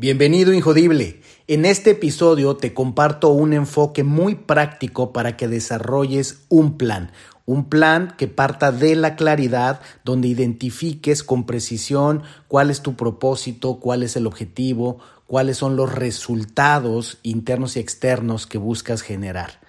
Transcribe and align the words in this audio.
Bienvenido 0.00 0.54
Injodible. 0.54 1.20
En 1.46 1.66
este 1.66 1.90
episodio 1.90 2.56
te 2.56 2.72
comparto 2.72 3.28
un 3.28 3.52
enfoque 3.52 4.02
muy 4.02 4.34
práctico 4.34 5.12
para 5.12 5.36
que 5.36 5.46
desarrolles 5.46 6.46
un 6.48 6.78
plan. 6.78 7.12
Un 7.44 7.68
plan 7.68 8.14
que 8.16 8.26
parta 8.26 8.72
de 8.72 8.96
la 8.96 9.14
claridad, 9.14 9.82
donde 10.02 10.28
identifiques 10.28 11.22
con 11.22 11.44
precisión 11.44 12.22
cuál 12.48 12.70
es 12.70 12.80
tu 12.80 12.96
propósito, 12.96 13.78
cuál 13.78 14.02
es 14.02 14.16
el 14.16 14.26
objetivo, 14.26 15.00
cuáles 15.26 15.58
son 15.58 15.76
los 15.76 15.92
resultados 15.92 17.18
internos 17.22 17.76
y 17.76 17.80
externos 17.80 18.46
que 18.46 18.56
buscas 18.56 19.02
generar. 19.02 19.60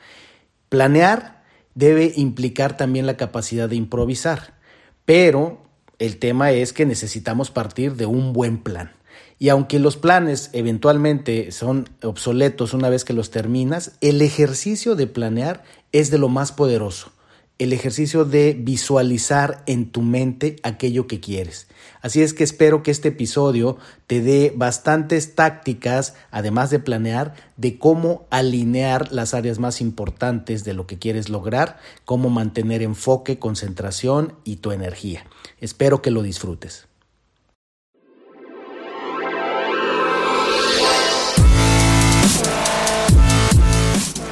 Planear 0.69 1.43
debe 1.75 2.13
implicar 2.15 2.77
también 2.77 3.05
la 3.05 3.17
capacidad 3.17 3.67
de 3.67 3.75
improvisar, 3.75 4.53
pero 5.03 5.57
el 5.99 6.19
tema 6.19 6.53
es 6.53 6.71
que 6.71 6.85
necesitamos 6.85 7.51
partir 7.51 7.97
de 7.97 8.05
un 8.05 8.31
buen 8.31 8.59
plan. 8.59 8.93
Y 9.41 9.49
aunque 9.49 9.79
los 9.79 9.97
planes 9.97 10.51
eventualmente 10.53 11.51
son 11.51 11.89
obsoletos 12.03 12.75
una 12.75 12.89
vez 12.89 13.03
que 13.03 13.13
los 13.13 13.31
terminas, 13.31 13.93
el 13.99 14.21
ejercicio 14.21 14.95
de 14.95 15.07
planear 15.07 15.63
es 15.91 16.11
de 16.11 16.19
lo 16.19 16.29
más 16.29 16.51
poderoso. 16.51 17.11
El 17.57 17.73
ejercicio 17.73 18.23
de 18.23 18.53
visualizar 18.53 19.63
en 19.65 19.89
tu 19.89 20.03
mente 20.03 20.57
aquello 20.61 21.07
que 21.07 21.19
quieres. 21.19 21.67
Así 22.03 22.21
es 22.21 22.35
que 22.35 22.43
espero 22.43 22.83
que 22.83 22.91
este 22.91 23.07
episodio 23.07 23.77
te 24.05 24.21
dé 24.21 24.53
bastantes 24.55 25.33
tácticas, 25.33 26.13
además 26.29 26.69
de 26.69 26.77
planear, 26.77 27.33
de 27.57 27.79
cómo 27.79 28.27
alinear 28.29 29.11
las 29.11 29.33
áreas 29.33 29.57
más 29.57 29.81
importantes 29.81 30.63
de 30.65 30.75
lo 30.75 30.85
que 30.85 30.99
quieres 30.99 31.29
lograr, 31.29 31.79
cómo 32.05 32.29
mantener 32.29 32.83
enfoque, 32.83 33.39
concentración 33.39 34.35
y 34.43 34.57
tu 34.57 34.71
energía. 34.71 35.25
Espero 35.59 36.03
que 36.03 36.11
lo 36.11 36.21
disfrutes. 36.21 36.90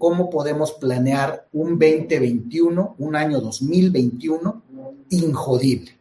Cómo 0.00 0.30
podemos 0.30 0.72
planear 0.72 1.46
un 1.52 1.78
2021, 1.78 2.96
un 2.98 3.16
año 3.16 3.38
2021 3.38 4.62
injodible. 5.10 5.94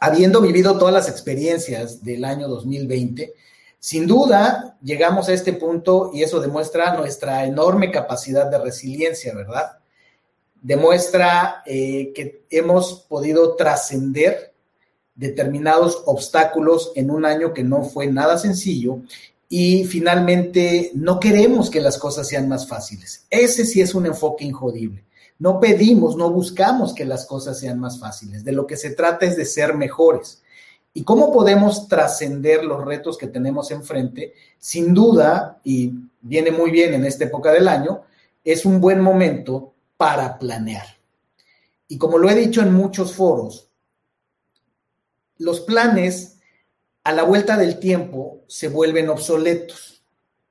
Habiendo 0.00 0.40
vivido 0.40 0.78
todas 0.78 0.94
las 0.94 1.10
experiencias 1.10 2.02
del 2.02 2.24
año 2.24 2.48
2020, 2.48 3.34
sin 3.78 4.06
duda 4.06 4.78
llegamos 4.82 5.28
a 5.28 5.34
este 5.34 5.52
punto 5.52 6.10
y 6.14 6.22
eso 6.22 6.40
demuestra 6.40 6.96
nuestra 6.96 7.44
enorme 7.44 7.90
capacidad 7.90 8.50
de 8.50 8.58
resiliencia, 8.58 9.34
¿verdad? 9.34 9.72
Demuestra 10.62 11.62
eh, 11.66 12.14
que 12.14 12.46
hemos 12.48 13.04
podido 13.10 13.56
trascender 13.56 14.54
determinados 15.14 16.02
obstáculos 16.06 16.92
en 16.94 17.10
un 17.10 17.26
año 17.26 17.52
que 17.52 17.62
no 17.62 17.84
fue 17.84 18.06
nada 18.06 18.38
sencillo 18.38 19.02
y 19.54 19.84
finalmente, 19.84 20.92
no 20.94 21.20
queremos 21.20 21.68
que 21.68 21.82
las 21.82 21.98
cosas 21.98 22.26
sean 22.26 22.48
más 22.48 22.66
fáciles. 22.66 23.26
Ese 23.28 23.66
sí 23.66 23.82
es 23.82 23.94
un 23.94 24.06
enfoque 24.06 24.46
injodible. 24.46 25.04
No 25.38 25.60
pedimos, 25.60 26.16
no 26.16 26.30
buscamos 26.30 26.94
que 26.94 27.04
las 27.04 27.26
cosas 27.26 27.60
sean 27.60 27.78
más 27.78 28.00
fáciles. 28.00 28.44
De 28.44 28.52
lo 28.52 28.66
que 28.66 28.78
se 28.78 28.94
trata 28.94 29.26
es 29.26 29.36
de 29.36 29.44
ser 29.44 29.74
mejores. 29.74 30.42
¿Y 30.94 31.04
cómo 31.04 31.30
podemos 31.30 31.86
trascender 31.86 32.64
los 32.64 32.82
retos 32.82 33.18
que 33.18 33.26
tenemos 33.26 33.70
enfrente? 33.70 34.32
Sin 34.58 34.94
duda, 34.94 35.60
y 35.62 35.92
viene 36.22 36.50
muy 36.50 36.70
bien 36.70 36.94
en 36.94 37.04
esta 37.04 37.24
época 37.24 37.52
del 37.52 37.68
año, 37.68 38.04
es 38.42 38.64
un 38.64 38.80
buen 38.80 39.02
momento 39.02 39.74
para 39.98 40.38
planear. 40.38 40.86
Y 41.88 41.98
como 41.98 42.16
lo 42.16 42.30
he 42.30 42.34
dicho 42.34 42.62
en 42.62 42.72
muchos 42.72 43.12
foros, 43.12 43.68
los 45.36 45.60
planes 45.60 46.31
a 47.04 47.12
la 47.12 47.24
vuelta 47.24 47.56
del 47.56 47.78
tiempo 47.78 48.44
se 48.46 48.68
vuelven 48.68 49.08
obsoletos, 49.08 50.04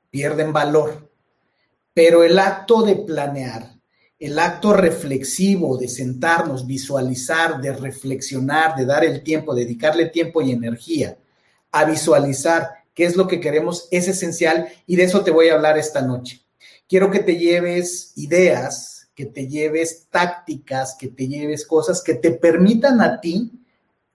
pierden 0.09 0.51
valor. 0.51 1.09
Pero 1.93 2.23
el 2.23 2.39
acto 2.39 2.83
de 2.83 2.95
planear, 2.95 3.75
el 4.19 4.37
acto 4.39 4.73
reflexivo 4.73 5.77
de 5.77 5.87
sentarnos, 5.87 6.67
visualizar, 6.67 7.59
de 7.59 7.73
reflexionar, 7.73 8.75
de 8.75 8.85
dar 8.85 9.03
el 9.03 9.23
tiempo, 9.23 9.55
dedicarle 9.55 10.07
tiempo 10.07 10.41
y 10.41 10.51
energía 10.51 11.17
a 11.71 11.85
visualizar 11.85 12.69
qué 12.93 13.05
es 13.05 13.15
lo 13.15 13.27
que 13.27 13.39
queremos 13.39 13.87
es 13.91 14.07
esencial 14.07 14.67
y 14.85 14.95
de 14.95 15.03
eso 15.03 15.23
te 15.23 15.31
voy 15.31 15.49
a 15.49 15.53
hablar 15.53 15.77
esta 15.77 16.01
noche. 16.01 16.41
Quiero 16.87 17.09
que 17.09 17.19
te 17.19 17.37
lleves 17.37 18.11
ideas, 18.15 19.09
que 19.15 19.25
te 19.25 19.47
lleves 19.47 20.07
tácticas, 20.09 20.95
que 20.99 21.07
te 21.07 21.27
lleves 21.27 21.65
cosas 21.65 22.01
que 22.03 22.15
te 22.15 22.31
permitan 22.31 23.01
a 23.01 23.21
ti 23.21 23.51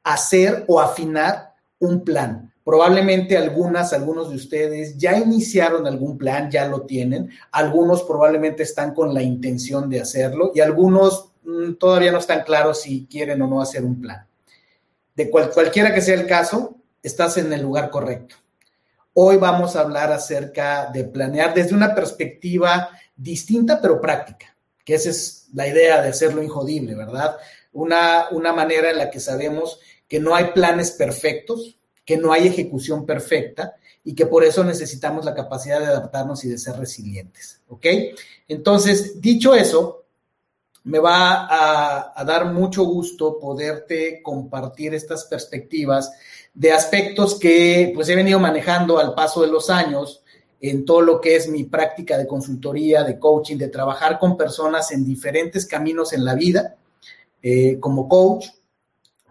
hacer 0.03 0.64
o 0.68 0.80
afinar 0.80 1.46
un 1.78 2.04
plan. 2.04 2.53
Probablemente 2.64 3.37
algunas, 3.37 3.92
algunos 3.92 4.31
de 4.31 4.37
ustedes 4.37 4.97
ya 4.98 5.16
iniciaron 5.16 5.87
algún 5.87 6.19
plan, 6.19 6.50
ya 6.50 6.66
lo 6.66 6.82
tienen. 6.82 7.31
Algunos 7.53 8.03
probablemente 8.03 8.64
están 8.64 8.92
con 8.92 9.14
la 9.14 9.22
intención 9.22 9.88
de 9.88 10.00
hacerlo 10.00 10.50
y 10.54 10.60
algunos 10.60 11.32
mm, 11.44 11.75
todavía 11.75 12.10
no 12.10 12.19
están 12.19 12.42
claros 12.42 12.82
si 12.82 13.06
quieren 13.06 13.41
o 13.42 13.47
no 13.47 13.60
hacer 13.60 13.84
un 13.84 14.00
plan. 14.00 14.26
De 15.15 15.31
cualquiera 15.31 15.94
que 15.94 16.00
sea 16.00 16.15
el 16.15 16.26
caso, 16.26 16.76
estás 17.03 17.36
en 17.36 17.53
el 17.53 17.62
lugar 17.62 17.88
correcto. 17.88 18.36
Hoy 19.15 19.36
vamos 19.36 19.76
a 19.76 19.81
hablar 19.81 20.12
acerca 20.12 20.91
de 20.92 21.04
planear 21.04 21.54
desde 21.54 21.75
una 21.75 21.94
perspectiva 21.94 22.91
distinta 23.16 23.81
pero 23.81 24.00
práctica, 24.00 24.54
que 24.84 24.94
esa 24.94 25.10
es 25.10 25.48
la 25.54 25.66
idea 25.66 26.03
de 26.03 26.09
hacerlo 26.09 26.42
injodible, 26.42 26.94
¿verdad? 26.94 27.36
Una, 27.72 28.26
una 28.31 28.53
manera 28.53 28.91
en 28.91 28.98
la 28.98 29.09
que 29.09 29.20
sabemos 29.20 29.81
que 30.09 30.21
no 30.21 30.34
hay 30.34 30.47
planes 30.53 30.93
perfectos, 30.93 31.78
que 32.05 32.17
no 32.17 32.33
hay 32.33 32.47
ejecución 32.47 33.05
perfecta 33.05 33.77
y 34.05 34.15
que 34.15 34.27
por 34.27 34.44
eso 34.44 34.62
necesitamos 34.62 35.25
la 35.25 35.34
capacidad 35.34 35.81
de 35.81 35.87
adaptarnos 35.87 36.44
y 36.44 36.49
de 36.49 36.59
ser 36.59 36.77
resilientes. 36.77 37.61
¿Ok? 37.69 37.87
Entonces, 38.47 39.21
dicho 39.21 39.55
eso, 39.55 40.06
me 40.87 41.00
va 41.00 41.49
a, 42.15 42.25
dar 42.25 42.53
mucho 42.53 42.84
gusto 42.84 43.41
poderte 43.41 44.22
compartir 44.22 44.95
estas 44.95 45.25
perspectivas 45.25 46.12
de 46.55 46.71
aspectos 46.71 47.41
que 47.41 47.91
pues 47.93 48.09
he 48.09 48.15
venido 48.15 48.39
manejando 48.39 49.00
al 49.00 49.12
paso 49.12 49.43
de 49.43 49.49
los 49.49 49.69
años 49.69 50.22
en 50.61 50.84
todo 50.84 51.00
lo 51.00 51.21
que 51.21 51.34
es 51.34 51.49
mi 51.49 51.65
práctica 51.65 52.16
de 52.16 52.28
consultoría, 52.28 53.03
de 53.03 53.19
coaching, 53.19 53.56
de 53.56 53.69
trabajar 53.69 54.21
con 54.21 54.37
personas 54.37 54.93
en 54.93 55.05
diferentes 55.05 55.66
caminos 55.66 56.12
en 56.12 56.25
la 56.25 56.37
vida, 56.37 56.77
eh, 57.43 57.78
como 57.81 58.09
coach, 58.09 58.47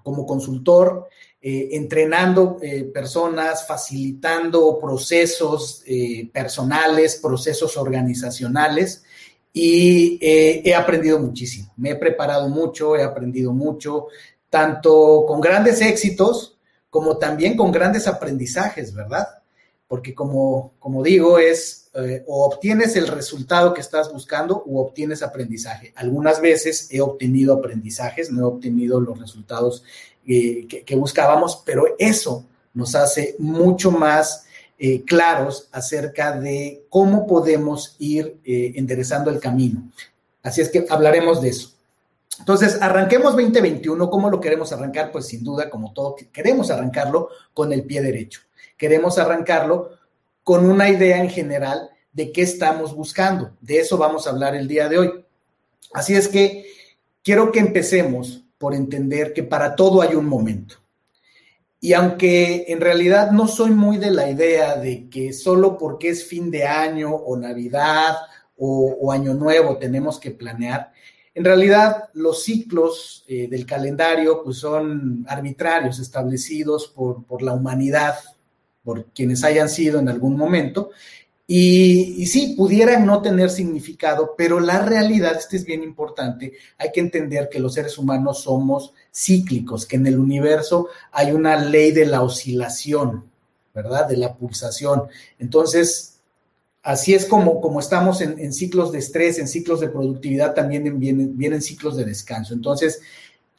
como 0.05 0.23
consultor, 0.23 1.09
eh, 1.41 1.69
entrenando 1.71 2.59
eh, 2.61 2.83
personas, 2.83 3.66
facilitando 3.66 4.77
procesos 4.79 5.81
eh, 5.88 6.29
personales, 6.31 7.16
procesos 7.16 7.75
organizacionales 7.75 9.03
y 9.51 10.19
he 10.21 10.75
aprendido 10.75 11.17
muchísimo. 11.17 11.73
Me 11.77 11.91
he 11.91 11.95
preparado 11.95 12.49
mucho, 12.49 12.95
he 12.95 13.01
aprendido 13.01 13.51
mucho, 13.51 14.07
tanto 14.47 15.25
con 15.27 15.41
grandes 15.41 15.81
éxitos 15.81 16.59
como 16.91 17.17
también 17.17 17.57
con 17.57 17.72
grandes 17.72 18.07
aprendizajes, 18.07 18.93
¿verdad? 18.93 19.27
Porque 19.87 20.13
como, 20.13 20.73
como 20.77 21.01
digo, 21.01 21.39
es 21.39 21.84
o 22.28 22.46
obtienes 22.46 22.96
el 22.96 23.08
resultado 23.08 23.73
que 23.73 23.79
estás 23.81 24.11
buscando 24.11 24.64
o 24.67 24.81
obtienes 24.81 25.23
aprendizaje. 25.23 25.93
Algunas 25.96 26.41
veces 26.41 26.90
he 26.91 26.99
obtenido 26.99 27.53
aprendizajes, 27.53 28.31
no 28.31 28.41
he 28.41 28.43
obtenido 28.43 28.99
los 28.99 29.20
resultados 29.20 29.84
eh, 30.28 30.67
que, 30.67 30.96
buscábamos, 30.96 31.61
pero 31.64 31.85
eso 31.99 32.46
nos 32.73 32.96
hace 32.96 33.35
mucho 33.37 33.91
más 33.91 34.47
eh, 34.79 35.03
claros 35.03 35.70
acerca 35.72 36.35
de 36.40 36.84
cómo 36.90 37.28
podemos 37.28 37.96
ir 37.99 38.40
eh, 38.43 38.73
enderezando 38.75 39.29
el 39.29 39.40
camino. 39.40 39.91
Así 40.41 40.61
es 40.61 40.70
que 40.70 40.85
hablaremos 40.90 41.43
de 41.43 41.49
eso. 41.49 41.73
Entonces, 42.40 42.81
arranquemos 42.81 43.34
2021. 43.34 44.09
¿Cómo 44.09 44.31
lo 44.31 44.41
queremos 44.41 44.73
arrancar? 44.73 45.11
Pues 45.11 45.28
sin 45.28 45.43
duda, 45.43 45.70
como 45.70 45.93
todo, 45.93 46.16
queremos 46.34 46.72
arrancarlo 46.72 47.29
con 47.53 47.72
el 47.72 47.84
pie 47.84 48.02
derecho. 48.02 48.41
Queremos 48.78 49.20
arrancarlo 49.20 49.91
con 50.46 50.70
una 50.70 50.88
idea 50.90 51.18
en 51.18 51.30
general 51.32 51.90
de 52.14 52.32
qué 52.32 52.44
estamos 52.44 52.96
buscando. 52.96 53.58
De 53.62 53.80
eso 53.80 53.97
vamos 53.97 54.26
a 54.26 54.30
hablar 54.30 54.56
el 54.56 54.68
día 54.68 54.88
de 54.88 55.00
hoy. 55.00 55.26
Así 55.92 56.14
es 56.14 56.28
que 56.28 56.68
quiero 57.24 57.52
que 57.52 57.59
empecemos 57.59 58.44
por 58.59 58.76
entender 58.76 59.34
que 59.34 59.42
para 59.42 59.76
todo 59.76 60.03
hay 60.03 60.14
un 60.14 60.28
momento. 60.28 60.76
Y 61.80 61.94
aunque 61.94 62.66
en 62.68 62.80
realidad 62.80 63.32
no 63.32 63.47
soy 63.47 63.72
muy 63.72 63.97
de 63.97 64.12
la 64.12 64.30
idea 64.30 64.76
de 64.76 65.09
que 65.09 65.34
solo 65.34 65.80
porque 65.80 66.09
es 66.09 66.24
fin 66.24 66.52
de 66.52 66.64
año 66.64 67.12
o 67.12 67.36
Navidad 67.36 68.16
o, 68.56 69.12
Año 69.12 69.34
Nuevo 69.34 69.78
tenemos 69.78 70.20
que 70.20 70.30
planear, 70.30 70.92
en 71.34 71.44
realidad 71.44 72.09
los 72.14 72.44
ciclos 72.44 73.26
eh, 73.28 73.47
del 73.47 73.66
calendario 73.66 74.44
pues 74.44 74.58
son 74.58 75.26
arbitrarios, 75.28 75.97
establecidos 75.97 76.88
por, 76.88 77.26
por 77.26 77.42
la 77.42 77.53
humanidad, 77.53 78.16
por 78.85 79.08
quienes 79.08 79.43
hayan 79.43 79.67
sido 79.67 79.99
en 79.99 80.08
algún 80.08 80.37
momento, 80.37 80.91
y, 81.47 82.26
sí, 82.26 82.55
pudieran 82.58 83.05
no 83.05 83.22
tener 83.22 83.52
significado, 83.52 84.34
pero 84.35 84.59
la 84.59 84.84
realidad, 84.84 85.35
este 85.37 85.58
es 85.58 85.66
bien 85.66 85.84
importante, 85.84 86.53
hay 86.78 86.91
que 86.91 87.02
entender 87.02 87.49
que 87.49 87.59
los 87.59 87.76
seres 87.76 87.99
humanos 87.99 88.41
somos 88.41 88.93
cíclicos, 89.14 89.85
que 89.85 89.97
en 89.97 90.08
el 90.08 90.17
universo 90.17 90.87
hay 91.11 91.34
una 91.34 91.55
ley 91.55 91.91
de 91.91 92.08
la 92.08 92.23
oscilación, 92.23 93.26
¿verdad? 93.76 94.08
De 94.08 94.17
la 94.17 94.34
pulsación. 94.35 95.03
Entonces, 95.37 96.20
así 96.82 97.14
es 97.14 97.28
como, 97.28 97.61
como 97.61 97.79
estamos 97.79 98.22
en, 98.22 98.52
ciclos 98.52 98.91
de 98.91 98.99
estrés, 98.99 99.37
en 99.37 99.47
ciclos 99.47 99.82
de 99.82 99.90
productividad, 99.90 100.55
también 100.55 100.99
vienen, 100.99 101.37
vienen 101.37 101.61
ciclos 101.61 101.96
de 101.96 102.05
descanso. 102.05 102.55
Entonces, 102.55 103.02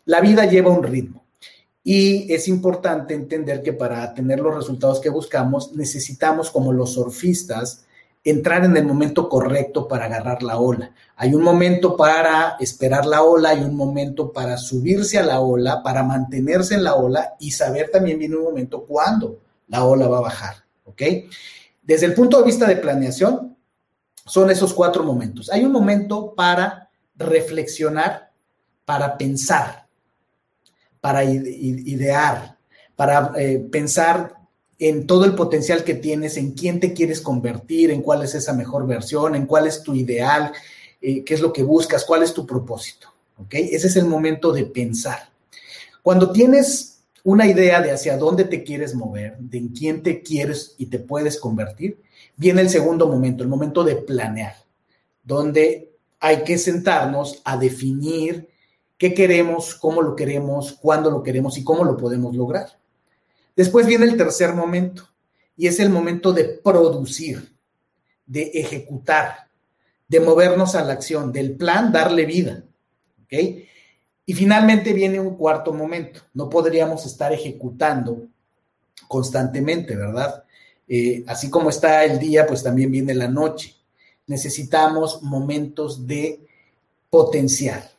la 0.07 0.21
vida 0.21 0.45
lleva 0.47 0.73
un 0.73 0.83
ritmo. 0.83 1.26
Y 1.89 2.33
es 2.35 2.49
importante 2.49 3.15
entender 3.15 3.63
que 3.63 3.73
para 3.73 4.13
tener 4.13 4.41
los 4.41 4.57
resultados 4.57 4.99
que 4.99 5.09
buscamos, 5.09 5.73
necesitamos, 5.77 6.51
como 6.51 6.73
los 6.73 6.95
surfistas, 6.95 7.85
entrar 8.25 8.65
en 8.65 8.77
el 8.77 8.85
momento 8.85 9.29
correcto 9.29 9.87
para 9.87 10.07
agarrar 10.07 10.43
la 10.43 10.59
ola. 10.59 10.93
Hay 11.15 11.33
un 11.33 11.45
momento 11.45 11.97
para 11.97 12.57
esperar 12.59 13.07
la 13.07 13.23
ola, 13.23 13.51
hay 13.51 13.61
un 13.61 13.77
momento 13.77 14.33
para 14.33 14.57
subirse 14.57 15.17
a 15.17 15.23
la 15.23 15.39
ola, 15.39 15.81
para 15.85 16.03
mantenerse 16.03 16.75
en 16.75 16.83
la 16.83 16.97
ola 16.97 17.37
y 17.39 17.53
saber 17.53 17.89
también 17.93 18.19
viene 18.19 18.35
un 18.35 18.43
momento 18.43 18.85
cuándo 18.85 19.39
la 19.69 19.85
ola 19.85 20.09
va 20.09 20.19
a 20.19 20.23
bajar, 20.23 20.57
¿ok? 20.87 21.03
Desde 21.85 22.07
el 22.07 22.15
punto 22.15 22.39
de 22.39 22.47
vista 22.47 22.67
de 22.67 22.79
planeación, 22.79 23.57
son 24.25 24.51
esos 24.51 24.75
cuatro 24.75 25.05
momentos. 25.05 25.53
Hay 25.53 25.65
un 25.65 25.71
momento 25.71 26.35
para 26.35 26.91
reflexionar, 27.15 28.33
para 28.85 29.17
pensar, 29.17 29.86
para 31.07 31.23
idear, 31.23 32.59
para 32.97 33.31
eh, 33.37 33.65
pensar 33.71 34.35
en 34.77 35.07
todo 35.07 35.25
el 35.25 35.37
potencial 35.37 35.85
que 35.85 35.95
tienes, 35.95 36.37
en 36.37 36.51
quién 36.51 36.81
te 36.81 36.95
quieres 36.95 37.21
convertir, 37.21 37.93
en 37.93 38.03
cuál 38.03 38.25
es 38.25 38.35
esa 38.35 38.53
mejor 38.53 38.89
versión, 38.89 39.37
en 39.37 39.47
cuál 39.47 39.69
es 39.69 39.85
tu 39.85 39.95
ideal, 39.95 40.51
eh, 41.01 41.23
qué 41.23 41.35
es 41.35 41.41
lo 41.41 41.53
que 41.53 41.63
buscas, 41.63 42.05
cuál 42.05 42.25
es 42.25 42.35
tu 42.35 42.45
propósito. 42.45 43.15
¿Ok? 43.37 43.55
Ese 43.55 43.87
es 43.87 43.95
el 43.95 44.07
momento 44.07 44.53
de 44.53 44.65
pensar. 44.65 45.31
Cuando 46.03 46.33
tienes 46.33 46.99
una 47.23 47.47
idea 47.47 47.81
de 47.81 47.93
hacia 47.93 48.19
dónde 48.19 48.43
te 48.43 48.65
quieres 48.65 48.93
mover, 48.93 49.39
de 49.39 49.59
en 49.59 49.69
quién 49.69 50.03
te 50.03 50.23
quieres 50.23 50.75
y 50.77 50.87
te 50.87 50.99
puedes 50.99 51.39
convertir, 51.39 52.03
viene 52.37 52.63
el 52.63 52.69
segundo 52.69 53.07
momento, 53.07 53.45
el 53.45 53.49
momento 53.49 53.85
de 53.85 53.95
planear, 53.95 54.57
donde 55.23 55.93
hay 56.19 56.43
que 56.43 56.59
sentarnos 56.59 57.43
a 57.45 57.57
definir 57.57 58.49
qué 58.99 59.15
queremos, 59.15 59.75
cómo 59.75 60.03
lo 60.03 60.17
queremos, 60.17 60.73
cuándo 60.73 61.11
lo 61.11 61.23
queremos 61.23 61.59
y 61.59 61.65
cómo 61.65 61.85
lo 61.85 61.97
podemos 61.97 62.35
lograr. 62.35 62.79
Después 63.55 63.87
viene 63.87 64.07
el 64.07 64.17
tercer 64.17 64.55
momento 64.55 65.09
y 65.57 65.67
es 65.67 65.81
el 65.81 65.91
momento 65.91 66.33
de 66.33 66.45
producir, 66.45 67.55
de 68.27 68.51
ejecutar, 68.55 69.49
de 70.09 70.21
movernos 70.21 70.75
a 70.75 70.85
la 70.85 70.93
acción, 70.93 71.33
del 71.33 71.57
plan 71.57 71.93
darle 71.93 72.27
vida. 72.27 72.65
Y 73.29 74.35
finalmente 74.35 74.93
viene 74.93 75.21
un 75.21 75.37
cuarto 75.37 75.73
momento. 75.73 76.21
No 76.35 76.49
podríamos 76.49 77.07
estar 77.07 77.33
ejecutando 77.33 78.27
constantemente, 79.09 79.97
¿verdad? 79.97 80.45
Eh, 80.89 81.25
así 81.27 81.51
como 81.51 81.71
está 81.71 82.05
el 82.05 82.19
día, 82.19 82.47
pues 82.47 82.63
también 82.63 82.91
viene 82.91 83.15
la 83.15 83.29
noche. 83.29 83.75
Necesitamos 84.27 85.23
momentos 85.23 86.07
de 86.07 86.41
potenciar 87.11 87.96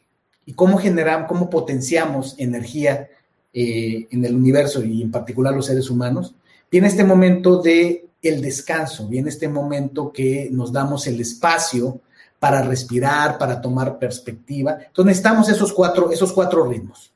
y 0.48 0.54
cómo 0.54 0.78
generamos, 0.78 1.28
cómo 1.28 1.50
potenciamos 1.50 2.34
energía 2.38 3.10
eh, 3.54 4.08
en 4.10 4.24
el 4.24 4.34
universo 4.34 4.82
y 4.82 5.02
en 5.02 5.12
particular 5.12 5.54
los 5.54 5.66
seres 5.66 5.90
humanos, 5.90 6.36
viene 6.72 6.88
este 6.88 7.04
momento 7.04 7.62
de 7.62 8.08
el 8.22 8.42
descanso, 8.42 9.10
viene 9.10 9.30
este 9.30 9.50
momento 9.50 10.12
que 10.12 10.48
nos 10.50 10.72
damos 10.72 11.06
el 11.06 11.20
espacio 11.20 12.00
para 12.40 12.62
respirar, 12.62 13.38
para 13.38 13.60
tomar 13.60 14.00
perspectiva. 14.00 14.78
Entonces 14.88 15.06
necesitamos 15.06 15.50
esos 15.50 15.74
cuatro, 15.74 16.12
esos 16.12 16.32
cuatro 16.32 16.66
ritmos. 16.66 17.12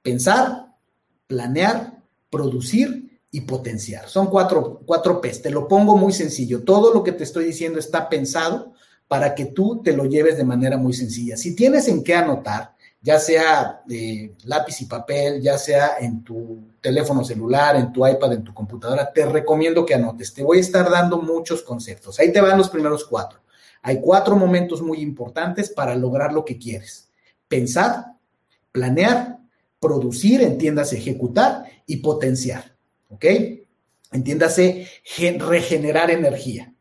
Pensar, 0.00 0.76
planear, 1.26 1.98
producir 2.30 3.18
y 3.32 3.40
potenciar. 3.40 4.08
Son 4.08 4.28
cuatro, 4.28 4.80
cuatro 4.86 5.20
P's. 5.20 5.42
Te 5.42 5.50
lo 5.50 5.66
pongo 5.66 5.96
muy 5.96 6.12
sencillo. 6.12 6.62
Todo 6.62 6.94
lo 6.94 7.02
que 7.02 7.12
te 7.12 7.24
estoy 7.24 7.46
diciendo 7.46 7.80
está 7.80 8.08
pensado 8.08 8.74
para 9.08 9.34
que 9.34 9.46
tú 9.46 9.82
te 9.82 9.96
lo 9.96 10.04
lleves 10.04 10.36
de 10.36 10.44
manera 10.44 10.76
muy 10.76 10.92
sencilla. 10.92 11.36
Si 11.36 11.56
tienes 11.56 11.88
en 11.88 12.04
qué 12.04 12.14
anotar, 12.14 12.76
ya 13.00 13.18
sea 13.18 13.82
de 13.86 14.34
lápiz 14.44 14.82
y 14.82 14.84
papel, 14.84 15.40
ya 15.40 15.56
sea 15.56 15.98
en 15.98 16.22
tu 16.22 16.68
teléfono 16.80 17.24
celular, 17.24 17.76
en 17.76 17.92
tu 17.92 18.06
iPad, 18.06 18.34
en 18.34 18.44
tu 18.44 18.52
computadora, 18.52 19.10
te 19.12 19.24
recomiendo 19.24 19.86
que 19.86 19.94
anotes. 19.94 20.34
Te 20.34 20.42
voy 20.42 20.58
a 20.58 20.60
estar 20.60 20.90
dando 20.90 21.22
muchos 21.22 21.62
conceptos. 21.62 22.18
Ahí 22.20 22.32
te 22.32 22.40
van 22.40 22.58
los 22.58 22.68
primeros 22.68 23.04
cuatro. 23.04 23.40
Hay 23.82 24.00
cuatro 24.00 24.36
momentos 24.36 24.82
muy 24.82 24.98
importantes 24.98 25.70
para 25.70 25.94
lograr 25.94 26.32
lo 26.32 26.44
que 26.44 26.58
quieres. 26.58 27.08
Pensar, 27.46 28.12
planear, 28.72 29.38
producir, 29.80 30.42
entiéndase, 30.42 30.98
ejecutar 30.98 31.64
y 31.86 31.96
potenciar. 31.98 32.76
¿Ok? 33.08 33.24
Entiéndase, 34.12 34.86
regenerar 35.38 36.10
energía. 36.10 36.74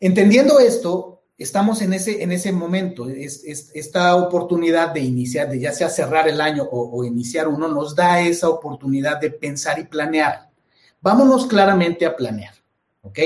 Entendiendo 0.00 0.58
esto, 0.58 1.11
estamos 1.42 1.82
en 1.82 1.92
ese, 1.92 2.22
en 2.22 2.32
ese 2.32 2.52
momento, 2.52 3.08
es, 3.08 3.42
esta 3.74 4.16
oportunidad 4.16 4.92
de 4.92 5.00
iniciar, 5.00 5.50
de 5.50 5.60
ya 5.60 5.72
sea 5.72 5.88
cerrar 5.88 6.28
el 6.28 6.40
año 6.40 6.66
o, 6.70 7.04
iniciar 7.04 7.48
uno, 7.48 7.68
nos 7.68 7.94
da 7.94 8.20
esa 8.20 8.48
oportunidad 8.48 9.20
de 9.20 9.30
pensar 9.30 9.78
y 9.78 9.84
planear. 9.84 10.50
Vámonos 11.00 11.46
claramente 11.46 12.06
a 12.06 12.16
planear, 12.16 12.54
¿ok? 13.02 13.18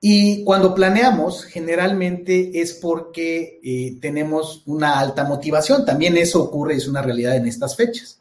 Y 0.00 0.44
cuando 0.44 0.74
planeamos, 0.74 1.44
generalmente 1.44 2.60
es 2.60 2.74
porque 2.74 3.60
eh, 3.62 3.98
tenemos 4.00 4.62
una 4.66 4.98
alta 4.98 5.24
motivación. 5.24 5.86
También 5.86 6.16
eso 6.18 6.42
ocurre, 6.42 6.74
es 6.74 6.86
una 6.88 7.00
realidad 7.00 7.36
en 7.36 7.46
estas 7.46 7.74
fechas. 7.74 8.20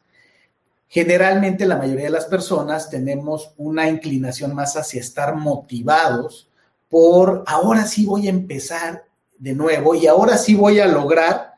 Generalmente 0.88 1.66
la 1.66 1.76
mayoría 1.76 2.06
de 2.06 2.12
las 2.12 2.26
personas 2.26 2.90
tenemos 2.90 3.52
una 3.58 3.90
inclinación 3.90 4.54
más 4.54 4.78
hacia 4.78 5.02
estar 5.02 5.36
motivados 5.36 6.50
por 6.94 7.44
ahora 7.48 7.88
sí 7.88 8.06
voy 8.06 8.28
a 8.28 8.30
empezar 8.30 9.06
de 9.40 9.56
nuevo 9.56 9.96
y 9.96 10.06
ahora 10.06 10.38
sí 10.38 10.54
voy 10.54 10.80
a 10.80 10.86
lograr 10.86 11.54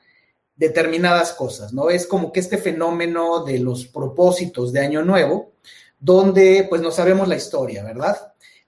determinadas 0.55 1.33
cosas, 1.33 1.73
¿no? 1.73 1.89
Es 1.89 2.07
como 2.07 2.31
que 2.31 2.39
este 2.39 2.57
fenómeno 2.57 3.43
de 3.43 3.59
los 3.59 3.85
propósitos 3.85 4.71
de 4.71 4.79
Año 4.79 5.03
Nuevo, 5.03 5.51
donde 5.99 6.65
pues 6.69 6.81
no 6.81 6.89
sabemos 6.89 7.27
la 7.27 7.35
historia, 7.35 7.83
¿verdad? 7.83 8.15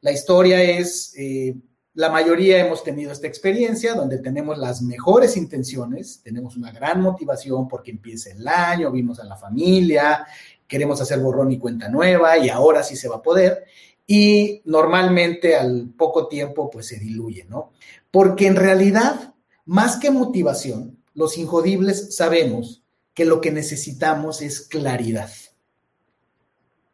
La 0.01 0.11
historia 0.11 0.61
es, 0.61 1.13
eh, 1.17 1.55
la 1.93 2.09
mayoría 2.09 2.59
hemos 2.59 2.83
tenido 2.83 3.13
esta 3.13 3.27
experiencia 3.27 3.93
donde 3.93 4.17
tenemos 4.17 4.57
las 4.57 4.81
mejores 4.81 5.37
intenciones, 5.37 6.19
tenemos 6.21 6.57
una 6.57 6.73
gran 6.73 6.99
motivación 6.99 7.69
porque 7.69 7.91
empieza 7.91 8.31
el 8.31 8.45
año, 8.45 8.91
vimos 8.91 9.21
a 9.21 9.23
la 9.23 9.37
familia, 9.37 10.27
queremos 10.67 10.99
hacer 10.99 11.19
borrón 11.19 11.49
y 11.49 11.59
cuenta 11.59 11.87
nueva 11.87 12.37
y 12.37 12.49
ahora 12.49 12.83
sí 12.83 12.97
se 12.97 13.07
va 13.07 13.15
a 13.15 13.21
poder 13.21 13.63
y 14.07 14.61
normalmente 14.63 15.57
al 15.57 15.89
poco 15.97 16.27
tiempo 16.27 16.69
pues 16.69 16.87
se 16.87 16.97
diluye, 16.97 17.45
¿no? 17.49 17.73
Porque 18.09 18.47
en 18.47 18.55
realidad, 18.55 19.33
más 19.65 19.97
que 19.97 20.09
motivación, 20.09 20.97
los 21.13 21.37
injodibles 21.37 22.15
sabemos 22.15 22.83
que 23.13 23.25
lo 23.25 23.41
que 23.41 23.51
necesitamos 23.51 24.41
es 24.41 24.61
claridad. 24.61 25.29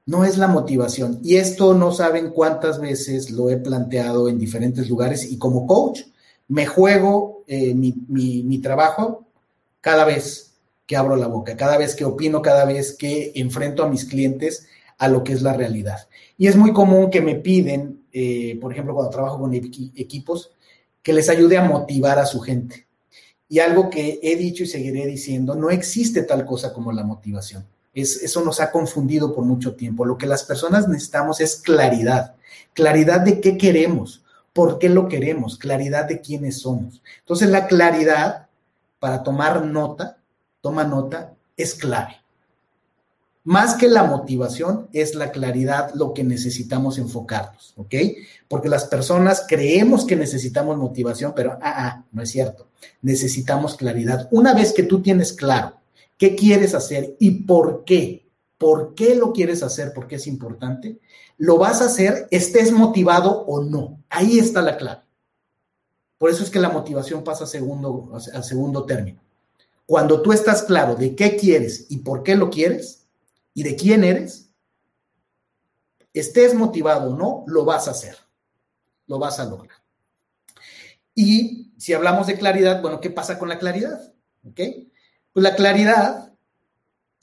No 0.05 0.25
es 0.25 0.37
la 0.37 0.47
motivación. 0.47 1.19
Y 1.23 1.35
esto 1.35 1.73
no 1.75 1.91
saben 1.91 2.31
cuántas 2.31 2.79
veces 2.81 3.29
lo 3.29 3.49
he 3.49 3.57
planteado 3.57 4.27
en 4.27 4.39
diferentes 4.39 4.89
lugares 4.89 5.31
y 5.31 5.37
como 5.37 5.67
coach 5.67 6.01
me 6.47 6.65
juego 6.65 7.43
eh, 7.47 7.75
mi, 7.75 7.93
mi 8.07 8.59
trabajo 8.59 9.27
cada 9.81 10.03
vez 10.03 10.55
que 10.87 10.97
abro 10.97 11.15
la 11.15 11.27
boca, 11.27 11.55
cada 11.55 11.77
vez 11.77 11.95
que 11.95 12.05
opino, 12.05 12.41
cada 12.41 12.65
vez 12.65 12.95
que 12.97 13.31
enfrento 13.35 13.83
a 13.83 13.89
mis 13.89 14.05
clientes 14.05 14.67
a 14.97 15.07
lo 15.07 15.23
que 15.23 15.33
es 15.33 15.41
la 15.41 15.53
realidad. 15.53 16.07
Y 16.37 16.47
es 16.47 16.55
muy 16.55 16.73
común 16.73 17.09
que 17.09 17.21
me 17.21 17.35
piden, 17.35 18.03
eh, 18.11 18.57
por 18.61 18.71
ejemplo, 18.71 18.93
cuando 18.93 19.11
trabajo 19.11 19.39
con 19.39 19.53
equipos, 19.53 20.51
que 21.01 21.13
les 21.13 21.29
ayude 21.29 21.57
a 21.57 21.63
motivar 21.63 22.19
a 22.19 22.25
su 22.25 22.39
gente. 22.39 22.87
Y 23.49 23.59
algo 23.59 23.89
que 23.89 24.19
he 24.23 24.35
dicho 24.35 24.63
y 24.63 24.67
seguiré 24.67 25.05
diciendo, 25.05 25.55
no 25.55 25.69
existe 25.69 26.23
tal 26.23 26.45
cosa 26.45 26.73
como 26.73 26.91
la 26.91 27.03
motivación. 27.03 27.65
Es, 27.93 28.23
eso 28.23 28.43
nos 28.43 28.59
ha 28.59 28.71
confundido 28.71 29.35
por 29.35 29.45
mucho 29.45 29.75
tiempo. 29.75 30.05
Lo 30.05 30.17
que 30.17 30.25
las 30.25 30.43
personas 30.43 30.87
necesitamos 30.87 31.39
es 31.39 31.57
claridad. 31.57 32.35
Claridad 32.73 33.21
de 33.21 33.39
qué 33.41 33.57
queremos, 33.57 34.23
por 34.53 34.79
qué 34.79 34.89
lo 34.89 35.07
queremos, 35.07 35.57
claridad 35.57 36.05
de 36.05 36.21
quiénes 36.21 36.61
somos. 36.61 37.03
Entonces 37.19 37.49
la 37.49 37.67
claridad 37.67 38.47
para 38.99 39.21
tomar 39.21 39.65
nota, 39.65 40.17
toma 40.61 40.85
nota, 40.85 41.33
es 41.57 41.75
clave. 41.75 42.22
Más 43.45 43.75
que 43.75 43.89
la 43.89 44.03
motivación, 44.05 44.87
es 44.93 45.15
la 45.15 45.31
claridad 45.31 45.91
lo 45.95 46.13
que 46.13 46.23
necesitamos 46.23 46.97
enfocarnos, 46.97 47.73
¿ok? 47.75 47.93
Porque 48.47 48.69
las 48.69 48.85
personas 48.85 49.45
creemos 49.47 50.05
que 50.05 50.15
necesitamos 50.15 50.77
motivación, 50.77 51.33
pero 51.35 51.57
ah, 51.61 51.73
ah, 51.77 52.05
no 52.13 52.21
es 52.21 52.29
cierto. 52.29 52.67
Necesitamos 53.01 53.75
claridad. 53.75 54.29
Una 54.31 54.53
vez 54.53 54.71
que 54.71 54.83
tú 54.83 55.01
tienes 55.01 55.33
claro 55.33 55.77
qué 56.17 56.35
quieres 56.35 56.73
hacer 56.73 57.17
y 57.19 57.43
por 57.43 57.83
qué, 57.83 58.29
por 58.57 58.95
qué 58.95 59.15
lo 59.15 59.33
quieres 59.33 59.61
hacer, 59.61 59.91
porque 59.93 60.15
es 60.15 60.27
importante, 60.27 60.99
lo 61.37 61.57
vas 61.57 61.81
a 61.81 61.87
hacer, 61.87 62.27
estés 62.31 62.71
motivado 62.71 63.43
o 63.45 63.61
no. 63.61 63.99
Ahí 64.09 64.39
está 64.39 64.61
la 64.61 64.77
clave. 64.77 65.01
Por 66.17 66.29
eso 66.29 66.43
es 66.43 66.49
que 66.49 66.59
la 66.59 66.69
motivación 66.69 67.25
pasa 67.25 67.43
a 67.43 67.47
segundo, 67.47 68.13
a 68.13 68.41
segundo 68.41 68.85
término. 68.85 69.19
Cuando 69.85 70.21
tú 70.21 70.31
estás 70.31 70.63
claro 70.63 70.95
de 70.95 71.13
qué 71.13 71.35
quieres 71.35 71.87
y 71.89 71.97
por 71.97 72.23
qué 72.23 72.35
lo 72.37 72.49
quieres, 72.49 73.02
y 73.53 73.63
de 73.63 73.75
quién 73.75 74.03
eres, 74.03 74.51
estés 76.13 76.53
motivado 76.53 77.11
o 77.11 77.17
no, 77.17 77.43
lo 77.47 77.65
vas 77.65 77.87
a 77.87 77.91
hacer, 77.91 78.17
lo 79.07 79.19
vas 79.19 79.39
a 79.39 79.45
lograr. 79.45 79.77
Y 81.15 81.73
si 81.77 81.93
hablamos 81.93 82.27
de 82.27 82.37
claridad, 82.37 82.81
bueno, 82.81 82.99
¿qué 82.99 83.09
pasa 83.09 83.37
con 83.37 83.49
la 83.49 83.59
claridad? 83.59 84.13
¿Ok? 84.43 84.59
Pues 85.31 85.43
la 85.43 85.55
claridad 85.55 86.33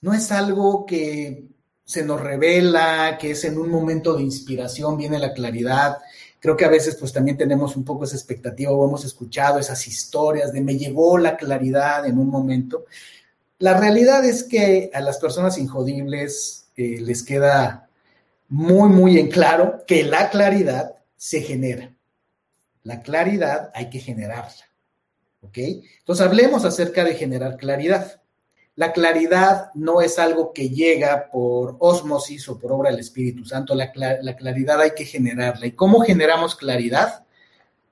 no 0.01 0.15
es 0.15 0.31
algo 0.33 0.87
que 0.87 1.49
se 1.85 2.05
nos 2.05 2.21
revela, 2.21 3.19
que 3.19 3.33
es 3.33 3.45
en 3.45 3.59
un 3.59 3.69
momento 3.69 4.15
de 4.15 4.23
inspiración, 4.23 4.97
viene 4.97 5.19
la 5.19 5.33
claridad. 5.33 5.99
Creo 6.39 6.57
que 6.57 6.65
a 6.65 6.71
veces 6.71 6.97
pues 6.97 7.13
también 7.13 7.37
tenemos 7.37 7.77
un 7.77 7.85
poco 7.85 8.05
esa 8.05 8.17
expectativa 8.17 8.71
o 8.71 8.87
hemos 8.87 9.05
escuchado 9.05 9.59
esas 9.59 9.87
historias 9.87 10.53
de 10.53 10.61
me 10.61 10.79
llegó 10.79 11.19
la 11.19 11.37
claridad 11.37 12.07
en 12.07 12.19
un 12.19 12.29
momento. 12.29 12.87
La 13.61 13.79
realidad 13.79 14.25
es 14.25 14.43
que 14.43 14.91
a 14.95 15.03
las 15.03 15.19
personas 15.19 15.59
injodibles 15.59 16.71
eh, 16.77 16.99
les 16.99 17.23
queda 17.23 17.91
muy, 18.49 18.89
muy 18.89 19.19
en 19.19 19.29
claro 19.29 19.85
que 19.87 20.03
la 20.03 20.31
claridad 20.31 20.97
se 21.15 21.43
genera. 21.43 21.95
La 22.85 23.03
claridad 23.03 23.71
hay 23.75 23.91
que 23.91 23.99
generarla. 23.99 24.65
¿Ok? 25.43 25.59
Entonces 25.59 26.27
hablemos 26.27 26.65
acerca 26.65 27.05
de 27.05 27.15
generar 27.15 27.59
claridad. 27.59 28.23
La 28.77 28.93
claridad 28.93 29.71
no 29.75 30.01
es 30.01 30.19
algo 30.19 30.55
que 30.55 30.71
llega 30.71 31.29
por 31.31 31.77
osmosis 31.81 32.49
o 32.49 32.59
por 32.59 32.73
obra 32.73 32.91
del 32.91 33.01
Espíritu 33.01 33.45
Santo. 33.45 33.75
La, 33.75 33.93
la 33.95 34.37
claridad 34.37 34.81
hay 34.81 34.93
que 34.93 35.05
generarla. 35.05 35.67
¿Y 35.67 35.73
cómo 35.73 36.01
generamos 36.01 36.57
claridad? 36.57 37.27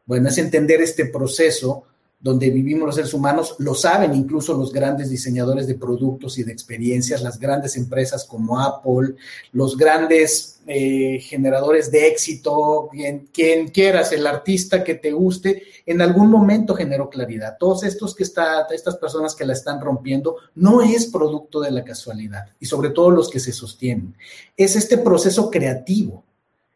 Bueno, 0.07 0.31
es 0.31 0.39
entender 0.39 0.81
este 0.81 1.05
proceso 1.05 1.85
donde 2.21 2.51
vivimos 2.51 2.87
los 2.87 2.97
seres 2.97 3.15
humanos, 3.15 3.55
lo 3.59 3.75
saben 3.75 4.13
incluso 4.13 4.53
los 4.55 4.73
grandes 4.73 5.09
diseñadores 5.09 5.69
de 5.69 5.77
productos 5.77 6.37
y 6.39 6.43
de 6.43 6.53
experiencias, 6.53 7.23
las 7.23 7.39
grandes 7.39 7.77
empresas 7.77 8.25
como 8.25 8.59
Apple, 8.59 9.15
los 9.53 9.77
grandes 9.77 10.61
eh, 10.67 11.21
generadores 11.21 11.93
de 11.93 12.09
éxito, 12.09 12.91
quien, 13.33 13.69
quieras, 13.69 14.13
el 14.13 14.27
artista 14.27 14.83
que 14.83 14.97
te 14.97 15.13
guste, 15.13 15.63
en 15.87 16.03
algún 16.03 16.29
momento 16.29 16.75
generó 16.75 17.09
claridad. 17.09 17.57
Todos 17.59 17.85
estos 17.85 18.17
que 18.17 18.25
está, 18.25 18.67
estas 18.73 18.97
personas 18.97 19.37
que 19.37 19.47
la 19.47 19.53
están 19.53 19.81
rompiendo, 19.81 20.37
no 20.57 20.83
es 20.83 21.07
producto 21.07 21.61
de 21.61 21.71
la 21.71 21.85
casualidad 21.85 22.47
y 22.59 22.67
sobre 22.67 22.91
todo 22.91 23.11
los 23.11 23.31
que 23.31 23.39
se 23.39 23.53
sostienen. 23.53 24.17
Es 24.57 24.75
este 24.75 24.99
proceso 24.99 25.51
creativo 25.51 26.25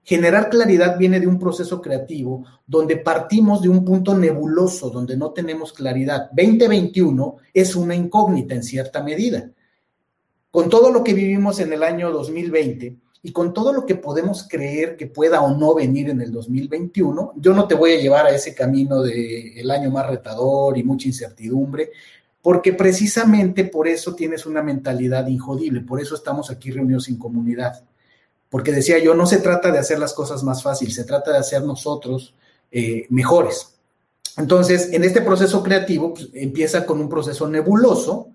Generar 0.05 0.51
claridad 0.51 0.99
viene 0.99 1.21
de 1.21 1.29
un 1.29 1.39
proceso 1.39 1.81
creativo 1.81 2.45
donde 2.67 2.97
partimos 2.97 3.63
de 3.63 3.69
un 3.69 3.85
punto 3.85 4.17
nebuloso, 4.17 4.91
donde 4.91 5.17
no 5.17 5.31
tenemos 5.31 5.73
claridad. 5.73 6.29
2021 6.33 7.37
es 7.55 7.77
una 7.77 7.95
incógnita 7.95 8.55
en 8.55 8.65
cierta 8.65 9.01
medida. 9.03 9.49
Con 10.51 10.69
todo 10.69 10.91
lo 10.91 11.05
que 11.05 11.15
vivimos 11.15 11.61
en 11.61 11.73
el 11.73 11.85
año 11.85 12.11
2020 12.11 12.97
y 13.23 13.33
con 13.33 13.55
todo 13.55 13.73
lo 13.73 13.87
que 13.87 13.95
podemos 13.95 14.49
creer 14.49 14.97
que 14.97 15.07
pueda 15.07 15.41
o 15.41 15.57
no 15.57 15.73
venir 15.73 16.11
en 16.11 16.21
el 16.21 16.33
2021, 16.33 17.35
yo 17.37 17.55
no 17.55 17.69
te 17.69 17.77
voy 17.77 17.93
a 17.93 18.01
llevar 18.01 18.27
a 18.27 18.35
ese 18.35 18.57
camino 18.57 19.03
del 19.03 19.57
el 19.57 19.71
año 19.71 19.93
más 19.93 20.09
retador 20.09 20.77
y 20.77 20.83
mucha 20.83 21.07
incertidumbre, 21.07 21.91
porque 22.43 22.73
precisamente 22.73 23.65
por 23.65 23.87
eso 23.87 24.17
tienes 24.17 24.47
una 24.47 24.65
mentalidad 24.65 25.29
injodible, 25.29 25.83
por 25.83 26.01
eso 26.01 26.17
estamos 26.17 26.51
aquí 26.51 26.73
reunidos 26.73 27.09
en 27.09 27.17
comunidad 27.17 27.85
porque 28.53 28.71
decía 28.71 28.99
yo, 28.99 29.15
no 29.15 29.25
se 29.25 29.39
trata 29.39 29.73
de 29.73 29.79
hacer 29.79 29.99
las 29.99 30.13
cosas 30.13 30.43
más 30.43 30.63
fáciles, 30.63 30.95
se 30.95 31.05
trata 31.05 31.33
de 31.33 31.39
hacer 31.39 31.63
nosotros 31.63 32.35
eh, 32.71 33.07
mejores. 33.09 33.79
Entonces, 34.37 34.93
en 34.93 35.05
este 35.05 35.23
proceso 35.23 35.63
creativo 35.63 36.13
pues, 36.13 36.29
empieza 36.35 36.85
con 36.85 37.01
un 37.01 37.09
proceso 37.09 37.49
nebuloso 37.49 38.29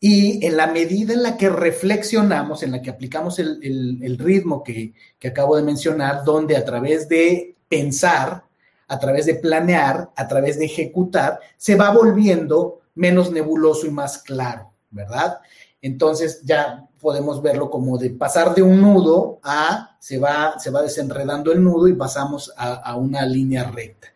y 0.00 0.46
en 0.46 0.56
la 0.56 0.68
medida 0.68 1.12
en 1.12 1.22
la 1.22 1.36
que 1.36 1.50
reflexionamos, 1.50 2.62
en 2.62 2.72
la 2.72 2.80
que 2.80 2.88
aplicamos 2.88 3.38
el, 3.38 4.16
ritmo 4.18 4.64
que, 4.64 4.94
que 5.18 5.28
acabo 5.28 5.56
de 5.56 5.62
mencionar, 5.62 6.24
donde 6.24 6.56
a 6.56 6.64
través 6.64 7.06
de 7.06 7.54
pensar, 7.68 8.44
a 8.88 8.98
través 8.98 9.26
de 9.26 9.34
planear, 9.34 10.10
a 10.16 10.26
través 10.26 10.58
de 10.58 10.64
ejecutar, 10.64 11.38
se 11.58 11.76
va 11.76 11.90
volviendo 11.90 12.80
menos 12.94 13.30
nebuloso 13.30 13.86
y 13.86 13.90
más 13.90 14.22
claro, 14.22 14.72
¿verdad? 14.90 15.36
Entonces 15.82 16.40
ya 16.44 16.86
podemos 17.00 17.42
verlo 17.42 17.70
como 17.70 17.98
de 17.98 18.10
pasar 18.10 18.54
de 18.54 18.62
un 18.62 18.80
nudo 18.80 19.40
a, 19.42 19.96
se 19.98 20.18
va, 20.18 20.58
se 20.58 20.70
va 20.70 20.82
desenredando 20.82 21.50
el 21.50 21.62
nudo 21.62 21.88
y 21.88 21.94
pasamos 21.94 22.52
a, 22.56 22.94
una 22.96 23.24
línea 23.26 23.64
recta. 23.64 24.08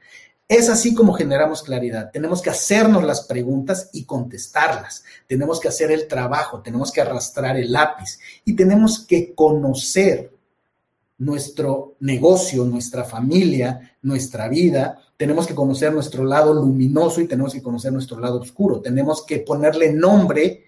Es 0.47 0.69
así 0.69 0.95
como 0.95 1.14
generamos 1.14 1.62
claridad. 1.62 2.11
Tenemos 2.12 2.43
que 2.43 2.50
hacernos 2.50 3.03
las 3.03 3.23
preguntas 3.23 3.88
y 3.93 4.05
contestarlas. 4.05 5.03
Tenemos 5.26 5.59
que 5.59 5.69
hacer 5.69 5.91
el 5.91 6.07
trabajo, 6.07 6.61
tenemos 6.61 6.93
que 6.93 7.00
arrastrar 7.00 7.57
el 7.57 7.73
lápiz 7.73 8.19
y 8.45 8.55
tenemos 8.55 9.00
que 9.00 9.35
conocer 9.35 10.31
nuestro 11.19 11.95
negocio, 12.00 12.64
nuestra 12.64 13.05
familia, 13.05 13.97
nuestra 14.03 14.49
vida. 14.49 14.99
Tenemos 15.17 15.47
que 15.47 15.55
conocer 15.55 15.93
nuestro 15.93 16.25
lado 16.25 16.53
luminoso 16.53 17.23
y 17.23 17.26
tenemos 17.26 17.55
que 17.55 17.62
conocer 17.62 17.93
nuestro 17.93 18.21
lado 18.21 18.41
oscuro. 18.41 18.81
Tenemos 18.81 19.25
que 19.25 19.38
ponerle 19.38 19.93
nombre 19.93 20.63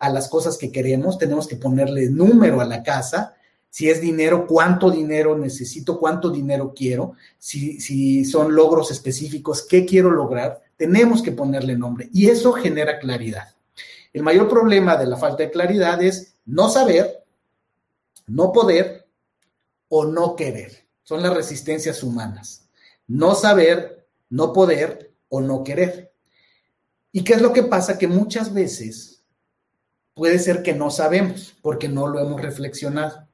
a 0.00 0.08
las 0.08 0.28
cosas 0.28 0.58
que 0.58 0.72
queremos, 0.72 1.18
tenemos 1.18 1.46
que 1.46 1.56
ponerle 1.56 2.10
número 2.10 2.60
a 2.60 2.64
la 2.64 2.82
casa, 2.82 3.36
si 3.68 3.88
es 3.88 4.00
dinero, 4.00 4.46
cuánto 4.46 4.90
dinero 4.90 5.38
necesito, 5.38 6.00
cuánto 6.00 6.30
dinero 6.30 6.72
quiero, 6.74 7.12
si, 7.38 7.80
si 7.80 8.24
son 8.24 8.54
logros 8.54 8.90
específicos, 8.90 9.62
qué 9.62 9.84
quiero 9.86 10.10
lograr, 10.10 10.60
tenemos 10.76 11.22
que 11.22 11.30
ponerle 11.30 11.76
nombre 11.76 12.08
y 12.12 12.28
eso 12.28 12.52
genera 12.52 12.98
claridad. 12.98 13.54
El 14.12 14.22
mayor 14.22 14.48
problema 14.48 14.96
de 14.96 15.06
la 15.06 15.16
falta 15.16 15.44
de 15.44 15.50
claridad 15.50 16.02
es 16.02 16.34
no 16.44 16.68
saber, 16.68 17.22
no 18.26 18.50
poder 18.50 19.06
o 19.88 20.04
no 20.06 20.34
querer. 20.34 20.86
Son 21.02 21.22
las 21.22 21.34
resistencias 21.34 22.02
humanas. 22.02 22.68
No 23.06 23.34
saber, 23.34 24.06
no 24.30 24.52
poder 24.52 25.12
o 25.28 25.40
no 25.40 25.62
querer. 25.62 26.12
¿Y 27.12 27.22
qué 27.22 27.34
es 27.34 27.42
lo 27.42 27.52
que 27.52 27.64
pasa? 27.64 27.98
Que 27.98 28.08
muchas 28.08 28.52
veces 28.54 29.19
puede 30.20 30.38
ser 30.38 30.62
que 30.62 30.74
no 30.74 30.90
sabemos 30.90 31.56
porque 31.62 31.88
no 31.88 32.06
lo 32.06 32.20
hemos 32.20 32.42
reflexionado. 32.42 33.26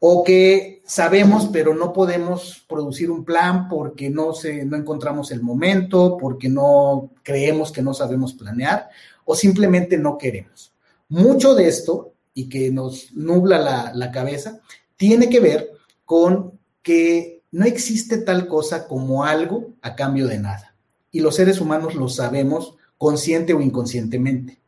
O 0.00 0.24
que 0.24 0.82
sabemos 0.84 1.48
pero 1.52 1.72
no 1.72 1.92
podemos 1.92 2.64
producir 2.68 3.12
un 3.12 3.24
plan 3.24 3.68
porque 3.68 4.10
no, 4.10 4.32
se, 4.32 4.64
no 4.64 4.76
encontramos 4.76 5.30
el 5.30 5.40
momento, 5.40 6.18
porque 6.20 6.48
no 6.48 7.12
creemos 7.22 7.70
que 7.70 7.82
no 7.82 7.94
sabemos 7.94 8.34
planear 8.34 8.88
o 9.24 9.36
simplemente 9.36 9.98
no 9.98 10.18
queremos. 10.18 10.74
Mucho 11.08 11.54
de 11.54 11.68
esto, 11.68 12.12
y 12.34 12.48
que 12.48 12.72
nos 12.72 13.12
nubla 13.12 13.60
la, 13.60 13.92
la 13.94 14.10
cabeza, 14.10 14.58
tiene 14.96 15.30
que 15.30 15.38
ver 15.38 15.70
con 16.04 16.58
que 16.82 17.44
no 17.52 17.66
existe 17.66 18.18
tal 18.18 18.48
cosa 18.48 18.88
como 18.88 19.22
algo 19.22 19.74
a 19.80 19.94
cambio 19.94 20.26
de 20.26 20.40
nada. 20.40 20.74
Y 21.12 21.20
los 21.20 21.36
seres 21.36 21.60
humanos 21.60 21.94
lo 21.94 22.08
sabemos 22.08 22.74
consciente 22.98 23.54
o 23.54 23.60
inconscientemente 23.60 24.59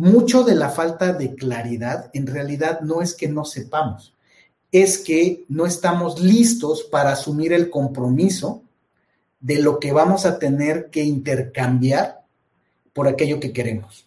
mucho 0.00 0.44
de 0.44 0.54
la 0.54 0.70
falta 0.70 1.12
de 1.12 1.34
claridad 1.34 2.08
en 2.14 2.26
realidad 2.26 2.80
no 2.80 3.02
es 3.02 3.12
que 3.12 3.28
no 3.28 3.44
sepamos, 3.44 4.14
es 4.72 4.96
que 4.96 5.44
no 5.50 5.66
estamos 5.66 6.20
listos 6.20 6.84
para 6.84 7.12
asumir 7.12 7.52
el 7.52 7.68
compromiso 7.68 8.62
de 9.40 9.58
lo 9.58 9.78
que 9.78 9.92
vamos 9.92 10.24
a 10.24 10.38
tener 10.38 10.88
que 10.88 11.04
intercambiar 11.04 12.24
por 12.94 13.08
aquello 13.08 13.40
que 13.40 13.52
queremos. 13.52 14.06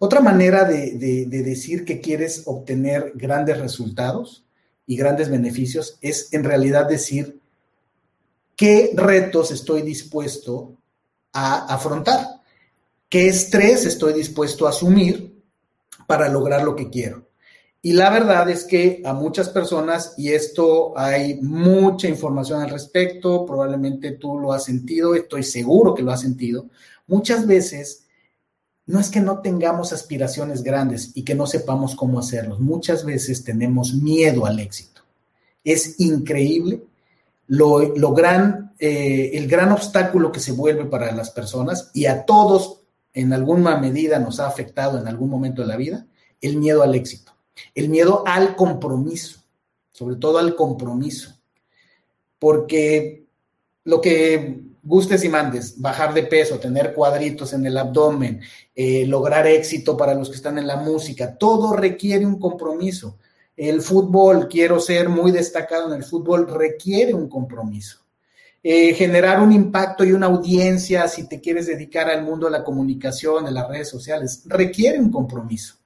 Otra 0.00 0.20
manera 0.20 0.64
de, 0.64 1.26
decir 1.26 1.84
que 1.84 2.00
quieres 2.00 2.42
obtener 2.46 3.12
grandes 3.14 3.60
resultados 3.60 4.44
y 4.84 4.96
grandes 4.96 5.30
beneficios 5.30 5.96
es 6.00 6.32
en 6.34 6.42
realidad 6.42 6.88
decir 6.88 7.38
qué 8.56 8.90
retos 8.96 9.52
estoy 9.52 9.82
dispuesto 9.82 10.74
a 11.32 11.72
afrontar. 11.72 12.37
¿Qué 13.08 13.28
estrés 13.28 13.86
estoy 13.86 14.12
dispuesto 14.12 14.66
a 14.66 14.70
asumir 14.70 15.42
para 16.06 16.28
lograr 16.28 16.62
lo 16.62 16.76
que 16.76 16.90
quiero? 16.90 17.26
Y 17.80 17.92
la 17.92 18.10
verdad 18.10 18.50
es 18.50 18.64
que 18.64 19.02
a 19.04 19.14
muchas 19.14 19.48
personas, 19.48 20.14
y 20.18 20.30
esto 20.30 20.98
hay 20.98 21.40
mucha 21.40 22.08
información 22.08 22.60
al 22.60 22.70
respecto, 22.70 23.46
probablemente 23.46 24.12
tú 24.12 24.38
lo 24.38 24.52
has 24.52 24.64
sentido, 24.64 25.14
estoy 25.14 25.42
seguro 25.42 25.94
que 25.94 26.02
lo 26.02 26.10
has 26.10 26.20
sentido, 26.20 26.66
muchas 27.06 27.46
veces 27.46 28.04
no 28.84 28.98
es 29.00 29.08
que 29.10 29.20
no 29.20 29.40
tengamos 29.40 29.92
aspiraciones 29.92 30.62
grandes 30.62 31.12
y 31.14 31.22
que 31.22 31.34
no 31.34 31.46
sepamos 31.46 31.94
cómo 31.94 32.18
hacerlos. 32.18 32.58
Muchas 32.58 33.04
veces 33.04 33.44
tenemos 33.44 33.94
miedo 33.94 34.44
al 34.44 34.58
éxito. 34.60 35.02
Es 35.62 36.00
increíble 36.00 36.82
lo, 37.46 38.12
gran, 38.12 38.74
eh, 38.78 39.30
el 39.34 39.46
gran 39.46 39.72
obstáculo 39.72 40.32
que 40.32 40.40
se 40.40 40.52
vuelve 40.52 40.86
para 40.86 41.12
las 41.12 41.30
personas 41.30 41.90
y 41.94 42.06
a 42.06 42.24
todos 42.24 42.77
en 43.18 43.32
alguna 43.32 43.76
medida 43.78 44.20
nos 44.20 44.38
ha 44.38 44.46
afectado 44.46 44.96
en 44.96 45.08
algún 45.08 45.28
momento 45.28 45.62
de 45.62 45.68
la 45.68 45.76
vida, 45.76 46.06
el 46.40 46.56
miedo 46.56 46.84
al 46.84 46.94
éxito, 46.94 47.32
el 47.74 47.88
miedo 47.88 48.22
al 48.24 48.54
compromiso, 48.54 49.40
sobre 49.90 50.14
todo 50.16 50.38
al 50.38 50.54
compromiso. 50.54 51.34
Porque 52.38 53.26
lo 53.82 54.00
que 54.00 54.62
gustes 54.84 55.24
y 55.24 55.28
mandes, 55.28 55.80
bajar 55.80 56.14
de 56.14 56.22
peso, 56.22 56.60
tener 56.60 56.94
cuadritos 56.94 57.52
en 57.52 57.66
el 57.66 57.76
abdomen, 57.76 58.40
eh, 58.72 59.04
lograr 59.04 59.48
éxito 59.48 59.96
para 59.96 60.14
los 60.14 60.30
que 60.30 60.36
están 60.36 60.56
en 60.56 60.68
la 60.68 60.76
música, 60.76 61.36
todo 61.36 61.72
requiere 61.72 62.24
un 62.24 62.38
compromiso. 62.38 63.18
El 63.56 63.82
fútbol, 63.82 64.46
quiero 64.46 64.78
ser 64.78 65.08
muy 65.08 65.32
destacado 65.32 65.88
en 65.88 65.94
el 65.94 66.04
fútbol, 66.04 66.46
requiere 66.48 67.14
un 67.14 67.28
compromiso. 67.28 67.98
Eh, 68.62 68.94
generar 68.94 69.40
un 69.40 69.52
impacto 69.52 70.04
y 70.04 70.12
una 70.12 70.26
audiencia, 70.26 71.06
si 71.08 71.28
te 71.28 71.40
quieres 71.40 71.66
dedicar 71.66 72.10
al 72.10 72.24
mundo 72.24 72.46
de 72.46 72.52
la 72.52 72.64
comunicación, 72.64 73.44
de 73.44 73.52
las 73.52 73.68
redes 73.68 73.88
sociales, 73.88 74.42
requiere 74.46 74.98
un 74.98 75.10
compromiso. 75.10 75.76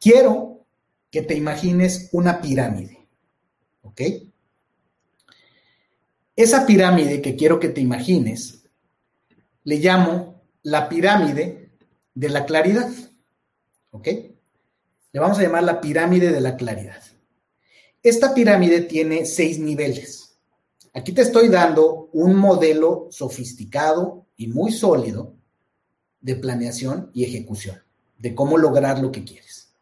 Quiero 0.00 0.64
que 1.10 1.22
te 1.22 1.34
imagines 1.34 2.08
una 2.12 2.40
pirámide, 2.40 3.06
¿ok? 3.82 4.00
Esa 6.34 6.66
pirámide 6.66 7.22
que 7.22 7.36
quiero 7.36 7.58
que 7.58 7.70
te 7.70 7.80
imagines, 7.80 8.64
le 9.64 9.76
llamo 9.78 10.42
la 10.62 10.88
pirámide 10.88 11.70
de 12.14 12.28
la 12.28 12.44
claridad. 12.44 12.90
¿Ok? 13.90 14.08
Le 15.12 15.20
vamos 15.20 15.38
a 15.38 15.42
llamar 15.42 15.62
la 15.62 15.80
pirámide 15.80 16.30
de 16.30 16.40
la 16.40 16.56
claridad. 16.56 17.02
Esta 18.02 18.34
pirámide 18.34 18.82
tiene 18.82 19.24
seis 19.24 19.58
niveles. 19.58 20.25
Aquí 20.96 21.12
te 21.12 21.20
estoy 21.20 21.48
dando 21.48 22.08
un 22.14 22.36
modelo 22.36 23.08
sofisticado 23.10 24.24
y 24.34 24.46
muy 24.46 24.72
sólido 24.72 25.34
de 26.22 26.36
planeación 26.36 27.10
y 27.12 27.22
ejecución, 27.24 27.82
de 28.16 28.34
cómo 28.34 28.56
lograr 28.56 28.98
lo 29.00 29.12
que 29.12 29.22
quieres. 29.22 29.74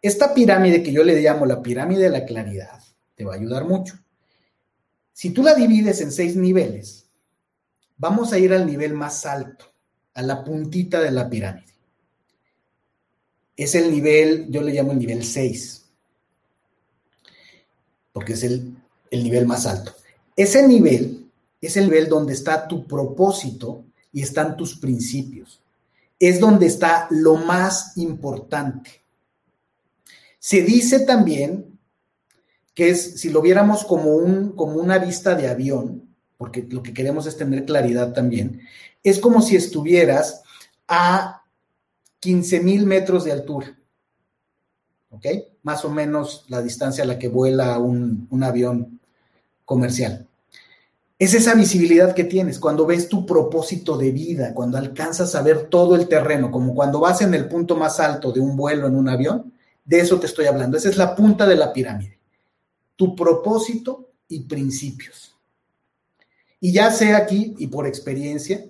Esta 0.00 0.32
pirámide 0.32 0.84
que 0.84 0.92
yo 0.92 1.02
le 1.02 1.20
llamo 1.20 1.46
la 1.46 1.60
pirámide 1.60 2.04
de 2.04 2.10
la 2.10 2.24
claridad 2.24 2.80
te 3.16 3.24
va 3.24 3.32
a 3.32 3.38
ayudar 3.38 3.64
mucho. 3.64 3.98
Si 5.12 5.30
tú 5.30 5.42
la 5.42 5.52
divides 5.52 6.00
en 6.00 6.12
seis 6.12 6.36
niveles, 6.36 7.06
vamos 7.96 8.32
a 8.32 8.38
ir 8.38 8.52
al 8.52 8.66
nivel 8.66 8.94
más 8.94 9.26
alto, 9.26 9.64
a 10.14 10.22
la 10.22 10.44
puntita 10.44 11.00
de 11.00 11.10
la 11.10 11.28
pirámide. 11.28 11.74
Es 13.56 13.74
el 13.74 13.90
nivel, 13.90 14.46
yo 14.48 14.62
le 14.62 14.72
llamo 14.72 14.92
el 14.92 15.00
nivel 15.00 15.24
6, 15.24 15.86
porque 18.12 18.34
es 18.34 18.44
el, 18.44 18.76
el 19.10 19.24
nivel 19.24 19.44
más 19.44 19.66
alto. 19.66 19.92
Ese 20.36 20.68
nivel 20.68 21.30
es 21.60 21.76
el 21.76 21.86
nivel 21.86 22.08
donde 22.08 22.34
está 22.34 22.68
tu 22.68 22.86
propósito 22.86 23.84
y 24.12 24.22
están 24.22 24.56
tus 24.56 24.76
principios. 24.76 25.60
Es 26.18 26.38
donde 26.38 26.66
está 26.66 27.08
lo 27.10 27.36
más 27.36 27.96
importante. 27.96 29.02
Se 30.38 30.62
dice 30.62 31.00
también 31.00 31.78
que 32.74 32.90
es, 32.90 33.20
si 33.20 33.30
lo 33.30 33.40
viéramos 33.40 33.84
como, 33.84 34.14
un, 34.14 34.52
como 34.52 34.74
una 34.74 34.98
vista 34.98 35.34
de 35.34 35.48
avión, 35.48 36.14
porque 36.36 36.66
lo 36.68 36.82
que 36.82 36.92
queremos 36.92 37.26
es 37.26 37.36
tener 37.36 37.64
claridad 37.64 38.12
también, 38.12 38.60
es 39.02 39.18
como 39.18 39.40
si 39.40 39.56
estuvieras 39.56 40.42
a 40.86 41.42
15 42.20 42.60
mil 42.60 42.84
metros 42.84 43.24
de 43.24 43.32
altura. 43.32 43.78
¿Ok? 45.10 45.26
Más 45.62 45.84
o 45.84 45.90
menos 45.90 46.44
la 46.48 46.60
distancia 46.60 47.04
a 47.04 47.06
la 47.06 47.18
que 47.18 47.28
vuela 47.28 47.78
un, 47.78 48.26
un 48.30 48.42
avión 48.44 49.00
comercial. 49.64 50.25
Es 51.18 51.32
esa 51.32 51.54
visibilidad 51.54 52.14
que 52.14 52.24
tienes 52.24 52.58
cuando 52.58 52.84
ves 52.84 53.08
tu 53.08 53.24
propósito 53.24 53.96
de 53.96 54.10
vida, 54.10 54.52
cuando 54.52 54.76
alcanzas 54.76 55.34
a 55.34 55.42
ver 55.42 55.68
todo 55.70 55.96
el 55.96 56.08
terreno, 56.08 56.50
como 56.50 56.74
cuando 56.74 57.00
vas 57.00 57.22
en 57.22 57.32
el 57.32 57.48
punto 57.48 57.76
más 57.76 58.00
alto 58.00 58.32
de 58.32 58.40
un 58.40 58.56
vuelo 58.56 58.86
en 58.86 58.96
un 58.96 59.08
avión, 59.08 59.52
de 59.84 60.00
eso 60.00 60.20
te 60.20 60.26
estoy 60.26 60.46
hablando. 60.46 60.76
Esa 60.76 60.90
es 60.90 60.96
la 60.96 61.14
punta 61.14 61.46
de 61.46 61.56
la 61.56 61.72
pirámide 61.72 62.16
tu 62.96 63.14
propósito 63.14 64.08
y 64.28 64.40
principios. 64.40 65.36
Y 66.58 66.72
ya 66.72 66.90
sé 66.90 67.14
aquí, 67.14 67.54
y 67.58 67.66
por 67.68 67.86
experiencia, 67.86 68.64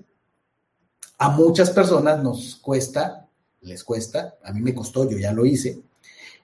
a 1.18 1.30
muchas 1.30 1.70
personas 1.70 2.22
nos 2.22 2.56
cuesta, 2.56 3.26
les 3.62 3.82
cuesta, 3.82 4.36
a 4.42 4.52
mí 4.52 4.60
me 4.60 4.74
costó, 4.74 5.08
yo 5.08 5.16
ya 5.16 5.32
lo 5.32 5.46
hice, 5.46 5.80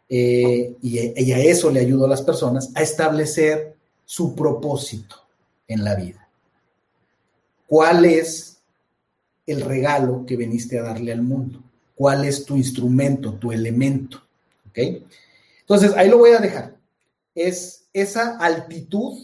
eh, 0.09 0.77
y, 0.81 1.22
y 1.22 1.33
a 1.33 1.38
eso 1.38 1.70
le 1.70 1.81
ayudo 1.81 2.07
a 2.07 2.09
las 2.09 2.22
personas, 2.22 2.70
a 2.74 2.83
establecer 2.83 3.77
su 4.05 4.35
propósito 4.35 5.16
en 5.68 5.85
la 5.85 5.94
vida. 5.94 6.29
¿Cuál 7.66 8.05
es 8.05 8.59
el 9.46 9.62
regalo 9.62 10.25
que 10.27 10.37
viniste 10.37 10.79
a 10.79 10.83
darle 10.83 11.12
al 11.12 11.22
mundo? 11.22 11.62
¿Cuál 11.94 12.25
es 12.25 12.44
tu 12.44 12.57
instrumento, 12.57 13.35
tu 13.35 13.53
elemento? 13.53 14.22
¿Ok? 14.68 14.79
Entonces, 15.61 15.92
ahí 15.96 16.09
lo 16.09 16.18
voy 16.18 16.31
a 16.31 16.38
dejar 16.38 16.83
es 17.35 17.88
esa 17.92 18.37
altitud 18.38 19.18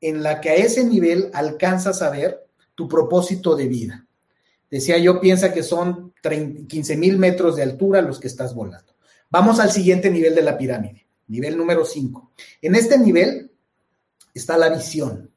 en 0.00 0.22
la 0.22 0.40
que 0.40 0.50
a 0.50 0.54
ese 0.54 0.84
nivel 0.84 1.30
alcanzas 1.32 2.02
a 2.02 2.10
ver 2.10 2.46
tu 2.74 2.88
propósito 2.88 3.56
de 3.56 3.68
vida. 3.68 4.06
Decía 4.70 4.98
yo, 4.98 5.20
piensa 5.20 5.52
que 5.52 5.62
son 5.62 6.14
15 6.22 6.96
mil 6.96 7.18
metros 7.18 7.56
de 7.56 7.62
altura 7.62 8.00
los 8.02 8.20
que 8.20 8.28
estás 8.28 8.54
volando. 8.54 8.94
Vamos 9.28 9.60
al 9.60 9.70
siguiente 9.70 10.10
nivel 10.10 10.34
de 10.34 10.42
la 10.42 10.56
pirámide, 10.56 11.06
nivel 11.28 11.56
número 11.56 11.84
5. 11.84 12.32
En 12.62 12.74
este 12.74 12.98
nivel 12.98 13.50
está 14.32 14.56
la 14.56 14.70
visión. 14.70 15.29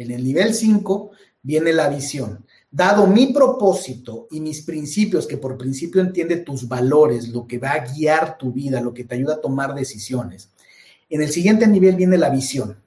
En 0.00 0.10
el 0.10 0.24
nivel 0.24 0.54
5 0.54 1.10
viene 1.42 1.74
la 1.74 1.90
visión. 1.90 2.46
Dado 2.70 3.06
mi 3.06 3.34
propósito 3.34 4.28
y 4.30 4.40
mis 4.40 4.62
principios, 4.62 5.26
que 5.26 5.36
por 5.36 5.58
principio 5.58 6.00
entiende 6.00 6.38
tus 6.38 6.66
valores, 6.66 7.28
lo 7.28 7.46
que 7.46 7.58
va 7.58 7.72
a 7.72 7.84
guiar 7.84 8.38
tu 8.38 8.50
vida, 8.50 8.80
lo 8.80 8.94
que 8.94 9.04
te 9.04 9.16
ayuda 9.16 9.34
a 9.34 9.40
tomar 9.42 9.74
decisiones, 9.74 10.48
en 11.10 11.20
el 11.20 11.30
siguiente 11.30 11.66
nivel 11.66 11.96
viene 11.96 12.16
la 12.16 12.30
visión. 12.30 12.80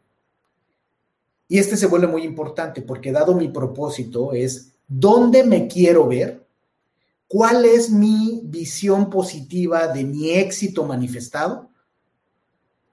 Y 1.48 1.60
este 1.60 1.78
se 1.78 1.86
vuelve 1.86 2.08
muy 2.08 2.24
importante 2.24 2.82
porque 2.82 3.12
dado 3.12 3.36
mi 3.36 3.50
propósito 3.50 4.34
es 4.34 4.72
dónde 4.88 5.44
me 5.44 5.68
quiero 5.68 6.08
ver, 6.08 6.44
cuál 7.28 7.64
es 7.66 7.92
mi 7.92 8.42
visión 8.46 9.12
positiva 9.12 9.88
de 9.88 10.04
mi 10.04 10.32
éxito 10.32 10.84
manifestado 10.84 11.70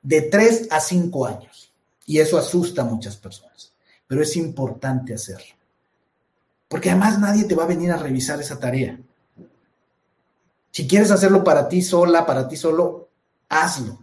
de 0.03 0.21
tres 0.21 0.69
a 0.71 0.79
cinco 0.79 1.25
años. 1.25 1.73
Y 2.05 2.19
eso 2.19 2.37
asusta 2.37 2.83
a 2.83 2.85
muchas 2.85 3.17
personas, 3.17 3.73
pero 4.11 4.25
es 4.25 4.37
importante 4.37 5.15
hacerlo. 5.15 5.55
Porque 6.67 6.91
además 6.91 7.21
nadie 7.21 7.45
te 7.45 7.55
va 7.55 7.63
a 7.63 7.69
venir 7.69 7.93
a 7.93 7.97
revisar 7.97 8.41
esa 8.41 8.59
tarea. 8.59 8.99
Si 10.73 10.89
quieres 10.89 11.13
hacerlo 11.13 11.45
para 11.45 11.69
ti 11.69 11.81
sola, 11.81 12.27
para 12.27 12.49
ti 12.49 12.57
solo, 12.57 13.09
hazlo. 13.49 14.01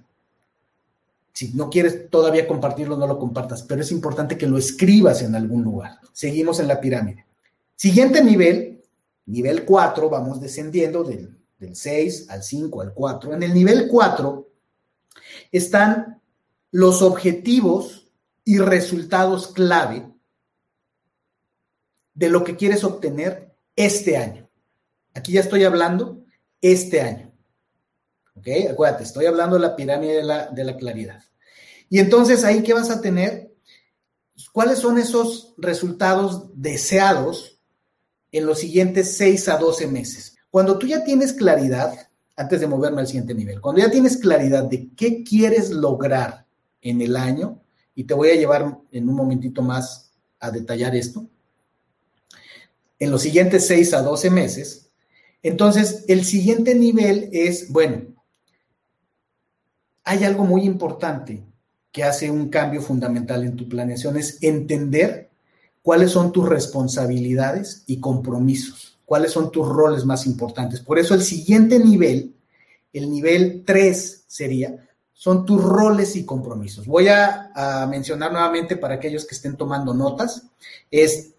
Si 1.34 1.50
no 1.56 1.70
quieres 1.70 2.10
todavía 2.10 2.48
compartirlo, 2.48 2.96
no 2.96 3.06
lo 3.06 3.20
compartas, 3.20 3.64
pero 3.64 3.82
es 3.82 3.92
importante 3.92 4.38
que 4.38 4.48
lo 4.48 4.58
escribas 4.58 5.24
en 5.24 5.36
algún 5.36 5.66
lugar. 5.66 6.00
Seguimos 6.14 6.62
en 6.62 6.70
la 6.70 6.80
pirámide. 6.80 7.26
Siguiente 7.76 8.24
nivel, 8.24 8.82
nivel 9.26 9.66
4, 9.66 10.10
vamos 10.10 10.40
descendiendo 10.40 11.04
del, 11.04 11.38
6 11.74 12.30
al 12.30 12.44
5 12.44 12.82
al 12.82 12.94
4. 12.94 13.34
En 13.34 13.44
el 13.44 13.54
nivel 13.54 13.90
4 13.90 14.48
están 15.52 16.22
los 16.72 17.02
objetivos 17.02 18.07
y 18.48 18.60
resultados 18.60 19.50
clave 19.50 20.10
de 22.14 22.30
lo 22.30 22.46
que 22.46 22.56
quieres 22.56 22.86
obtener 22.86 23.54
este 23.76 24.16
año. 24.16 24.50
Aquí 25.14 25.34
ya 25.34 25.42
estoy 25.42 25.66
hablando 25.66 26.24
este 26.62 27.02
año. 27.02 27.34
¿Ok? 28.36 28.48
Acuérdate, 28.72 29.04
estoy 29.04 29.26
hablando 29.26 29.58
de 29.58 29.64
la 29.64 29.76
pirámide 29.76 30.16
de 30.16 30.24
la, 30.24 30.48
de 30.48 30.64
la 30.64 30.78
claridad. 30.78 31.22
Y 31.90 32.00
entonces 32.00 32.46
ahí, 32.46 32.64
¿qué 32.64 32.72
vas 32.74 32.90
a 32.90 33.02
tener? 33.02 33.54
¿Cuáles 34.54 34.80
son 34.80 34.98
esos 34.98 35.54
resultados 35.58 36.50
deseados 36.54 37.60
en 38.32 38.46
los 38.46 38.60
siguientes 38.60 39.18
6 39.18 39.50
a 39.50 39.58
12 39.58 39.88
meses? 39.88 40.38
Cuando 40.50 40.78
tú 40.78 40.88
ya 40.88 41.04
tienes 41.04 41.34
claridad, 41.34 41.94
antes 42.38 42.62
de 42.62 42.68
moverme 42.68 43.02
al 43.02 43.08
siguiente 43.08 43.34
nivel, 43.34 43.60
cuando 43.60 43.82
ya 43.82 43.92
tienes 43.92 44.16
claridad 44.16 44.64
de 44.64 44.90
qué 44.96 45.26
quieres 45.26 45.70
lograr 45.70 46.46
en 46.80 47.02
el 47.02 47.18
año, 47.18 47.62
y 47.98 48.04
te 48.04 48.14
voy 48.14 48.30
a 48.30 48.36
llevar 48.36 48.78
en 48.92 49.10
un 49.10 49.16
momentito 49.16 49.64
más 49.64 50.14
a 50.40 50.52
detallar 50.52 50.96
esto, 50.96 51.28
en 53.00 53.10
los 53.10 53.24
siguientes 53.24 53.66
6 53.66 53.92
a 53.96 54.04
12 54.04 54.30
meses, 54.30 54.92
entonces 55.42 56.06
el 56.08 56.24
siguiente 56.24 56.76
nivel 56.76 57.28
es, 57.34 57.72
bueno, 57.72 58.04
hay 60.04 60.24
algo 60.26 60.46
muy 60.46 60.62
importante 60.62 61.44
que 61.92 62.04
hace 62.04 62.30
un 62.30 62.50
cambio 62.50 62.84
fundamental 62.84 63.44
en 63.44 63.56
tu 63.56 63.68
planeación 63.68 64.16
es 64.16 64.38
entender 64.44 65.32
cuáles 65.82 66.12
son 66.12 66.32
tus 66.32 66.48
responsabilidades 66.48 67.84
y 67.88 68.00
compromisos. 68.00 69.00
cuáles 69.06 69.32
son 69.32 69.52
tus 69.52 69.66
roles 69.66 70.04
más 70.04 70.28
importantes. 70.28 70.82
Por 70.82 71.00
eso 71.00 71.14
el 71.14 71.22
siguiente 71.22 71.80
nivel, 71.80 72.36
el 72.92 73.10
nivel 73.10 73.64
3 73.66 74.26
sería, 74.28 74.87
son 75.18 75.48
tus 75.48 75.64
roles 75.64 76.16
y 76.16 76.26
compromisos. 76.26 76.86
Voy 76.86 77.08
a, 77.08 77.88
mencionar 77.90 78.32
nuevamente 78.32 78.78
para 78.78 78.94
aquellos 78.94 79.26
que 79.26 79.34
estén 79.34 79.58
tomando 79.58 79.96
notas, 79.96 80.44
es 80.92 81.34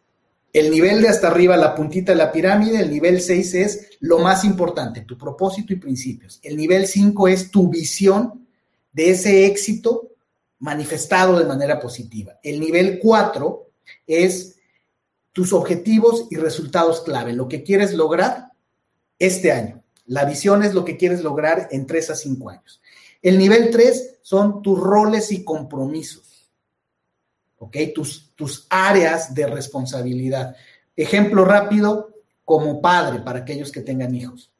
el 0.52 0.68
nivel 0.72 1.00
de 1.00 1.08
hasta 1.08 1.28
arriba, 1.28 1.56
la 1.56 1.76
puntita 1.76 2.10
de 2.10 2.18
la 2.18 2.32
pirámide, 2.32 2.80
el 2.80 2.90
nivel 2.90 3.20
6 3.20 3.54
es 3.54 3.90
lo 4.00 4.18
más 4.18 4.42
importante, 4.42 5.02
tu 5.02 5.16
propósito 5.16 5.72
y 5.72 5.76
principios. 5.76 6.40
El 6.42 6.56
nivel 6.56 6.88
5 6.88 7.28
es 7.28 7.52
tu 7.52 7.68
visión 7.68 8.48
de 8.92 9.10
ese 9.10 9.46
éxito 9.46 10.08
manifestado 10.58 11.38
de 11.38 11.44
manera 11.44 11.78
positiva. 11.78 12.32
El 12.42 12.58
nivel 12.58 12.98
4 12.98 13.70
es 14.08 14.56
tus 15.32 15.52
objetivos 15.52 16.26
y 16.32 16.36
resultados 16.36 17.02
clave, 17.02 17.32
lo 17.32 17.46
que 17.46 17.62
quieres 17.62 17.94
lograr 17.94 18.50
este 19.20 19.52
año. 19.52 19.84
La 20.06 20.24
visión 20.24 20.64
es 20.64 20.74
lo 20.74 20.84
que 20.84 20.96
quieres 20.96 21.22
lograr 21.22 21.68
en 21.70 21.86
3 21.86 22.10
a 22.10 22.16
5 22.16 22.50
años. 22.50 22.80
El 23.22 23.38
nivel 23.38 23.70
3 23.70 24.18
son 24.22 24.62
tus 24.62 24.78
roles 24.78 25.32
y 25.32 25.44
compromisos, 25.44 26.50
¿ok? 27.58 27.76
Tus, 27.94 28.32
tus 28.36 28.66
áreas 28.70 29.34
de 29.34 29.46
responsabilidad. 29.46 30.54
Ejemplo 30.94 31.44
rápido, 31.44 32.10
como 32.44 32.80
padre 32.80 33.20
para 33.20 33.40
aquellos 33.40 33.72
que 33.72 33.80
tengan 33.80 34.14
hijos, 34.14 34.52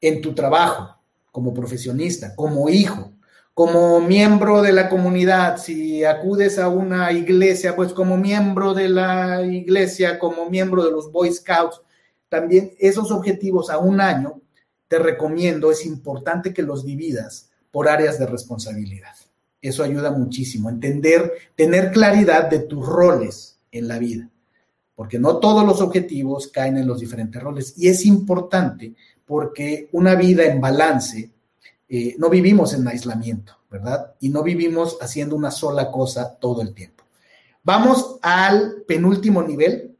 en 0.00 0.20
tu 0.20 0.34
trabajo, 0.34 0.96
como 1.30 1.54
profesionista, 1.54 2.36
como 2.36 2.68
hijo, 2.68 3.12
como 3.54 4.00
miembro 4.00 4.62
de 4.62 4.72
la 4.72 4.88
comunidad, 4.88 5.58
si 5.58 6.04
acudes 6.04 6.58
a 6.58 6.68
una 6.68 7.12
iglesia, 7.12 7.76
pues 7.76 7.92
como 7.92 8.16
miembro 8.16 8.74
de 8.74 8.88
la 8.88 9.42
iglesia, 9.42 10.18
como 10.18 10.48
miembro 10.48 10.84
de 10.84 10.90
los 10.90 11.12
Boy 11.12 11.32
Scouts, 11.32 11.80
también 12.28 12.72
esos 12.78 13.10
objetivos 13.10 13.70
a 13.70 13.78
un 13.78 14.00
año, 14.00 14.40
te 14.88 14.98
recomiendo, 14.98 15.70
es 15.70 15.84
importante 15.86 16.54
que 16.54 16.62
los 16.62 16.84
dividas 16.84 17.51
por 17.72 17.88
áreas 17.88 18.20
de 18.20 18.26
responsabilidad. 18.26 19.16
Eso 19.60 19.82
ayuda 19.82 20.12
muchísimo, 20.12 20.68
entender, 20.68 21.32
tener 21.56 21.90
claridad 21.90 22.48
de 22.48 22.60
tus 22.60 22.86
roles 22.86 23.58
en 23.72 23.88
la 23.88 23.98
vida, 23.98 24.28
porque 24.94 25.18
no 25.18 25.38
todos 25.38 25.66
los 25.66 25.80
objetivos 25.80 26.48
caen 26.48 26.76
en 26.76 26.86
los 26.86 27.00
diferentes 27.00 27.42
roles. 27.42 27.74
Y 27.76 27.88
es 27.88 28.06
importante 28.06 28.94
porque 29.24 29.88
una 29.92 30.14
vida 30.14 30.44
en 30.44 30.60
balance 30.60 31.30
eh, 31.88 32.14
no 32.18 32.28
vivimos 32.28 32.74
en 32.74 32.86
aislamiento, 32.86 33.56
¿verdad? 33.70 34.14
Y 34.20 34.28
no 34.28 34.42
vivimos 34.42 34.98
haciendo 35.00 35.36
una 35.36 35.50
sola 35.50 35.90
cosa 35.90 36.36
todo 36.38 36.62
el 36.62 36.74
tiempo. 36.74 37.04
Vamos 37.62 38.18
al 38.22 38.82
penúltimo 38.86 39.42
nivel, 39.42 39.96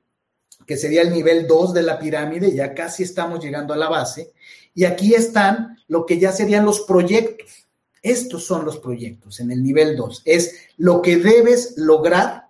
que 0.66 0.76
sería 0.76 1.02
el 1.02 1.12
nivel 1.12 1.46
2 1.46 1.72
de 1.74 1.82
la 1.82 1.98
pirámide, 1.98 2.54
ya 2.54 2.74
casi 2.74 3.04
estamos 3.04 3.42
llegando 3.42 3.72
a 3.72 3.76
la 3.76 3.88
base, 3.88 4.32
y 4.74 4.84
aquí 4.84 5.14
están 5.14 5.78
lo 5.88 6.06
que 6.06 6.18
ya 6.18 6.32
serían 6.32 6.64
los 6.64 6.80
proyectos. 6.82 7.68
Estos 8.02 8.44
son 8.44 8.64
los 8.64 8.78
proyectos 8.78 9.40
en 9.40 9.50
el 9.50 9.62
nivel 9.62 9.96
2. 9.96 10.22
Es 10.24 10.54
lo 10.76 11.02
que 11.02 11.16
debes 11.16 11.74
lograr 11.76 12.48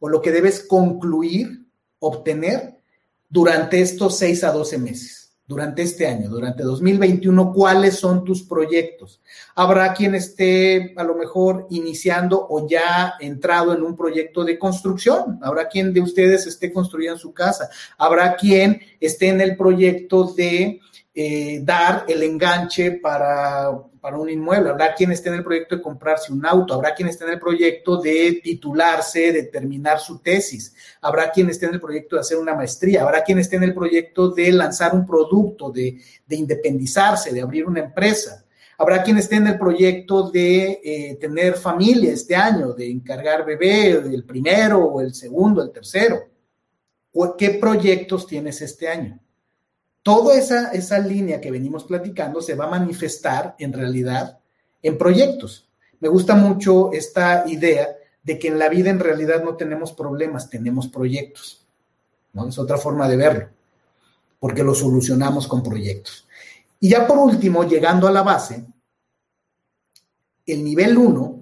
o 0.00 0.08
lo 0.08 0.20
que 0.20 0.32
debes 0.32 0.60
concluir, 0.60 1.66
obtener 1.98 2.80
durante 3.28 3.80
estos 3.80 4.16
6 4.16 4.44
a 4.44 4.52
12 4.52 4.78
meses 4.78 5.28
durante 5.48 5.80
este 5.80 6.06
año, 6.06 6.28
durante 6.28 6.62
2021, 6.62 7.54
cuáles 7.54 7.94
son 7.96 8.22
tus 8.22 8.42
proyectos. 8.42 9.22
Habrá 9.54 9.94
quien 9.94 10.14
esté 10.14 10.92
a 10.94 11.02
lo 11.02 11.14
mejor 11.14 11.66
iniciando 11.70 12.46
o 12.50 12.68
ya 12.68 13.14
entrado 13.18 13.72
en 13.72 13.82
un 13.82 13.96
proyecto 13.96 14.44
de 14.44 14.58
construcción. 14.58 15.38
Habrá 15.40 15.66
quien 15.66 15.94
de 15.94 16.02
ustedes 16.02 16.46
esté 16.46 16.70
construyendo 16.70 17.18
su 17.18 17.32
casa. 17.32 17.70
Habrá 17.96 18.36
quien 18.36 18.82
esté 19.00 19.28
en 19.28 19.40
el 19.40 19.56
proyecto 19.56 20.34
de 20.34 20.80
eh, 21.20 21.62
dar 21.64 22.04
el 22.06 22.22
enganche 22.22 22.92
para, 22.92 23.76
para, 24.00 24.16
un 24.16 24.30
inmueble, 24.30 24.70
habrá 24.70 24.94
quien 24.94 25.10
esté 25.10 25.30
en 25.30 25.34
el 25.34 25.42
proyecto 25.42 25.74
de 25.74 25.82
comprarse 25.82 26.32
un 26.32 26.46
auto, 26.46 26.74
habrá 26.74 26.94
quien 26.94 27.08
esté 27.08 27.24
en 27.24 27.30
el 27.30 27.40
proyecto 27.40 28.00
de 28.00 28.38
titularse, 28.40 29.32
de 29.32 29.42
terminar 29.42 29.98
su 29.98 30.20
tesis, 30.20 30.72
habrá 31.00 31.32
quien 31.32 31.50
esté 31.50 31.66
en 31.66 31.74
el 31.74 31.80
proyecto 31.80 32.14
de 32.14 32.20
hacer 32.20 32.38
una 32.38 32.54
maestría, 32.54 33.02
habrá 33.02 33.24
quien 33.24 33.40
esté 33.40 33.56
en 33.56 33.64
el 33.64 33.74
proyecto 33.74 34.30
de 34.30 34.52
lanzar 34.52 34.94
un 34.94 35.04
producto, 35.04 35.72
de, 35.72 36.00
de 36.24 36.36
independizarse, 36.36 37.32
de 37.32 37.42
abrir 37.42 37.66
una 37.66 37.80
empresa. 37.80 38.44
Habrá 38.78 39.02
quien 39.02 39.18
esté 39.18 39.34
en 39.34 39.48
el 39.48 39.58
proyecto 39.58 40.30
de 40.30 40.80
eh, 40.84 41.18
tener 41.20 41.54
familia 41.54 42.12
este 42.12 42.36
año, 42.36 42.74
de 42.74 42.88
encargar 42.88 43.44
bebé, 43.44 43.90
el 43.90 44.22
primero 44.22 44.84
o 44.84 45.00
el 45.00 45.12
segundo, 45.12 45.64
el 45.64 45.72
tercero. 45.72 46.28
¿Qué 47.36 47.58
proyectos 47.60 48.24
tienes 48.24 48.62
este 48.62 48.86
año? 48.86 49.18
Toda 50.08 50.38
esa, 50.38 50.70
esa 50.70 50.98
línea 51.00 51.38
que 51.38 51.50
venimos 51.50 51.84
platicando 51.84 52.40
se 52.40 52.54
va 52.54 52.64
a 52.64 52.70
manifestar 52.70 53.54
en 53.58 53.74
realidad 53.74 54.38
en 54.82 54.96
proyectos. 54.96 55.68
Me 56.00 56.08
gusta 56.08 56.34
mucho 56.34 56.92
esta 56.94 57.44
idea 57.46 57.88
de 58.22 58.38
que 58.38 58.48
en 58.48 58.58
la 58.58 58.70
vida 58.70 58.88
en 58.88 59.00
realidad 59.00 59.44
no 59.44 59.54
tenemos 59.54 59.92
problemas, 59.92 60.48
tenemos 60.48 60.88
proyectos. 60.88 61.66
¿no? 62.32 62.48
Es 62.48 62.58
otra 62.58 62.78
forma 62.78 63.06
de 63.06 63.18
verlo, 63.18 63.48
porque 64.40 64.62
lo 64.62 64.74
solucionamos 64.74 65.46
con 65.46 65.62
proyectos. 65.62 66.26
Y 66.80 66.88
ya 66.88 67.06
por 67.06 67.18
último, 67.18 67.64
llegando 67.64 68.08
a 68.08 68.10
la 68.10 68.22
base, 68.22 68.64
el 70.46 70.64
nivel 70.64 70.96
1 70.96 71.37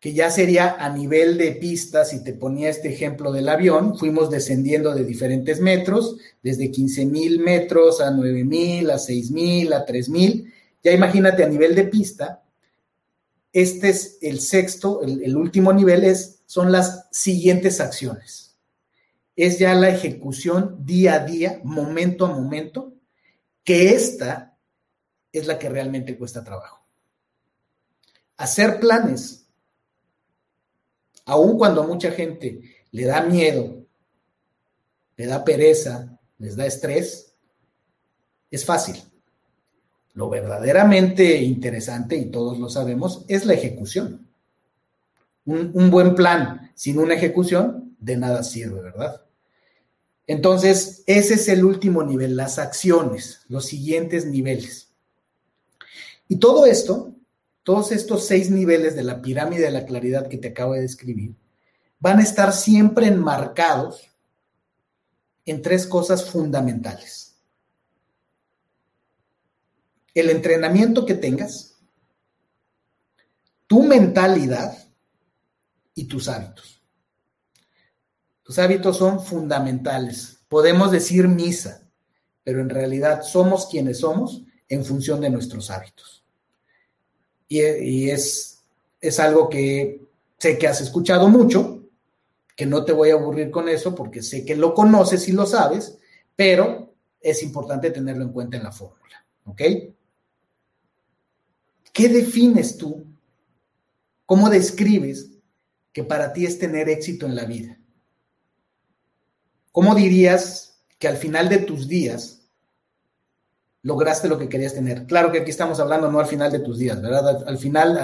que 0.00 0.12
ya 0.12 0.30
sería 0.30 0.76
a 0.78 0.90
nivel 0.90 1.38
de 1.38 1.52
pistas, 1.52 2.10
si 2.10 2.22
te 2.22 2.32
ponía 2.32 2.70
este 2.70 2.88
ejemplo 2.88 3.32
del 3.32 3.48
avión, 3.48 3.98
fuimos 3.98 4.30
descendiendo 4.30 4.94
de 4.94 5.04
diferentes 5.04 5.60
metros, 5.60 6.18
desde 6.42 6.70
15 6.70 7.06
mil 7.06 7.40
metros 7.40 8.00
a 8.00 8.10
9 8.12 8.44
mil, 8.44 8.90
a 8.90 8.98
6 8.98 9.30
mil, 9.32 9.72
a 9.72 9.84
3 9.84 10.08
mil. 10.08 10.52
Ya 10.84 10.92
imagínate 10.92 11.42
a 11.42 11.48
nivel 11.48 11.74
de 11.74 11.84
pista, 11.84 12.44
este 13.52 13.88
es 13.88 14.18
el 14.22 14.40
sexto, 14.40 15.02
el, 15.02 15.22
el 15.24 15.36
último 15.36 15.72
nivel 15.72 16.04
es, 16.04 16.42
son 16.46 16.70
las 16.70 17.08
siguientes 17.10 17.80
acciones. 17.80 18.56
Es 19.34 19.58
ya 19.58 19.74
la 19.74 19.88
ejecución 19.88 20.84
día 20.84 21.14
a 21.14 21.24
día, 21.24 21.60
momento 21.64 22.26
a 22.26 22.28
momento, 22.28 22.92
que 23.64 23.90
esta 23.94 24.56
es 25.32 25.48
la 25.48 25.58
que 25.58 25.68
realmente 25.68 26.16
cuesta 26.16 26.44
trabajo. 26.44 26.86
Hacer 28.36 28.78
planes 28.78 29.47
aun 31.28 31.58
cuando 31.58 31.82
a 31.82 31.86
mucha 31.86 32.10
gente 32.10 32.62
le 32.90 33.04
da 33.04 33.20
miedo, 33.20 33.84
le 35.16 35.26
da 35.26 35.44
pereza, 35.44 36.18
les 36.38 36.56
da 36.56 36.64
estrés, 36.64 37.34
es 38.50 38.64
fácil. 38.64 38.96
Lo 40.14 40.30
verdaderamente 40.30 41.42
interesante, 41.42 42.16
y 42.16 42.30
todos 42.30 42.58
lo 42.58 42.70
sabemos, 42.70 43.26
es 43.28 43.44
la 43.44 43.52
ejecución. 43.52 44.26
Un, 45.44 45.70
un, 45.74 45.90
buen 45.90 46.14
plan 46.14 46.72
sin 46.74 46.98
una 46.98 47.14
ejecución 47.14 47.94
de 48.00 48.16
nada 48.16 48.42
sirve, 48.42 48.80
¿verdad? 48.80 49.22
Entonces, 50.26 51.04
ese 51.06 51.34
es 51.34 51.48
el 51.48 51.64
último 51.64 52.02
nivel, 52.02 52.36
las 52.36 52.58
acciones, 52.58 53.40
los 53.48 53.66
siguientes 53.66 54.24
niveles. 54.24 54.88
Y 56.26 56.36
todo 56.36 56.64
esto 56.64 57.14
todos 57.68 57.92
estos 57.92 58.26
seis 58.26 58.48
niveles 58.50 58.96
de 58.96 59.02
la 59.02 59.20
pirámide 59.20 59.64
de 59.64 59.70
la 59.70 59.84
claridad 59.84 60.26
que 60.26 60.38
te 60.38 60.48
acabo 60.48 60.72
de 60.72 60.80
describir 60.80 61.36
van 62.00 62.18
a 62.18 62.22
estar 62.22 62.54
siempre 62.54 63.08
enmarcados 63.08 64.10
en 65.44 65.60
tres 65.60 65.86
cosas 65.86 66.30
fundamentales. 66.30 67.36
El 70.14 70.30
entrenamiento 70.30 71.04
que 71.04 71.12
tengas, 71.12 71.76
tu 73.66 73.82
mentalidad 73.82 74.74
y 75.94 76.04
tus 76.04 76.26
hábitos. 76.30 76.82
Tus 78.44 78.58
hábitos 78.58 78.96
son 78.96 79.22
fundamentales. 79.22 80.38
Podemos 80.48 80.90
decir 80.90 81.28
misa, 81.28 81.86
pero 82.44 82.62
en 82.62 82.70
realidad 82.70 83.20
somos 83.20 83.66
quienes 83.66 83.98
somos 83.98 84.42
en 84.70 84.86
función 84.86 85.20
de 85.20 85.28
nuestros 85.28 85.70
hábitos 85.70 86.17
y, 87.48 88.10
es, 88.10 88.60
es 89.00 89.20
algo 89.20 89.48
que 89.48 90.02
sé 90.36 90.58
que 90.58 90.68
has 90.68 90.80
escuchado 90.80 91.28
mucho, 91.28 91.82
que 92.54 92.66
no 92.66 92.84
te 92.84 92.92
voy 92.92 93.10
a 93.10 93.14
aburrir 93.14 93.50
con 93.50 93.68
eso 93.68 93.94
porque 93.94 94.22
sé 94.22 94.44
que 94.44 94.56
lo 94.56 94.74
conoces 94.74 95.28
y 95.28 95.32
lo 95.32 95.46
sabes, 95.46 95.98
pero 96.36 96.92
es 97.20 97.42
importante 97.42 97.90
tenerlo 97.90 98.24
en 98.24 98.32
cuenta 98.32 98.56
en 98.56 98.64
la 98.64 98.72
fórmula, 98.72 99.24
¿ok? 99.46 99.62
¿Qué 101.92 102.08
defines 102.08 102.76
tú? 102.76 103.04
¿Cómo 104.26 104.50
describes 104.50 105.30
que 105.92 106.04
para 106.04 106.32
ti 106.32 106.44
es 106.44 106.58
tener 106.58 106.88
éxito 106.88 107.26
en 107.26 107.34
la 107.34 107.44
vida? 107.44 107.78
¿Cómo 109.72 109.94
dirías 109.94 110.78
que 110.98 111.08
al 111.08 111.16
final 111.16 111.48
de 111.48 111.58
tus 111.58 111.88
días 111.88 112.37
lograste 113.88 114.28
lo 114.28 114.38
que 114.38 114.50
querías 114.50 114.74
tener. 114.74 115.06
Claro 115.06 115.32
que 115.32 115.38
aquí 115.38 115.50
estamos 115.50 115.80
hablando 115.80 116.12
no 116.12 116.20
al 116.20 116.26
final 116.26 116.52
de 116.52 116.58
tus 116.58 116.78
días, 116.78 117.00
¿verdad? 117.00 117.42
Al 117.48 117.56
final, 117.56 117.98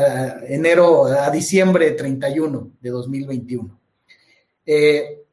enero, 0.49 1.05
a 1.05 1.31
diciembre 1.31 1.91
31 1.91 2.73
de 2.81 2.91
2021. 2.91 3.81
Eh, 4.65 5.25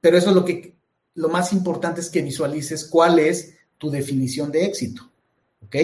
pero 0.00 0.18
eso 0.18 0.30
es 0.30 0.34
lo 0.34 0.44
que 0.44 0.74
lo 1.14 1.28
más 1.28 1.52
importante 1.52 2.00
es 2.00 2.10
que 2.10 2.22
visualices 2.22 2.86
cuál 2.86 3.20
es 3.20 3.54
tu 3.78 3.88
definición 3.88 4.50
de 4.50 4.64
éxito. 4.64 5.08
¿Ok? 5.64 5.76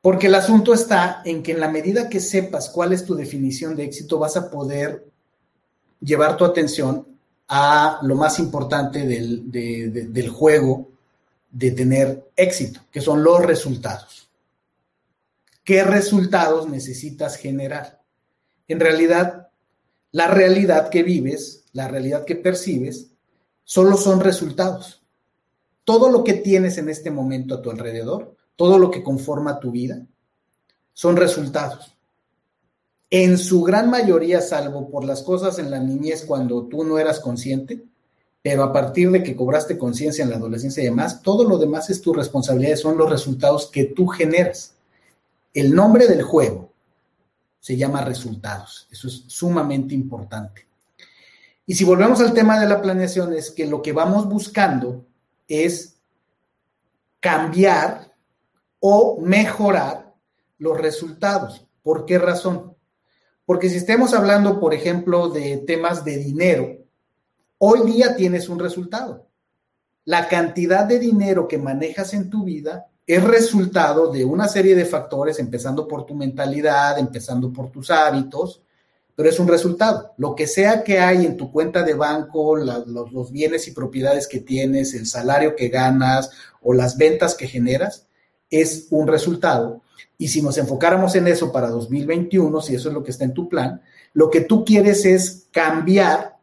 Porque 0.00 0.26
el 0.26 0.34
asunto 0.34 0.74
está 0.74 1.22
en 1.24 1.44
que 1.44 1.52
en 1.52 1.60
la 1.60 1.68
medida 1.68 2.08
que 2.08 2.18
sepas 2.18 2.70
cuál 2.70 2.92
es 2.92 3.04
tu 3.04 3.14
definición 3.14 3.76
de 3.76 3.84
éxito, 3.84 4.18
vas 4.18 4.36
a 4.36 4.50
poder 4.50 5.06
llevar 6.00 6.36
tu 6.36 6.44
atención 6.44 7.15
a 7.48 8.00
lo 8.02 8.16
más 8.16 8.38
importante 8.38 9.06
del, 9.06 9.50
del 9.50 10.28
juego 10.28 10.88
de 11.50 11.70
tener 11.70 12.30
éxito, 12.36 12.80
que 12.90 13.00
son 13.00 13.22
los 13.22 13.40
resultados. 13.40 14.28
¿Qué 15.64 15.82
resultados 15.82 16.68
necesitas 16.68 17.36
generar? 17.36 18.02
En 18.68 18.80
realidad, 18.80 19.48
la 20.12 20.28
realidad 20.28 20.90
que 20.90 21.02
vives, 21.02 21.64
la 21.72 21.88
realidad 21.88 22.24
que 22.24 22.36
percibes, 22.36 23.08
solo 23.64 23.96
son 23.96 24.20
resultados. 24.20 25.02
Todo 25.84 26.10
lo 26.10 26.24
que 26.24 26.34
tienes 26.34 26.78
en 26.78 26.88
este 26.88 27.10
momento 27.10 27.54
a 27.54 27.62
tu 27.62 27.70
alrededor, 27.70 28.36
todo 28.54 28.78
lo 28.78 28.90
que 28.90 29.02
conforma 29.02 29.60
tu 29.60 29.70
vida, 29.70 30.06
son 30.92 31.16
resultados. 31.16 31.95
En 33.10 33.38
su 33.38 33.62
gran 33.62 33.88
mayoría, 33.88 34.40
salvo 34.40 34.90
por 34.90 35.04
las 35.04 35.22
cosas 35.22 35.58
en 35.58 35.70
la 35.70 35.78
niñez 35.78 36.24
cuando 36.24 36.64
tú 36.64 36.82
no 36.82 36.98
eras 36.98 37.20
consciente, 37.20 37.84
pero 38.42 38.62
a 38.64 38.72
partir 38.72 39.10
de 39.10 39.22
que 39.22 39.36
cobraste 39.36 39.78
conciencia 39.78 40.24
en 40.24 40.30
la 40.30 40.36
adolescencia 40.36 40.82
y 40.82 40.86
demás, 40.86 41.22
todo 41.22 41.44
lo 41.44 41.58
demás 41.58 41.90
es 41.90 42.00
tu 42.00 42.12
responsabilidad, 42.12 42.76
son 42.76 42.96
los 42.96 43.10
resultados 43.10 43.70
que 43.70 43.84
tú 43.84 44.06
generas. 44.06 44.74
El 45.54 45.74
nombre 45.74 46.06
del 46.06 46.22
juego 46.22 46.72
se 47.60 47.76
llama 47.76 48.04
resultados, 48.04 48.86
eso 48.90 49.08
es 49.08 49.24
sumamente 49.26 49.94
importante. 49.94 50.66
Y 51.66 51.74
si 51.74 51.84
volvemos 51.84 52.20
al 52.20 52.32
tema 52.32 52.60
de 52.60 52.68
la 52.68 52.80
planeación, 52.80 53.32
es 53.32 53.50
que 53.50 53.66
lo 53.66 53.82
que 53.82 53.92
vamos 53.92 54.28
buscando 54.28 55.04
es 55.48 55.96
cambiar 57.18 58.12
o 58.78 59.20
mejorar 59.20 60.14
los 60.58 60.78
resultados. 60.78 61.66
¿Por 61.82 62.06
qué 62.06 62.18
razón? 62.18 62.75
Porque 63.46 63.70
si 63.70 63.76
estemos 63.76 64.12
hablando, 64.12 64.58
por 64.58 64.74
ejemplo, 64.74 65.28
de 65.28 65.58
temas 65.58 66.04
de 66.04 66.18
dinero, 66.18 66.78
hoy 67.58 67.92
día 67.92 68.16
tienes 68.16 68.48
un 68.48 68.58
resultado. 68.58 69.28
La 70.04 70.28
cantidad 70.28 70.84
de 70.84 70.98
dinero 70.98 71.46
que 71.46 71.56
manejas 71.56 72.12
en 72.12 72.28
tu 72.28 72.44
vida 72.44 72.88
es 73.06 73.22
resultado 73.22 74.10
de 74.10 74.24
una 74.24 74.48
serie 74.48 74.74
de 74.74 74.84
factores, 74.84 75.38
empezando 75.38 75.86
por 75.86 76.04
tu 76.04 76.14
mentalidad, 76.16 76.98
empezando 76.98 77.52
por 77.52 77.70
tus 77.70 77.88
hábitos, 77.92 78.62
pero 79.14 79.28
es 79.28 79.38
un 79.38 79.46
resultado. 79.46 80.12
Lo 80.16 80.34
que 80.34 80.48
sea 80.48 80.82
que 80.82 80.98
hay 80.98 81.24
en 81.24 81.36
tu 81.36 81.52
cuenta 81.52 81.84
de 81.84 81.94
banco, 81.94 82.56
los, 82.56 82.88
los, 82.88 83.30
bienes 83.30 83.68
y 83.68 83.70
propiedades 83.70 84.26
que 84.26 84.40
tienes, 84.40 84.92
el 84.94 85.06
salario 85.06 85.54
que 85.54 85.68
ganas 85.68 86.30
o 86.60 86.74
las 86.74 86.96
ventas 86.96 87.36
que 87.36 87.46
generas, 87.46 88.08
es 88.50 88.88
un 88.90 89.06
resultado 89.06 89.82
y 90.18 90.28
si 90.28 90.42
nos 90.42 90.58
enfocáramos 90.58 91.14
en 91.14 91.28
eso 91.28 91.52
para 91.52 91.68
2021, 91.68 92.60
si 92.60 92.74
eso 92.74 92.88
es 92.88 92.94
lo 92.94 93.02
que 93.02 93.10
está 93.10 93.24
en 93.24 93.34
tu 93.34 93.48
plan, 93.48 93.82
lo 94.12 94.30
que 94.30 94.42
tú 94.42 94.64
quieres 94.64 95.04
es 95.04 95.48
cambiar, 95.50 96.36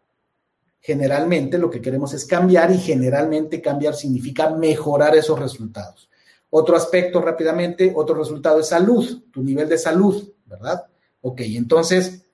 generalmente 0.80 1.58
lo 1.58 1.70
que 1.70 1.82
queremos 1.82 2.14
es 2.14 2.26
cambiar 2.26 2.72
y 2.72 2.78
generalmente 2.78 3.62
cambiar 3.62 3.96
significa 3.96 4.50
mejorar 4.50 5.16
esos 5.16 5.40
resultados. 5.40 6.10
Otro 6.50 6.76
aspecto 6.76 7.20
rápidamente, 7.20 7.92
otro 7.96 8.16
resultado 8.16 8.60
es 8.60 8.68
salud, 8.68 9.24
tu 9.32 9.42
nivel 9.42 9.68
de 9.68 9.78
salud, 9.78 10.34
¿verdad? 10.46 10.86
Ok, 11.22 11.42
entonces, 11.42 12.26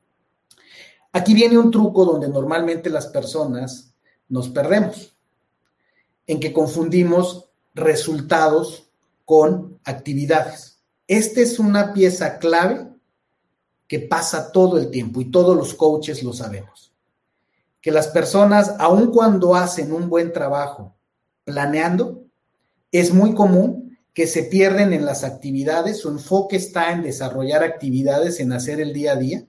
aquí 1.13 1.34
viene 1.34 1.58
un 1.58 1.71
truco 1.71 2.03
donde 2.03 2.27
normalmente 2.27 2.89
las 2.89 3.08
personas 3.08 3.93
nos 4.27 4.49
perdemos, 4.49 5.15
en 6.27 6.39
que 6.39 6.51
confundimos 6.51 7.49
resultados 7.73 8.91
con 9.25 9.79
actividades. 9.84 10.78
Esta 11.10 11.41
es 11.41 11.58
una 11.58 11.91
pieza 11.91 12.38
clave 12.38 12.88
que 13.88 14.00
pasa 14.00 14.52
todo 14.52 14.78
el 14.78 14.91
tiempo 14.91 15.19
y 15.19 15.32
todos 15.32 15.58
los 15.58 15.74
coaches 15.74 16.22
lo 16.22 16.34
sabemos. 16.34 16.93
Que 17.82 17.89
las 17.89 18.10
personas, 18.10 18.76
aun 18.78 19.12
cuando 19.12 19.56
hacen 19.56 19.91
un 19.91 20.08
buen 20.08 20.32
trabajo 20.32 20.95
planeando, 21.45 22.26
es 22.91 23.12
muy 23.12 23.34
común 23.34 23.98
que 24.13 24.28
se 24.28 24.43
pierden 24.43 24.93
en 24.93 25.04
las 25.04 25.24
actividades, 25.24 25.98
su 25.98 26.10
enfoque 26.10 26.58
está 26.58 26.91
en 26.91 27.02
desarrollar 27.02 27.63
actividades, 27.63 28.39
en 28.39 28.54
hacer 28.54 28.80
el 28.80 28.93
día 28.93 29.13
a 29.13 29.15
día, 29.15 29.48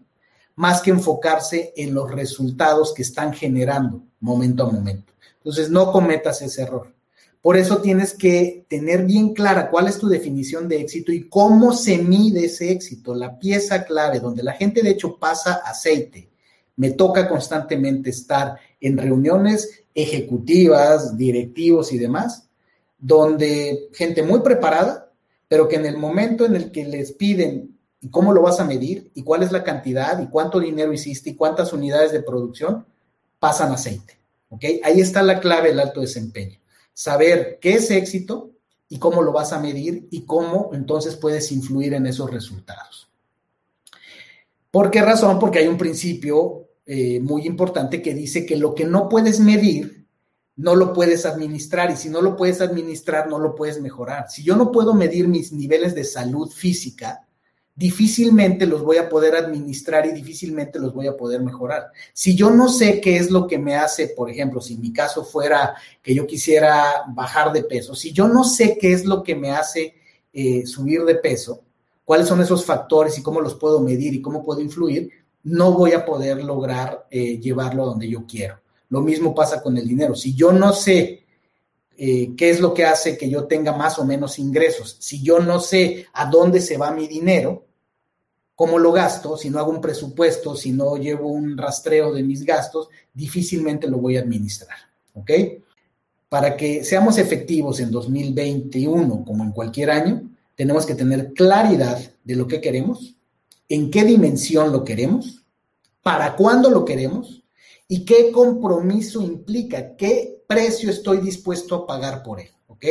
más 0.55 0.81
que 0.81 0.92
enfocarse 0.92 1.75
en 1.77 1.92
los 1.92 2.11
resultados 2.11 2.94
que 2.94 3.03
están 3.03 3.35
generando 3.35 4.03
momento 4.18 4.62
a 4.62 4.70
momento. 4.73 5.12
Entonces, 5.37 5.68
no 5.68 5.92
cometas 5.92 6.40
ese 6.40 6.62
error. 6.62 6.94
Por 7.42 7.57
eso 7.57 7.79
tienes 7.81 8.12
que 8.12 8.66
tener 8.68 9.07
bien 9.07 9.33
clara 9.33 9.70
cuál 9.70 9.88
es 9.88 9.98
tu 9.98 10.09
definición 10.09 10.68
de 10.68 10.81
éxito 10.81 11.11
y 11.11 11.26
cómo 11.29 11.72
se 11.72 11.96
mide 11.98 12.44
ese 12.44 12.70
éxito, 12.70 13.14
la 13.14 13.38
pieza 13.38 13.85
clave, 13.85 14.20
donde 14.20 14.42
la 14.42 14.53
gente 14.53 14.83
de 14.83 14.90
hecho 14.90 15.16
pasa 15.18 15.62
aceite. 15.64 16.29
Me 16.76 16.90
toca 16.90 17.29
constantemente 17.29 18.11
estar 18.11 18.59
en 18.79 18.98
reuniones 18.98 19.85
ejecutivas, 19.94 21.16
directivos 21.16 21.92
y 21.92 21.98
demás, 21.98 22.46
donde 22.98 23.88
gente 23.94 24.22
muy 24.22 24.40
preparada, 24.40 25.11
pero 25.48 25.66
que 25.66 25.76
en 25.76 25.87
el 25.87 25.96
momento 25.96 26.44
en 26.44 26.57
el 26.57 26.70
que 26.70 26.85
les 26.85 27.12
piden 27.12 27.79
y 28.03 28.11
cómo 28.11 28.35
lo 28.35 28.42
vas 28.42 28.61
a 28.61 28.64
medir 28.64 29.11
y 29.14 29.22
cuál 29.22 29.42
es 29.42 29.50
la 29.50 29.64
cantidad 29.64 30.20
y 30.20 30.29
cuánto 30.29 30.61
dinero 30.61 30.92
hiciste 30.92 31.31
y 31.31 31.37
cuántas 31.37 31.72
unidades 31.72 32.12
de 32.12 32.22
producción, 32.22 32.85
pasan 33.38 33.72
aceite. 33.72 34.18
Ahí 34.83 35.00
está 35.00 35.22
la 35.22 35.40
clave 35.40 35.70
del 35.70 35.81
alto 35.81 36.03
desempeño 36.03 36.61
saber 36.92 37.59
qué 37.61 37.74
es 37.74 37.90
éxito 37.90 38.53
y 38.88 38.98
cómo 38.98 39.22
lo 39.22 39.33
vas 39.33 39.53
a 39.53 39.61
medir 39.61 40.09
y 40.11 40.24
cómo 40.26 40.70
entonces 40.72 41.16
puedes 41.16 41.53
influir 41.53 41.94
en 41.94 42.07
esos 42.07 42.31
resultados. 42.31 43.09
¿Por 44.70 44.90
qué 44.90 45.03
razón? 45.03 45.38
Porque 45.38 45.61
hay 45.61 45.68
un 45.68 45.79
principio 45.79 46.68
eh, 46.87 47.20
muy 47.20 47.46
importante 47.46 48.03
que 48.03 48.14
dice 48.14 48.44
que 48.44 48.57
lo 48.57 48.74
que 48.74 48.85
no 48.85 49.09
puedes 49.09 49.40
medir, 49.40 50.07
no 50.57 50.74
lo 50.74 50.92
puedes 50.92 51.24
administrar 51.24 51.90
y 51.90 51.96
si 51.96 52.09
no 52.09 52.20
lo 52.20 52.37
puedes 52.37 52.61
administrar, 52.61 53.29
no 53.29 53.38
lo 53.38 53.55
puedes 53.55 53.81
mejorar. 53.81 54.29
Si 54.29 54.42
yo 54.42 54.57
no 54.57 54.70
puedo 54.70 54.92
medir 54.94 55.29
mis 55.29 55.53
niveles 55.53 55.94
de 55.94 56.05
salud 56.05 56.50
física, 56.50 57.26
difícilmente 57.74 58.66
los 58.66 58.83
voy 58.83 58.98
a 58.98 59.09
poder 59.09 59.37
administrar 59.37 60.06
y 60.06 60.12
difícilmente 60.12 60.78
los 60.78 60.92
voy 60.92 61.06
a 61.06 61.16
poder 61.16 61.40
mejorar. 61.42 61.90
Si 62.12 62.35
yo 62.35 62.50
no 62.50 62.68
sé 62.68 63.00
qué 63.00 63.16
es 63.16 63.30
lo 63.30 63.46
que 63.46 63.59
me 63.59 63.76
hace, 63.76 64.09
por 64.09 64.30
ejemplo, 64.30 64.61
si 64.61 64.76
mi 64.76 64.92
caso 64.92 65.24
fuera 65.24 65.74
que 66.02 66.14
yo 66.14 66.26
quisiera 66.26 67.04
bajar 67.09 67.52
de 67.52 67.64
peso, 67.64 67.94
si 67.94 68.12
yo 68.12 68.28
no 68.28 68.44
sé 68.44 68.76
qué 68.78 68.92
es 68.92 69.04
lo 69.04 69.22
que 69.22 69.35
me 69.35 69.52
hace 69.52 69.94
eh, 70.33 70.66
subir 70.66 71.04
de 71.04 71.14
peso, 71.16 71.62
cuáles 72.04 72.28
son 72.28 72.40
esos 72.40 72.64
factores 72.64 73.16
y 73.18 73.22
cómo 73.22 73.40
los 73.40 73.54
puedo 73.54 73.80
medir 73.80 74.14
y 74.14 74.20
cómo 74.20 74.44
puedo 74.44 74.61
influir, 74.61 75.11
no 75.44 75.72
voy 75.72 75.92
a 75.92 76.04
poder 76.04 76.44
lograr 76.44 77.06
eh, 77.11 77.38
llevarlo 77.38 77.83
a 77.85 77.87
donde 77.87 78.09
yo 78.09 78.26
quiero. 78.26 78.61
Lo 78.90 79.00
mismo 79.00 79.35
pasa 79.35 79.62
con 79.62 79.76
el 79.78 79.87
dinero. 79.87 80.14
Si 80.14 80.35
yo 80.35 80.52
no 80.52 80.72
sé 80.72 81.24
eh, 82.02 82.32
qué 82.34 82.48
es 82.48 82.60
lo 82.60 82.72
que 82.72 82.86
hace 82.86 83.18
que 83.18 83.28
yo 83.28 83.44
tenga 83.44 83.76
más 83.76 83.98
o 83.98 84.06
menos 84.06 84.38
ingresos, 84.38 84.96
si 85.00 85.22
yo 85.22 85.38
no 85.38 85.60
sé 85.60 86.06
a 86.14 86.30
dónde 86.30 86.62
se 86.62 86.78
va 86.78 86.92
mi 86.92 87.06
dinero, 87.06 87.66
cómo 88.54 88.78
lo 88.78 88.90
gasto, 88.90 89.36
si 89.36 89.50
no 89.50 89.58
hago 89.58 89.70
un 89.70 89.82
presupuesto, 89.82 90.56
si 90.56 90.72
no 90.72 90.96
llevo 90.96 91.28
un 91.28 91.58
rastreo 91.58 92.10
de 92.10 92.22
mis 92.22 92.42
gastos, 92.42 92.88
difícilmente 93.12 93.86
lo 93.86 93.98
voy 93.98 94.16
a 94.16 94.20
administrar. 94.20 94.78
¿Ok? 95.12 95.30
Para 96.30 96.56
que 96.56 96.84
seamos 96.84 97.18
efectivos 97.18 97.80
en 97.80 97.90
2021 97.90 99.22
como 99.22 99.44
en 99.44 99.52
cualquier 99.52 99.90
año, 99.90 100.22
tenemos 100.54 100.86
que 100.86 100.94
tener 100.94 101.34
claridad 101.34 102.00
de 102.24 102.34
lo 102.34 102.46
que 102.46 102.62
queremos, 102.62 103.14
en 103.68 103.90
qué 103.90 104.04
dimensión 104.04 104.72
lo 104.72 104.84
queremos, 104.84 105.44
para 106.02 106.34
cuándo 106.34 106.70
lo 106.70 106.86
queremos 106.86 107.42
y 107.86 108.06
qué 108.06 108.32
compromiso 108.32 109.20
implica, 109.20 109.96
qué 109.96 110.39
precio 110.50 110.90
estoy 110.90 111.18
dispuesto 111.18 111.76
a 111.76 111.86
pagar 111.86 112.24
por 112.24 112.40
él. 112.40 112.50
¿Ok? 112.66 112.84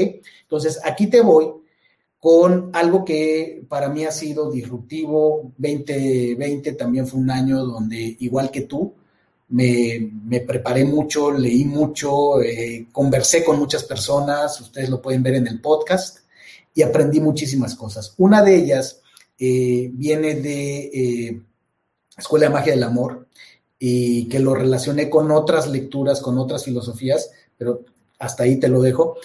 Entonces, 0.44 0.80
aquí 0.84 1.08
te 1.08 1.20
voy 1.20 1.52
con 2.20 2.70
algo 2.74 3.04
que 3.04 3.64
para 3.68 3.90
mí 3.90 4.06
ha 4.06 4.12
sido 4.12 4.50
disruptivo. 4.50 5.52
2020 5.58 6.74
también 6.74 7.06
fue 7.06 7.20
un 7.20 7.30
año 7.30 7.66
donde, 7.66 8.16
igual 8.20 8.50
que 8.50 8.62
tú, 8.62 8.94
me, 9.50 10.40
preparé 10.48 10.86
mucho, 10.86 11.32
leí 11.32 11.66
mucho, 11.66 12.42
eh, 12.42 12.88
conversé 12.94 13.44
con 13.44 13.60
muchas 13.60 13.84
personas, 13.84 14.62
ustedes 14.62 14.90
lo 14.90 15.02
pueden 15.02 15.24
ver 15.24 15.36
en 15.36 15.48
el 15.48 15.60
podcast, 15.60 16.20
y 16.74 16.82
aprendí 16.82 17.20
muchísimas 17.20 17.76
cosas. 17.76 18.14
Una 18.20 18.42
de 18.42 18.56
ellas 18.56 19.02
eh, 19.38 19.90
viene 19.92 20.36
de 20.36 20.80
eh, 20.94 21.42
Escuela 22.18 22.46
de 22.46 22.54
Magia 22.54 22.74
del 22.74 22.84
Amor 22.84 23.28
y 23.80 24.28
que 24.30 24.40
lo 24.40 24.54
relacioné 24.54 25.10
con 25.10 25.32
otras 25.32 25.68
lecturas, 25.68 26.22
con 26.22 26.38
otras 26.38 26.66
filosofías, 26.66 27.32
pero 27.60 27.86
hasta 28.18 28.44
ahí 28.44 28.60
te 28.60 28.70
lo 28.70 28.82
dejo. 28.82 29.18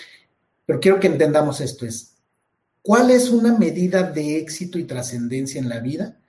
Pero 0.67 0.81
quiero 0.81 1.01
que 1.01 1.07
entendamos 1.07 1.63
esto, 1.63 1.87
es 1.87 2.15
¿Cuál 2.83 3.11
es 3.11 3.31
una 3.31 3.57
medida 3.57 4.03
de 4.03 4.37
éxito 4.37 4.79
y 4.79 4.85
trascendencia 4.85 5.59
en 5.59 5.71
la 5.71 5.81
vida? 5.81 6.21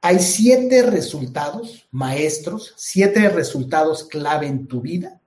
Hay 0.00 0.18
siete 0.18 0.80
resultados 0.80 1.86
maestros, 1.90 2.72
siete 2.78 3.28
resultados 3.28 4.04
clave 4.04 4.46
en 4.46 4.66
tu 4.66 4.80
vida 4.80 5.20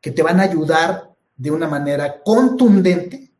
que 0.00 0.10
te 0.10 0.22
van 0.22 0.40
a 0.40 0.44
ayudar 0.44 1.14
de 1.36 1.50
una 1.50 1.68
manera 1.68 2.22
contundente 2.22 3.34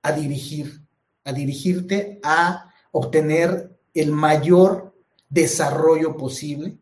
a 0.00 0.12
dirigir, 0.12 0.80
a 1.24 1.32
dirigirte 1.34 2.20
a 2.22 2.72
obtener 2.90 3.78
el 3.92 4.12
mayor 4.12 4.94
desarrollo 5.28 6.16
posible 6.16 6.78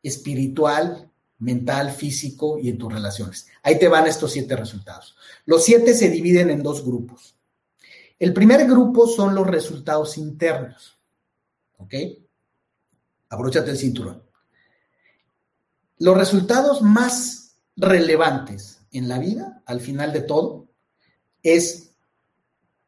espiritual, 0.00 1.10
mental, 1.44 1.92
físico 1.92 2.58
y 2.58 2.70
en 2.70 2.78
tus 2.78 2.92
relaciones. 2.92 3.46
Ahí 3.62 3.78
te 3.78 3.88
van 3.88 4.06
estos 4.06 4.32
siete 4.32 4.56
resultados. 4.56 5.16
Los 5.44 5.64
siete 5.64 5.94
se 5.94 6.08
dividen 6.08 6.50
en 6.50 6.62
dos 6.62 6.84
grupos. 6.84 7.36
El 8.18 8.32
primer 8.32 8.66
grupo 8.66 9.06
son 9.06 9.34
los 9.34 9.46
resultados 9.46 10.18
internos. 10.18 10.98
¿Ok? 11.76 11.94
abróchate 13.34 13.70
el 13.70 13.78
cinturón. 13.78 14.22
Los 15.98 16.16
resultados 16.16 16.82
más 16.82 17.56
relevantes 17.76 18.80
en 18.92 19.08
la 19.08 19.18
vida, 19.18 19.62
al 19.66 19.80
final 19.80 20.12
de 20.12 20.22
todo, 20.22 20.68
es 21.42 21.94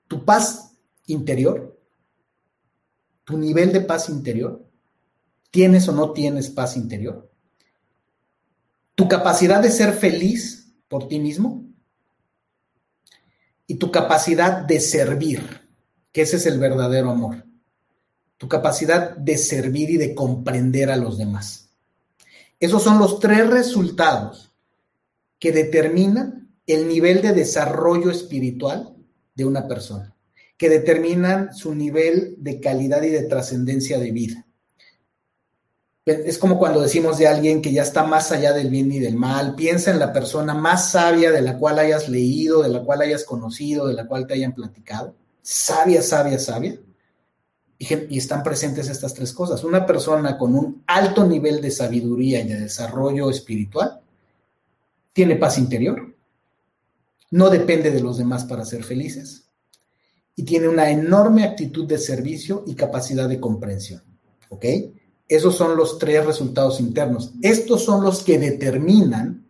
tu 0.09 0.25
paz 0.25 0.77
interior, 1.07 1.79
tu 3.25 3.37
nivel 3.37 3.73
de 3.73 3.81
paz 3.81 4.09
interior, 4.09 4.64
tienes 5.51 5.88
o 5.88 5.92
no 5.92 6.12
tienes 6.12 6.49
paz 6.49 6.77
interior, 6.77 7.31
tu 8.96 9.06
capacidad 9.06 9.62
de 9.62 9.70
ser 9.70 9.92
feliz 9.92 10.74
por 10.88 11.06
ti 11.06 11.20
mismo 11.20 11.64
y 13.68 13.76
tu 13.76 13.92
capacidad 13.92 14.62
de 14.62 14.80
servir, 14.80 15.68
que 16.11 16.22
ese 16.22 16.37
es 16.37 16.46
el 16.46 16.59
verdadero 16.59 17.11
amor 17.11 17.46
tu 18.38 18.48
capacidad 18.48 19.16
de 19.16 19.38
servir 19.38 19.90
y 19.90 19.96
de 19.96 20.14
comprender 20.14 20.90
a 20.90 20.96
los 20.96 21.18
demás. 21.18 21.70
Esos 22.61 22.82
son 22.82 22.98
los 22.98 23.20
tres 23.20 23.48
resultados 23.48 24.52
que 25.38 25.52
determinan 25.52 26.54
el 26.66 26.88
nivel 26.88 27.22
de 27.22 27.32
desarrollo 27.32 28.11
espiritual 28.11 28.94
de 29.35 29.44
una 29.44 29.68
persona, 29.68 30.16
que 30.56 30.68
determinan 30.68 31.54
su 31.54 31.74
nivel 31.74 32.37
de 32.38 32.61
calidad 32.61 33.02
y 33.02 33.11
de 33.11 33.24
trascendencia 33.24 33.98
de 33.98 34.11
vida. 34.11 34.45
Es 36.07 36.38
como 36.38 36.57
cuando 36.57 36.81
decimos 36.81 37.19
de 37.19 37.27
alguien 37.27 37.61
que 37.61 37.73
ya 37.73 37.83
está 37.83 38.05
más 38.05 38.31
allá 38.31 38.53
del 38.53 38.71
bien 38.71 38.92
y 38.92 39.01
del 39.01 39.16
mal, 39.16 39.57
piensa 39.57 39.90
en 39.90 39.99
la 39.99 40.12
persona 40.12 40.55
más 40.55 40.92
sabia 40.92 41.33
de 41.33 41.42
la 41.42 41.59
cual 41.59 41.81
hayas 41.81 42.09
leído, 42.09 42.62
de 42.62 42.69
la 42.69 42.85
cual 42.85 43.01
hayas 43.01 43.25
conocido, 43.25 43.88
de 43.88 43.95
la 43.95 44.07
cual 44.07 44.27
te 44.27 44.35
hayan 44.35 44.55
platicado. 44.55 45.16
Sabia, 45.42 46.03
sabia, 46.03 46.38
sabia 46.38 46.79
y, 47.79 48.19
están 48.19 48.42
presentes 48.42 48.88
estas 48.88 49.14
tres 49.14 49.33
cosas. 49.33 49.64
Una 49.64 49.85
persona 49.85 50.38
con 50.38 50.55
un 50.55 50.83
alto 50.87 51.27
nivel 51.27 51.61
de 51.61 51.71
sabiduría 51.71 52.40
y 52.40 52.49
de 52.49 52.61
desarrollo 52.61 53.31
espiritual 53.31 54.01
tiene 55.12 55.37
paz 55.37 55.59
interior, 55.59 56.14
no 57.31 57.51
depende 57.51 57.90
de 57.90 58.01
los 58.01 58.19
demás 58.19 58.45
para 58.45 58.64
ser 58.64 58.85
felices 58.85 59.49
y 60.35 60.45
tiene 60.45 60.69
una 60.69 60.90
enorme 60.90 61.45
actitud 61.45 61.87
de 61.87 61.99
servicio 61.99 62.64
y 62.66 62.75
capacidad 62.75 63.29
de 63.29 63.40
comprensión. 63.40 64.03
¿Ok? 64.51 64.64
Esos 65.29 65.57
son 65.57 65.77
los 65.77 65.99
tres 65.99 66.25
resultados 66.25 66.81
internos. 66.81 67.33
Estos 67.43 67.85
son 67.85 68.05
los 68.05 68.23
que 68.23 68.39
determinan, 68.39 69.47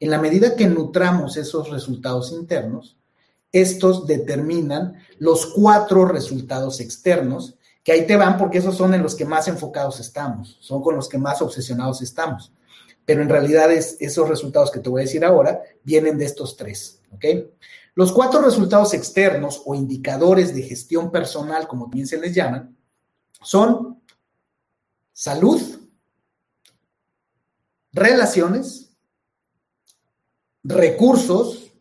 en 0.00 0.10
la 0.10 0.18
medida 0.18 0.56
que 0.56 0.66
nutramos 0.66 1.36
esos 1.36 1.70
resultados 1.70 2.32
internos, 2.32 2.98
estos 3.52 4.06
determinan 4.06 4.94
los 5.18 5.46
cuatro 5.46 6.04
resultados 6.06 6.80
externos 6.80 7.56
que 7.84 7.92
ahí 7.92 8.06
te 8.06 8.16
van 8.16 8.36
porque 8.36 8.58
esos 8.58 8.76
son 8.76 8.94
en 8.94 9.02
los 9.02 9.14
que 9.14 9.24
más 9.24 9.46
enfocados 9.46 10.00
estamos, 10.00 10.56
son 10.60 10.82
con 10.82 10.96
los 10.96 11.08
que 11.08 11.18
más 11.18 11.40
obsesionados 11.40 12.02
estamos. 12.02 12.52
Pero 13.04 13.22
en 13.22 13.28
realidad 13.28 13.70
es, 13.70 13.96
esos 14.00 14.28
resultados 14.28 14.70
que 14.70 14.80
te 14.80 14.88
voy 14.88 15.02
a 15.02 15.04
decir 15.04 15.24
ahora 15.24 15.60
vienen 15.82 16.18
de 16.18 16.24
estos 16.24 16.56
tres. 16.56 17.00
Los 17.94 18.12
cuatro 18.12 18.40
resultados 18.40 18.94
externos 18.94 19.62
o 19.66 19.74
indicadores 19.74 20.54
de 20.54 20.62
gestión 20.62 21.12
personal, 21.12 21.68
como 21.68 21.84
también 21.84 22.06
se 22.06 22.18
les 22.18 22.34
llaman, 22.34 22.76
son 23.42 24.02
salud, 25.14 25.62
relaciones, 27.92 28.94
recursos 30.62 31.72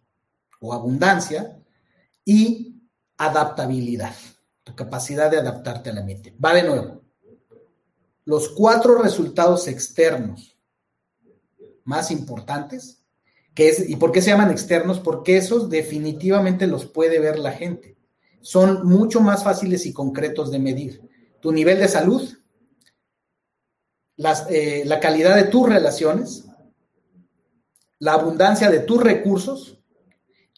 o 0.62 0.74
abundancia 0.74 1.62
y 2.24 2.82
adaptabilidad 3.17 4.15
tu 4.63 4.76
capacidad 4.76 5.30
de 5.30 5.38
adaptarte 5.38 5.89
a 5.89 5.93
la 5.93 6.04
mente. 6.04 6.36
Va 6.43 6.54
de 6.54 6.63
nuevo. 6.63 7.04
Los 8.26 8.50
cuatro 8.50 9.02
resultados 9.02 9.67
externos 9.67 10.58
más 11.84 12.12
importantes, 12.12 13.04
que 13.54 13.67
es, 13.67 13.89
¿y 13.89 13.98
por 13.98 14.12
qué 14.12 14.22
se 14.22 14.30
llaman 14.30 14.52
externos? 14.52 15.00
Porque 15.00 15.38
esos 15.38 15.69
definitivamente 15.69 16.65
los 16.67 16.86
puede 16.86 17.19
ver 17.19 17.38
la 17.38 17.52
gente. 17.52 17.98
Son 18.41 18.88
mucho 18.88 19.19
más 19.19 19.43
fáciles 19.43 19.86
y 19.86 19.93
concretos 19.93 20.52
de 20.52 20.60
medir. 20.60 21.02
Tu 21.41 21.52
nivel 21.52 21.80
de 21.80 21.89
salud, 21.89 22.22
eh, 24.17 24.84
la 24.86 24.99
calidad 24.99 25.36
de 25.36 25.45
tus 25.45 25.67
relaciones, 25.67 26.45
la 27.99 28.13
abundancia 28.13 28.69
de 28.69 28.80
tus 28.80 29.02
recursos 29.02 29.80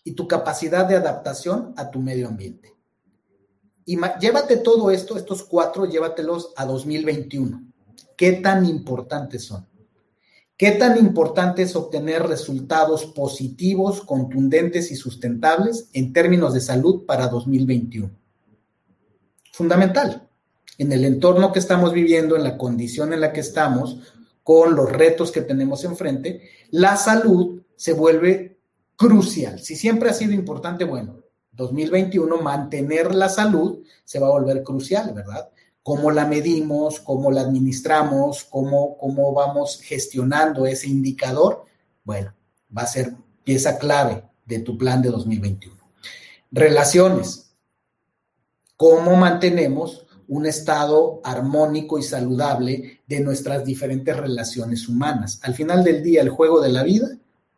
y 0.04 0.14
tu 0.14 0.28
capacidad 0.28 0.86
de 0.86 0.96
adaptación 0.96 1.74
a 1.78 1.90
tu 1.90 2.00
medio 2.00 2.28
ambiente. 2.28 2.74
Y 3.86 3.98
llévate 4.20 4.58
todo 4.58 4.90
esto, 4.90 5.16
estos 5.16 5.44
cuatro, 5.44 5.86
llévatelos 5.86 6.54
a 6.56 6.66
2021. 6.66 7.64
¿Qué 8.18 8.34
tan 8.34 8.66
importantes 8.66 9.46
son? 9.46 9.68
¿Qué 10.58 10.72
tan 10.72 10.98
importante 10.98 11.64
es 11.64 11.76
obtener 11.76 12.24
resultados 12.24 13.06
positivos, 13.06 14.02
contundentes 14.02 14.90
y 14.90 14.96
sustentables 14.96 15.90
en 15.94 16.14
términos 16.14 16.54
de 16.54 16.62
salud 16.62 17.06
para 17.06 17.28
2021? 17.28 18.10
Fundamental. 19.52 20.28
En 20.78 20.92
el 20.92 21.06
entorno 21.06 21.52
que 21.52 21.60
estamos 21.60 21.94
viviendo, 21.94 22.36
en 22.36 22.44
la 22.44 22.58
condición 22.58 23.14
en 23.14 23.22
la 23.22 23.32
que 23.32 23.40
estamos, 23.40 24.00
con 24.44 24.76
los 24.76 24.92
retos 24.92 25.32
que 25.32 25.42
tenemos 25.42 25.84
enfrente, 25.86 26.50
la 26.70 26.98
salud 26.98 27.62
se 27.76 27.94
vuelve 27.94 28.60
crucial. 28.96 29.60
Si 29.60 29.76
siempre 29.76 30.10
ha 30.10 30.14
sido 30.14 30.34
importante, 30.34 30.84
bueno, 30.84 31.22
2021, 31.54 32.38
mantener 32.42 33.16
la 33.16 33.30
salud 33.30 33.84
se 34.04 34.20
va 34.20 34.28
a 34.28 34.32
volver 34.32 34.64
crucial, 34.64 35.14
¿verdad? 35.14 35.50
Cómo 35.82 36.12
la 36.12 36.26
medimos, 36.26 37.00
cómo 37.00 37.32
la 37.32 37.42
administramos, 37.42 38.44
cómo, 38.44 38.98
cómo 38.98 39.34
vamos 39.34 39.80
gestionando 39.82 40.66
ese 40.66 40.90
indicador, 40.90 41.66
bueno, 42.04 42.34
va 42.76 42.84
a 42.84 42.88
ser 42.88 43.16
pieza 43.44 43.78
clave 43.78 44.24
de 44.46 44.60
tu 44.60 44.78
plan 44.78 45.02
de 45.02 45.10
2021. 45.10 45.76
Relaciones. 46.52 47.54
¿Cómo 48.78 49.16
mantenemos 49.16 50.05
un 50.28 50.46
estado 50.46 51.22
armónico 51.24 52.00
y 52.00 52.04
saludable 52.04 53.02
de 53.08 53.20
nuestras 53.20 53.64
diferentes 53.66 54.16
relaciones 54.16 54.88
humanas? 54.88 55.40
Al 55.44 55.54
final 55.54 55.84
del 55.84 56.04
día, 56.04 56.22
el 56.22 56.30
juego 56.30 56.62
de 56.62 56.70
la 56.70 56.84
vida 56.84 57.18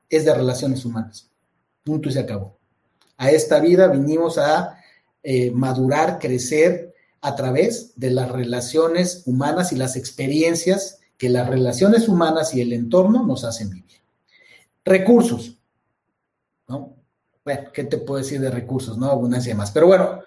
es 0.09 0.25
de 0.25 0.33
relaciones 0.33 0.85
humanas. 0.85 1.29
Punto 1.83 2.09
y 2.09 2.11
se 2.11 2.19
acabó. 2.19 2.57
A 3.17 3.31
esta 3.31 3.59
vida 3.59 3.87
vinimos 3.87 4.37
a 4.37 4.77
eh, 5.23 5.51
madurar, 5.51 6.19
crecer 6.19 6.93
a 7.21 7.35
través 7.35 7.93
de 7.95 8.11
las 8.11 8.31
relaciones 8.31 9.23
humanas 9.25 9.71
y 9.71 9.75
las 9.75 9.95
experiencias 9.95 10.99
que 11.17 11.29
las 11.29 11.49
relaciones 11.49 12.07
humanas 12.07 12.53
y 12.53 12.61
el 12.61 12.73
entorno 12.73 13.25
nos 13.25 13.43
hacen 13.43 13.69
vivir. 13.69 13.97
Recursos, 14.85 15.57
¿no? 16.67 16.95
Bueno, 17.43 17.69
¿qué 17.73 17.85
te 17.85 17.97
puedo 17.97 18.19
decir 18.19 18.39
de 18.39 18.51
recursos, 18.51 18.97
no? 18.97 19.09
Abundancia 19.09 19.49
y 19.49 19.53
demás. 19.53 19.71
Pero 19.71 19.87
bueno, 19.87 20.21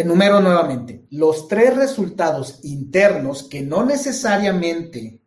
enumero 0.00 0.40
nuevamente, 0.40 1.04
los 1.10 1.48
tres 1.48 1.76
resultados 1.76 2.60
internos 2.62 3.42
que 3.42 3.62
no 3.62 3.84
necesariamente 3.84 5.20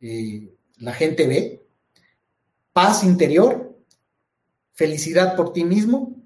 eh, 0.00 0.56
la 0.78 0.92
gente 0.92 1.28
ve, 1.28 1.66
paz 2.72 3.04
interior, 3.04 3.78
felicidad 4.72 5.36
por 5.36 5.52
ti 5.52 5.64
mismo 5.64 6.16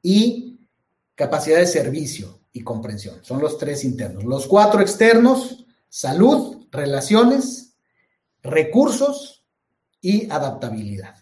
y 0.00 0.66
capacidad 1.14 1.58
de 1.58 1.66
servicio 1.66 2.40
y 2.52 2.62
comprensión. 2.62 3.22
Son 3.22 3.38
los 3.38 3.58
tres 3.58 3.84
internos. 3.84 4.24
Los 4.24 4.46
cuatro 4.46 4.80
externos, 4.80 5.66
salud, 5.90 6.66
relaciones, 6.70 7.76
recursos 8.42 9.44
y 10.00 10.30
adaptabilidad. 10.30 11.16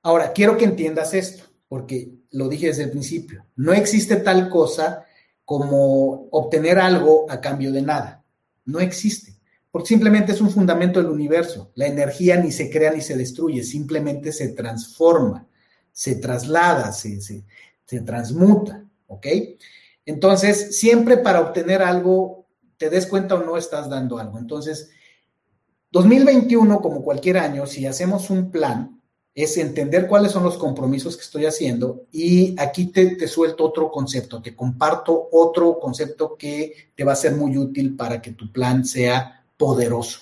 Ahora, 0.00 0.32
quiero 0.32 0.56
que 0.56 0.64
entiendas 0.64 1.12
esto, 1.12 1.44
porque 1.68 2.21
lo 2.32 2.48
dije 2.48 2.66
desde 2.66 2.84
el 2.84 2.90
principio. 2.90 3.46
No 3.56 3.72
existe 3.72 4.16
tal 4.16 4.48
cosa 4.48 5.04
como 5.44 6.28
obtener 6.30 6.78
algo 6.78 7.26
a 7.30 7.40
cambio 7.40 7.72
de 7.72 7.82
nada. 7.82 8.24
No 8.64 8.80
existe, 8.80 9.34
porque 9.70 9.88
simplemente 9.88 10.32
es 10.32 10.40
un 10.40 10.50
fundamento 10.50 11.00
del 11.00 11.10
universo. 11.10 11.70
La 11.74 11.86
energía 11.86 12.36
ni 12.36 12.52
se 12.52 12.70
crea 12.70 12.92
ni 12.92 13.00
se 13.00 13.16
destruye, 13.16 13.62
simplemente 13.62 14.32
se 14.32 14.48
transforma 14.48 15.46
se 15.92 16.16
traslada, 16.16 16.90
se, 16.92 17.20
se, 17.20 17.44
transmuta, 18.00 18.84
¿ok? 19.06 19.26
Entonces, 20.06 20.78
siempre 20.78 21.18
para 21.18 21.42
obtener 21.42 21.82
algo 21.82 22.46
te 22.78 22.88
des 22.88 23.06
cuenta 23.06 23.34
o 23.34 23.44
no, 23.44 23.56
estás 23.56 23.88
dando 23.88 24.18
algo. 24.18 24.38
Entonces, 24.38 24.90
2021, 25.92 26.80
como 26.80 27.02
cualquier 27.02 27.36
año, 27.38 27.66
si 27.66 27.86
hacemos 27.86 28.30
un 28.30 28.50
plan, 28.50 29.01
es 29.34 29.56
entender 29.56 30.06
cuáles 30.06 30.32
son 30.32 30.44
los 30.44 30.58
compromisos 30.58 31.16
que 31.16 31.22
estoy 31.22 31.46
haciendo 31.46 32.04
y 32.12 32.54
aquí 32.60 32.86
te, 32.86 33.16
te, 33.16 33.26
suelto 33.26 33.64
otro 33.64 33.90
concepto, 33.90 34.42
te 34.42 34.54
comparto 34.54 35.28
otro 35.32 35.78
concepto 35.80 36.36
que 36.36 36.90
te 36.94 37.04
va 37.04 37.12
a 37.12 37.16
ser 37.16 37.34
muy 37.34 37.56
útil 37.56 37.96
para 37.96 38.20
que 38.20 38.32
tu 38.32 38.52
plan 38.52 38.84
sea 38.84 39.44
poderoso. 39.56 40.20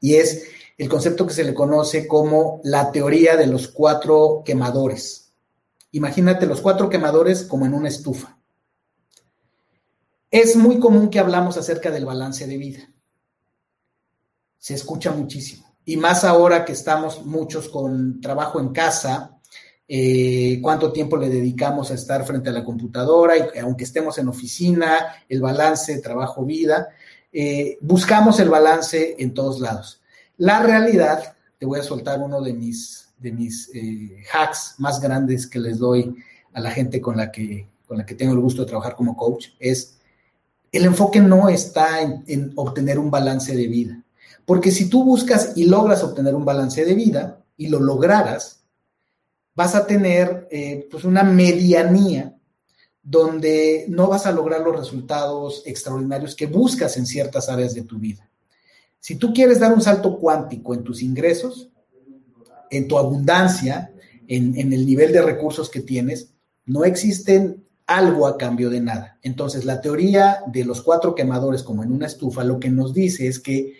Y 0.00 0.14
es 0.14 0.44
el 0.78 0.88
concepto 0.88 1.26
que 1.26 1.34
se 1.34 1.42
le 1.42 1.54
conoce 1.54 2.06
como 2.06 2.60
la 2.62 2.92
teoría 2.92 3.36
de 3.36 3.48
los 3.48 3.66
cuatro 3.66 4.42
quemadores. 4.44 5.32
Imagínate 5.90 6.46
los 6.46 6.60
cuatro 6.60 6.88
quemadores 6.88 7.42
como 7.42 7.66
en 7.66 7.74
una 7.74 7.88
estufa. 7.88 8.38
Es 10.30 10.54
muy 10.54 10.78
común 10.78 11.08
que 11.10 11.18
hablamos 11.18 11.56
acerca 11.56 11.90
del 11.90 12.04
balance 12.04 12.46
de 12.46 12.58
vida. 12.58 12.92
Se 14.58 14.74
escucha 14.74 15.10
muchísimo 15.10 15.65
y 15.88 15.96
más 15.96 16.24
ahora 16.24 16.64
que 16.64 16.72
estamos 16.72 17.24
muchos 17.24 17.68
con 17.68 18.20
trabajo 18.20 18.58
en 18.58 18.70
casa, 18.70 19.38
eh, 19.86 20.58
cuánto 20.60 20.92
tiempo 20.92 21.16
le 21.16 21.28
dedicamos 21.28 21.92
a 21.92 21.94
estar 21.94 22.26
frente 22.26 22.50
a 22.50 22.52
la 22.52 22.64
computadora, 22.64 23.34
y 23.36 23.58
aunque 23.60 23.84
estemos 23.84 24.18
en 24.18 24.26
oficina, 24.26 25.22
el 25.28 25.40
balance 25.40 26.00
trabajo-vida, 26.00 26.88
eh, 27.32 27.78
buscamos 27.80 28.40
el 28.40 28.48
balance 28.48 29.14
en 29.16 29.32
todos 29.32 29.60
lados. 29.60 30.02
La 30.38 30.60
realidad, 30.60 31.36
te 31.56 31.66
voy 31.66 31.78
a 31.78 31.84
soltar 31.84 32.18
uno 32.18 32.42
de 32.42 32.52
mis, 32.52 33.10
de 33.18 33.30
mis 33.30 33.70
eh, 33.72 34.24
hacks 34.32 34.74
más 34.78 35.00
grandes 35.00 35.46
que 35.46 35.60
les 35.60 35.78
doy 35.78 36.16
a 36.52 36.60
la 36.60 36.72
gente 36.72 37.00
con 37.00 37.16
la, 37.16 37.30
que, 37.30 37.68
con 37.86 37.96
la 37.96 38.04
que 38.04 38.16
tengo 38.16 38.32
el 38.32 38.40
gusto 38.40 38.62
de 38.62 38.68
trabajar 38.68 38.96
como 38.96 39.16
coach, 39.16 39.50
es 39.60 40.00
el 40.72 40.84
enfoque 40.84 41.20
no 41.20 41.48
está 41.48 42.02
en 42.02 42.52
obtener 42.56 42.98
un 42.98 43.10
balance 43.10 43.54
de 43.54 43.68
vida 43.68 44.02
porque 44.46 44.70
si 44.70 44.88
tú 44.88 45.04
buscas 45.04 45.52
y 45.56 45.64
logras 45.64 46.02
obtener 46.04 46.34
un 46.34 46.44
balance 46.44 46.84
de 46.84 46.94
vida 46.94 47.44
y 47.56 47.66
lo 47.66 47.80
lograras, 47.80 48.64
vas 49.54 49.74
a 49.74 49.86
tener 49.86 50.46
eh, 50.50 50.86
pues 50.90 51.04
una 51.04 51.24
medianía 51.24 52.34
donde 53.02 53.86
no 53.88 54.06
vas 54.06 54.26
a 54.26 54.32
lograr 54.32 54.60
los 54.60 54.76
resultados 54.76 55.62
extraordinarios 55.66 56.34
que 56.34 56.46
buscas 56.46 56.96
en 56.96 57.06
ciertas 57.06 57.48
áreas 57.48 57.74
de 57.74 57.82
tu 57.82 57.98
vida. 57.98 58.30
Si 59.00 59.16
tú 59.16 59.32
quieres 59.32 59.60
dar 59.60 59.72
un 59.72 59.82
salto 59.82 60.18
cuántico 60.18 60.74
en 60.74 60.84
tus 60.84 61.02
ingresos, 61.02 61.68
en 62.70 62.88
tu 62.88 62.98
abundancia, 62.98 63.92
en, 64.28 64.58
en 64.58 64.72
el 64.72 64.86
nivel 64.86 65.12
de 65.12 65.22
recursos 65.22 65.70
que 65.70 65.80
tienes, 65.80 66.32
no 66.64 66.84
existen 66.84 67.64
algo 67.86 68.26
a 68.26 68.36
cambio 68.36 68.70
de 68.70 68.80
nada. 68.80 69.18
Entonces, 69.22 69.64
la 69.64 69.80
teoría 69.80 70.40
de 70.46 70.64
los 70.64 70.82
cuatro 70.82 71.14
quemadores 71.14 71.62
como 71.62 71.84
en 71.84 71.92
una 71.92 72.06
estufa 72.06 72.42
lo 72.42 72.58
que 72.58 72.70
nos 72.70 72.92
dice 72.92 73.28
es 73.28 73.38
que 73.38 73.74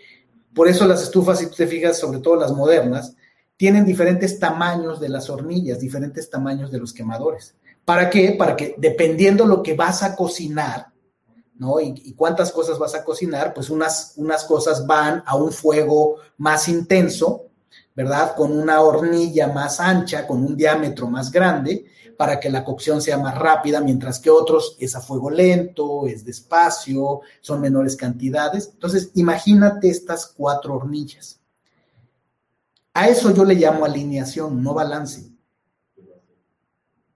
por 0.57 0.69
eso 0.69 0.87
las 0.87 1.03
estufas, 1.03 1.39
si 1.39 1.51
tú 1.51 1.57
te 1.57 1.67
fijas, 1.67 1.99
sobre 1.99 2.19
todo 2.19 2.37
las 2.37 2.51
modernas, 2.51 3.15
tienen 3.59 3.85
diferentes 3.85 4.39
tamaños 4.39 4.99
de 4.99 5.11
las 5.11 5.29
hornillas, 5.29 5.81
diferentes 5.81 6.31
tamaños 6.31 6.73
de 6.73 6.79
los 6.79 6.95
quemadores. 6.95 7.55
¿Para 7.85 8.09
qué? 8.09 8.35
Para 8.39 8.57
que 8.57 8.75
dependiendo 8.79 9.45
lo 9.45 9.63
que 9.63 9.75
vas 9.75 10.03
a 10.03 10.17
cocinar, 10.17 10.87
¿no? 11.59 11.79
Y, 11.79 12.15
cuántas 12.15 12.53
cosas 12.53 12.79
vas 12.79 12.95
a 12.95 13.05
cocinar, 13.05 13.53
pues 13.53 13.69
unas, 13.69 14.15
unas 14.17 14.45
cosas 14.45 14.87
van 14.87 15.23
a 15.27 15.37
un 15.37 15.53
fuego 15.53 16.17
más 16.39 16.69
intenso, 16.69 17.49
¿verdad? 17.95 18.35
Con 18.35 18.51
una 18.59 18.81
hornilla 18.81 19.49
más 19.49 19.79
ancha, 19.79 20.27
con 20.27 20.43
un 20.43 20.57
diámetro 20.57 21.07
más 21.07 21.31
grande, 21.31 21.85
para 22.17 22.41
que 22.41 22.51
la 22.51 22.65
cocción 22.65 23.01
sea 23.03 23.19
más 23.19 23.37
rápida, 23.37 23.81
mientras 23.81 24.19
que 24.19 24.31
otros 24.31 24.77
es 24.81 24.95
a 24.97 25.01
fuego 25.01 25.31
lento, 25.31 26.07
es 26.07 26.25
despacio, 26.25 27.21
son 27.41 27.61
menores 27.61 27.97
cantidades. 27.97 28.71
Entonces, 28.73 29.11
imagínate 29.15 29.89
estas 29.89 30.27
cuatro 30.27 30.77
hornillas. 30.77 31.41
A 32.95 33.09
eso 33.09 33.33
yo 33.35 33.45
le 33.45 33.55
llamo 33.55 33.85
alineación, 33.85 34.63
no 34.63 34.73
balance. 34.73 35.31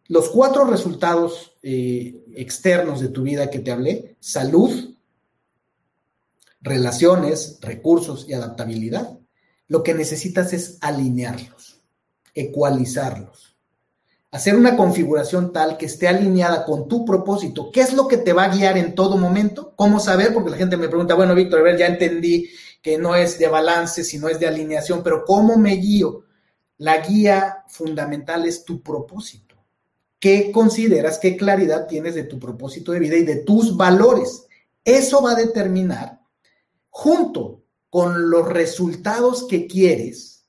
Los 0.08 0.28
cuatro 0.28 0.64
resultados 0.64 1.56
eh, 1.62 2.24
externos 2.34 3.00
de 3.00 3.08
tu 3.08 3.22
vida 3.22 3.48
que 3.48 3.60
te 3.60 3.70
hablé, 3.70 4.16
salud, 4.20 4.96
relaciones, 6.60 7.58
recursos 7.62 8.28
y 8.28 8.34
adaptabilidad, 8.34 9.18
lo 9.68 9.82
que 9.82 9.94
necesitas 9.94 10.52
es 10.52 10.78
alinearlos, 10.80 11.80
ecualizarlos 12.34 13.49
hacer 14.30 14.54
una 14.54 14.76
configuración 14.76 15.52
tal 15.52 15.76
que 15.76 15.86
esté 15.86 16.06
alineada 16.06 16.64
con 16.64 16.86
tu 16.88 17.04
propósito. 17.04 17.70
¿Qué 17.72 17.80
es 17.80 17.92
lo 17.94 18.06
que 18.06 18.16
te 18.16 18.32
va 18.32 18.44
a 18.44 18.54
guiar 18.54 18.78
en 18.78 18.94
todo 18.94 19.16
momento? 19.16 19.72
¿Cómo 19.76 19.98
saber? 19.98 20.32
Porque 20.32 20.50
la 20.50 20.56
gente 20.56 20.76
me 20.76 20.88
pregunta, 20.88 21.14
bueno, 21.14 21.34
Víctor, 21.34 21.60
a 21.60 21.64
ver, 21.64 21.78
ya 21.78 21.86
entendí 21.86 22.48
que 22.80 22.96
no 22.96 23.14
es 23.14 23.38
de 23.38 23.48
balance, 23.48 24.04
sino 24.04 24.28
es 24.28 24.38
de 24.38 24.46
alineación, 24.46 25.02
pero 25.02 25.24
¿cómo 25.24 25.56
me 25.56 25.74
guío? 25.74 26.24
La 26.78 26.98
guía 26.98 27.64
fundamental 27.68 28.46
es 28.46 28.64
tu 28.64 28.82
propósito. 28.82 29.56
¿Qué 30.18 30.52
consideras, 30.52 31.18
qué 31.18 31.36
claridad 31.36 31.86
tienes 31.86 32.14
de 32.14 32.24
tu 32.24 32.38
propósito 32.38 32.92
de 32.92 33.00
vida 33.00 33.16
y 33.16 33.24
de 33.24 33.36
tus 33.36 33.76
valores? 33.76 34.46
Eso 34.84 35.22
va 35.22 35.32
a 35.32 35.36
determinar, 35.36 36.20
junto 36.88 37.62
con 37.90 38.30
los 38.30 38.46
resultados 38.46 39.46
que 39.46 39.66
quieres, 39.66 40.46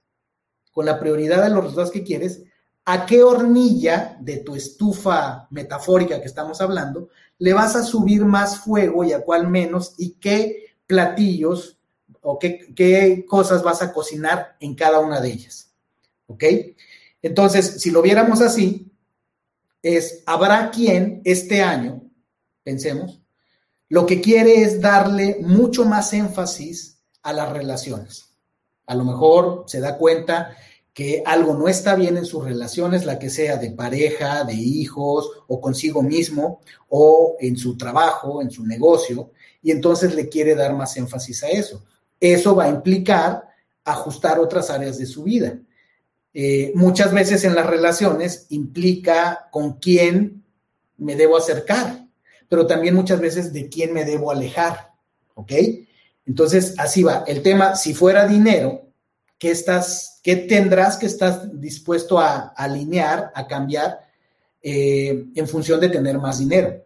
con 0.71 0.85
la 0.85 0.99
prioridad 0.99 1.43
de 1.43 1.49
los 1.49 1.63
resultados 1.63 1.91
que 1.91 2.03
quieres, 2.03 2.43
a 2.85 3.05
qué 3.05 3.23
hornilla 3.23 4.17
de 4.19 4.37
tu 4.37 4.55
estufa 4.55 5.47
metafórica 5.51 6.19
que 6.19 6.27
estamos 6.27 6.61
hablando 6.61 7.09
le 7.37 7.53
vas 7.53 7.75
a 7.75 7.83
subir 7.83 8.23
más 8.25 8.59
fuego 8.59 9.03
y 9.03 9.13
a 9.13 9.21
cuál 9.21 9.47
menos 9.47 9.95
y 9.97 10.11
qué 10.13 10.75
platillos 10.85 11.77
o 12.21 12.37
qué, 12.37 13.25
cosas 13.27 13.63
vas 13.63 13.81
a 13.81 13.91
cocinar 13.91 14.55
en 14.59 14.75
cada 14.75 14.99
una 14.99 15.19
de 15.19 15.29
ellas. 15.31 15.71
¿Ok? 16.27 16.43
Entonces, 17.21 17.81
si 17.81 17.89
lo 17.89 18.01
viéramos 18.01 18.41
así, 18.41 18.91
es, 19.81 20.21
habrá 20.25 20.69
quien 20.69 21.21
este 21.25 21.61
año, 21.61 22.03
pensemos, 22.63 23.21
lo 23.89 24.05
que 24.05 24.21
quiere 24.21 24.61
es 24.61 24.79
darle 24.79 25.37
mucho 25.41 25.85
más 25.85 26.13
énfasis 26.13 27.01
a 27.23 27.33
las 27.33 27.51
relaciones. 27.51 28.29
A 28.85 28.95
lo 28.95 29.03
mejor 29.03 29.65
se 29.67 29.79
da 29.79 29.97
cuenta 29.97 30.55
que 30.93 31.23
algo 31.25 31.55
no 31.55 31.67
está 31.67 31.95
bien 31.95 32.17
en 32.17 32.25
sus 32.25 32.43
relaciones, 32.43 33.05
la 33.05 33.17
que 33.17 33.29
sea 33.29 33.57
de 33.57 33.71
pareja, 33.71 34.43
de 34.43 34.53
hijos 34.53 35.29
o 35.47 35.61
consigo 35.61 36.03
mismo 36.03 36.59
o 36.89 37.37
en 37.39 37.57
su 37.57 37.77
trabajo, 37.77 38.41
en 38.41 38.51
su 38.51 38.65
negocio, 38.65 39.31
y 39.61 39.71
entonces 39.71 40.15
le 40.15 40.27
quiere 40.27 40.55
dar 40.55 40.73
más 40.73 40.97
énfasis 40.97 41.43
a 41.43 41.49
eso. 41.49 41.83
Eso 42.19 42.55
va 42.55 42.65
a 42.65 42.69
implicar 42.69 43.47
ajustar 43.83 44.39
otras 44.39 44.69
áreas 44.69 44.97
de 44.97 45.05
su 45.05 45.23
vida. 45.23 45.57
Eh, 46.33 46.71
muchas 46.75 47.13
veces 47.13 47.43
en 47.43 47.55
las 47.55 47.65
relaciones 47.65 48.45
implica 48.49 49.47
con 49.51 49.79
quién 49.79 50.43
me 50.97 51.15
debo 51.15 51.37
acercar, 51.37 52.05
pero 52.47 52.67
también 52.67 52.95
muchas 52.95 53.19
veces 53.19 53.51
de 53.53 53.69
quién 53.69 53.93
me 53.93 54.05
debo 54.05 54.31
alejar, 54.31 54.91
¿ok? 55.33 55.51
Entonces, 56.25 56.75
así 56.77 57.03
va. 57.03 57.23
El 57.27 57.41
tema, 57.41 57.75
si 57.75 57.93
fuera 57.93 58.27
dinero, 58.27 58.90
¿qué, 59.41 59.49
estás, 59.49 60.19
tendrás 60.23 60.97
que 60.97 61.07
estar 61.07 61.49
dispuesto 61.51 62.19
a, 62.19 62.53
alinear, 62.55 63.31
a 63.33 63.47
cambiar 63.47 63.99
eh, 64.61 65.25
en 65.33 65.47
función 65.47 65.79
de 65.79 65.89
tener 65.89 66.19
más 66.19 66.37
dinero? 66.37 66.85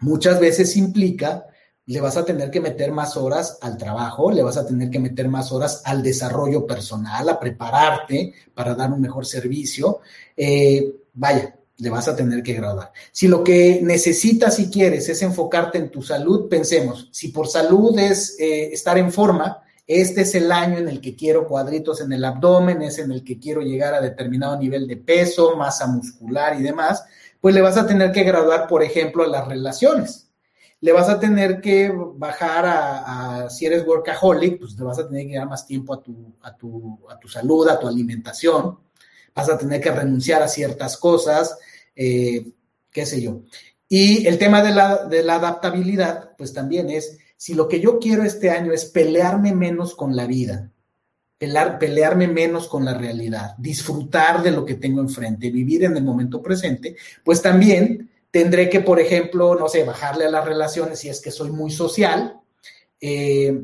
Muchas 0.00 0.38
veces 0.38 0.76
implica, 0.76 1.46
le 1.86 1.98
vas 2.02 2.18
a 2.18 2.26
tener 2.26 2.50
que 2.50 2.60
meter 2.60 2.92
más 2.92 3.16
horas 3.16 3.56
al 3.62 3.78
trabajo, 3.78 4.30
le 4.30 4.42
vas 4.42 4.58
a 4.58 4.66
tener 4.66 4.90
que 4.90 4.98
meter 4.98 5.28
más 5.28 5.50
horas 5.50 5.80
al 5.86 6.02
desarrollo 6.02 6.66
personal, 6.66 7.26
a 7.26 7.40
prepararte 7.40 8.34
para 8.52 8.74
dar 8.74 8.92
un 8.92 9.00
mejor 9.00 9.24
servicio. 9.24 10.00
Eh, 10.36 10.94
vaya, 11.14 11.56
le 11.78 11.88
vas 11.88 12.06
a 12.06 12.14
tener 12.14 12.42
que 12.42 12.52
graduar. 12.52 12.92
Si 13.10 13.28
lo 13.28 13.42
que 13.42 13.80
necesitas 13.82 14.58
y 14.58 14.68
quieres 14.68 15.08
es 15.08 15.22
enfocarte 15.22 15.78
en 15.78 15.90
tu 15.90 16.02
salud, 16.02 16.50
pensemos, 16.50 17.08
si 17.12 17.28
por 17.28 17.48
salud 17.48 17.98
es 17.98 18.38
eh, 18.38 18.74
estar 18.74 18.98
en 18.98 19.10
forma, 19.10 19.62
este 19.86 20.22
es 20.22 20.34
el 20.34 20.50
año 20.50 20.78
en 20.78 20.88
el 20.88 21.00
que 21.00 21.14
quiero 21.14 21.46
cuadritos 21.46 22.00
en 22.00 22.12
el 22.12 22.24
abdomen, 22.24 22.82
es 22.82 22.98
en 22.98 23.12
el 23.12 23.22
que 23.22 23.38
quiero 23.38 23.60
llegar 23.60 23.94
a 23.94 24.00
determinado 24.00 24.58
nivel 24.58 24.88
de 24.88 24.96
peso, 24.96 25.56
masa 25.56 25.86
muscular 25.86 26.58
y 26.58 26.62
demás, 26.62 27.04
pues 27.40 27.54
le 27.54 27.60
vas 27.60 27.76
a 27.76 27.86
tener 27.86 28.10
que 28.10 28.24
graduar, 28.24 28.66
por 28.66 28.82
ejemplo, 28.82 29.22
a 29.22 29.28
las 29.28 29.46
relaciones. 29.46 30.28
Le 30.80 30.92
vas 30.92 31.08
a 31.08 31.20
tener 31.20 31.60
que 31.60 31.92
bajar 32.16 32.64
a, 32.66 33.48
si 33.48 33.66
eres 33.66 33.86
workaholic, 33.86 34.58
pues 34.58 34.76
le 34.76 34.84
vas 34.84 34.98
a 34.98 35.08
tener 35.08 35.28
que 35.28 35.36
dar 35.36 35.48
más 35.48 35.64
tiempo 35.64 35.94
a 35.94 36.02
tu, 36.02 36.34
a 36.42 36.56
tu, 36.56 36.98
a 37.08 37.18
tu 37.18 37.28
salud, 37.28 37.68
a 37.68 37.78
tu 37.78 37.86
alimentación. 37.86 38.78
Vas 39.34 39.48
a 39.48 39.56
tener 39.56 39.80
que 39.80 39.92
renunciar 39.92 40.42
a 40.42 40.48
ciertas 40.48 40.96
cosas, 40.96 41.56
eh, 41.94 42.50
qué 42.90 43.06
sé 43.06 43.22
yo. 43.22 43.42
Y 43.88 44.26
el 44.26 44.38
tema 44.38 44.62
de 44.62 44.72
la, 44.72 45.04
de 45.04 45.22
la 45.22 45.36
adaptabilidad, 45.36 46.36
pues 46.36 46.52
también 46.52 46.90
es 46.90 47.18
si 47.36 47.54
lo 47.54 47.68
que 47.68 47.80
yo 47.80 47.98
quiero 47.98 48.24
este 48.24 48.50
año 48.50 48.72
es 48.72 48.86
pelearme 48.86 49.54
menos 49.54 49.94
con 49.94 50.16
la 50.16 50.26
vida, 50.26 50.70
pelearme 51.38 52.28
menos 52.28 52.66
con 52.66 52.84
la 52.84 52.94
realidad, 52.94 53.54
disfrutar 53.58 54.42
de 54.42 54.52
lo 54.52 54.64
que 54.64 54.74
tengo 54.74 55.00
enfrente, 55.00 55.50
vivir 55.50 55.84
en 55.84 55.96
el 55.96 56.04
momento 56.04 56.42
presente, 56.42 56.96
pues 57.22 57.42
también 57.42 58.10
tendré 58.30 58.70
que, 58.70 58.80
por 58.80 59.00
ejemplo, 59.00 59.54
no 59.54 59.68
sé, 59.68 59.84
bajarle 59.84 60.24
a 60.24 60.30
las 60.30 60.44
relaciones 60.44 60.98
si 60.98 61.08
es 61.08 61.20
que 61.20 61.30
soy 61.30 61.50
muy 61.50 61.70
social, 61.70 62.40
eh, 63.00 63.62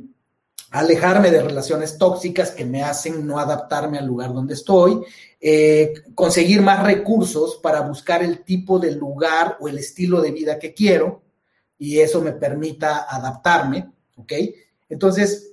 alejarme 0.70 1.31
de 1.31 1.43
relaciones 1.43 1.99
tóxicas 1.99 2.51
que 2.51 2.64
me 2.64 2.83
hacen 2.83 3.27
no 3.27 3.39
adaptarme 3.39 3.99
al 3.99 4.07
lugar 4.07 4.33
donde 4.33 4.55
estoy, 4.55 5.01
eh, 5.41 5.93
conseguir 6.14 6.62
más 6.62 6.83
recursos 6.83 7.57
para 7.62 7.81
buscar 7.81 8.23
el 8.23 8.45
tipo 8.45 8.79
de 8.79 8.93
lugar 8.93 9.57
o 9.61 9.68
el 9.68 9.79
estilo 9.79 10.20
de 10.20 10.31
vida 10.31 10.59
que 10.59 10.73
quiero 10.75 11.23
y 11.83 11.99
eso 11.99 12.20
me 12.20 12.30
permita 12.30 13.09
adaptarme, 13.11 13.91
¿ok? 14.14 14.33
Entonces, 14.89 15.51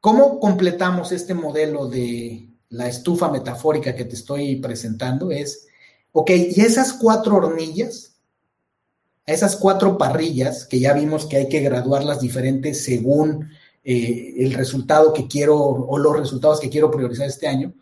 ¿cómo 0.00 0.38
completamos 0.38 1.10
este 1.10 1.34
modelo 1.34 1.88
de 1.88 2.48
la 2.68 2.86
estufa 2.86 3.28
metafórica 3.28 3.96
que 3.96 4.04
te 4.04 4.14
estoy 4.14 4.54
presentando? 4.60 5.32
Es, 5.32 5.66
ok, 6.12 6.30
y 6.30 6.60
esas 6.60 6.92
cuatro 6.92 7.38
hornillas, 7.38 8.20
esas 9.26 9.56
cuatro 9.56 9.98
parrillas, 9.98 10.64
que 10.64 10.78
ya 10.78 10.92
vimos 10.92 11.26
que 11.26 11.38
hay 11.38 11.48
que 11.48 11.58
graduarlas 11.58 12.20
diferentes 12.20 12.84
según 12.84 13.50
eh, 13.82 14.34
el 14.38 14.54
resultado 14.54 15.12
que 15.12 15.26
quiero 15.26 15.58
o 15.58 15.98
los 15.98 16.16
resultados 16.16 16.60
que 16.60 16.70
quiero 16.70 16.92
priorizar 16.92 17.26
este 17.26 17.48
año, 17.48 17.74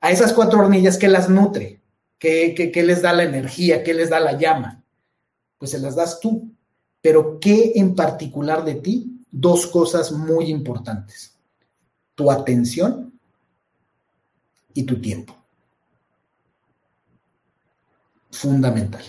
a 0.00 0.12
esas 0.12 0.32
cuatro 0.32 0.60
hornillas, 0.60 0.96
¿qué 0.96 1.08
las 1.08 1.28
nutre? 1.28 1.80
¿Qué, 2.20 2.54
qué, 2.72 2.82
les 2.84 3.02
da 3.02 3.12
la 3.12 3.24
energía? 3.24 3.82
¿Qué 3.82 3.94
les 3.94 4.10
da 4.10 4.20
la 4.20 4.38
llama? 4.38 4.85
Pues 5.58 5.70
se 5.70 5.78
las 5.78 5.96
das 5.96 6.20
tú. 6.20 6.52
Pero 7.00 7.38
¿qué 7.40 7.72
en 7.76 7.94
particular 7.94 8.64
de 8.64 8.76
ti? 8.76 9.24
Dos 9.30 9.66
cosas 9.66 10.12
muy 10.12 10.46
importantes. 10.46 11.36
Tu 12.14 12.30
atención 12.30 13.18
y 14.74 14.82
tu 14.84 15.00
tiempo. 15.00 15.36
Fundamental. 18.30 19.02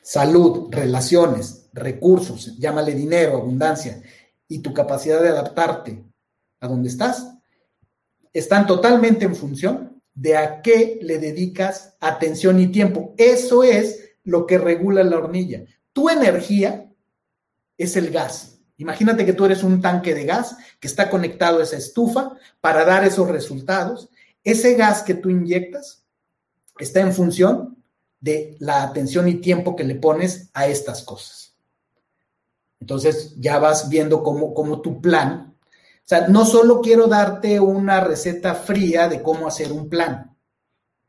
Salud, 0.00 0.68
relaciones, 0.70 1.68
recursos, 1.72 2.56
llámale 2.58 2.94
dinero, 2.94 3.36
abundancia, 3.36 4.00
y 4.48 4.60
tu 4.60 4.72
capacidad 4.72 5.20
de 5.20 5.30
adaptarte 5.30 6.04
a 6.60 6.68
donde 6.68 6.88
estás, 6.88 7.28
están 8.32 8.66
totalmente 8.66 9.24
en 9.24 9.34
función 9.34 10.00
de 10.14 10.36
a 10.36 10.62
qué 10.62 10.98
le 11.02 11.18
dedicas 11.18 11.96
atención 12.00 12.60
y 12.60 12.68
tiempo. 12.68 13.14
Eso 13.18 13.62
es 13.62 14.05
lo 14.26 14.46
que 14.46 14.58
regula 14.58 15.02
la 15.02 15.16
hornilla. 15.16 15.64
Tu 15.94 16.10
energía 16.10 16.92
es 17.78 17.96
el 17.96 18.10
gas. 18.10 18.58
Imagínate 18.76 19.24
que 19.24 19.32
tú 19.32 19.46
eres 19.46 19.62
un 19.62 19.80
tanque 19.80 20.14
de 20.14 20.26
gas 20.26 20.56
que 20.78 20.88
está 20.88 21.08
conectado 21.08 21.60
a 21.60 21.62
esa 21.62 21.78
estufa 21.78 22.34
para 22.60 22.84
dar 22.84 23.04
esos 23.04 23.28
resultados. 23.28 24.10
Ese 24.44 24.74
gas 24.74 25.02
que 25.02 25.14
tú 25.14 25.30
inyectas 25.30 26.04
está 26.78 27.00
en 27.00 27.14
función 27.14 27.82
de 28.20 28.56
la 28.60 28.82
atención 28.82 29.28
y 29.28 29.36
tiempo 29.36 29.76
que 29.76 29.84
le 29.84 29.94
pones 29.94 30.50
a 30.52 30.66
estas 30.66 31.02
cosas. 31.02 31.54
Entonces 32.80 33.34
ya 33.38 33.58
vas 33.58 33.88
viendo 33.88 34.22
cómo, 34.22 34.80
tu 34.82 35.00
plan, 35.00 35.54
o 35.58 36.08
sea, 36.08 36.28
no 36.28 36.44
solo 36.44 36.80
quiero 36.80 37.06
darte 37.06 37.58
una 37.58 38.00
receta 38.00 38.54
fría 38.54 39.08
de 39.08 39.22
cómo 39.22 39.48
hacer 39.48 39.72
un 39.72 39.88
plan, 39.88 40.35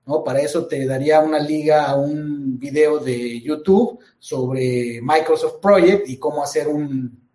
¿no? 0.07 0.23
Para 0.23 0.39
eso 0.39 0.65
te 0.65 0.85
daría 0.85 1.19
una 1.19 1.39
liga 1.39 1.85
a 1.85 1.95
un 1.95 2.57
video 2.57 2.99
de 2.99 3.41
YouTube 3.41 3.99
sobre 4.17 5.01
Microsoft 5.01 5.59
Project 5.61 6.09
y 6.09 6.17
cómo 6.17 6.43
hacer 6.43 6.67
un, 6.67 7.25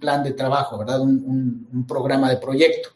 plan 0.00 0.22
de 0.22 0.32
trabajo, 0.32 0.78
¿verdad? 0.78 1.00
Un, 1.00 1.66
un, 1.70 1.86
programa 1.86 2.30
de 2.30 2.36
proyecto. 2.36 2.90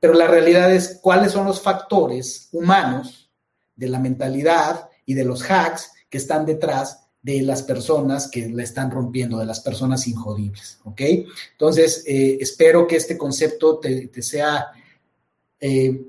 Pero 0.00 0.12
la 0.14 0.26
realidad 0.26 0.72
es 0.74 0.98
cuáles 1.00 1.32
son 1.32 1.46
los 1.46 1.60
factores 1.60 2.48
humanos 2.52 3.30
de 3.74 3.88
la 3.88 3.98
mentalidad 3.98 4.88
y 5.06 5.14
de 5.14 5.24
los 5.24 5.42
hacks 5.42 5.92
que 6.10 6.18
están 6.18 6.44
detrás 6.44 7.08
de 7.22 7.42
las 7.42 7.62
personas 7.62 8.28
que 8.30 8.48
la 8.48 8.62
están 8.62 8.90
rompiendo, 8.90 9.38
de 9.38 9.46
las 9.46 9.60
personas 9.60 10.06
injodibles, 10.06 10.78
¿ok? 10.84 11.00
Entonces, 11.52 12.04
eh, 12.06 12.38
espero 12.40 12.86
que 12.86 12.96
este 12.96 13.18
concepto 13.18 13.78
te, 13.78 14.10
sea 14.22 14.68
eh, 15.60 16.06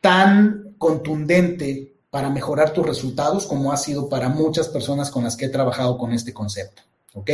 tan 0.00 0.67
contundente 0.78 1.96
para 2.10 2.30
mejorar 2.30 2.72
tus 2.72 2.86
resultados 2.86 3.46
como 3.46 3.72
ha 3.72 3.76
sido 3.76 4.08
para 4.08 4.28
muchas 4.28 4.68
personas 4.68 5.10
con 5.10 5.24
las 5.24 5.36
que 5.36 5.46
he 5.46 5.50
trabajado 5.50 5.98
con 5.98 6.12
este 6.12 6.32
concepto, 6.32 6.82
¿ok? 7.14 7.30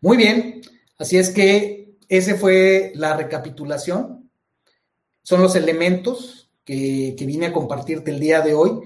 Muy 0.00 0.16
bien, 0.16 0.60
así 0.98 1.16
es 1.16 1.30
que 1.30 1.96
ese 2.08 2.34
fue 2.34 2.92
la 2.94 3.16
recapitulación. 3.16 4.30
Son 5.22 5.40
los 5.40 5.54
elementos 5.54 6.50
que, 6.64 7.14
que 7.16 7.24
vine 7.24 7.46
a 7.46 7.52
compartirte 7.52 8.10
el 8.10 8.20
día 8.20 8.40
de 8.42 8.54
hoy 8.54 8.80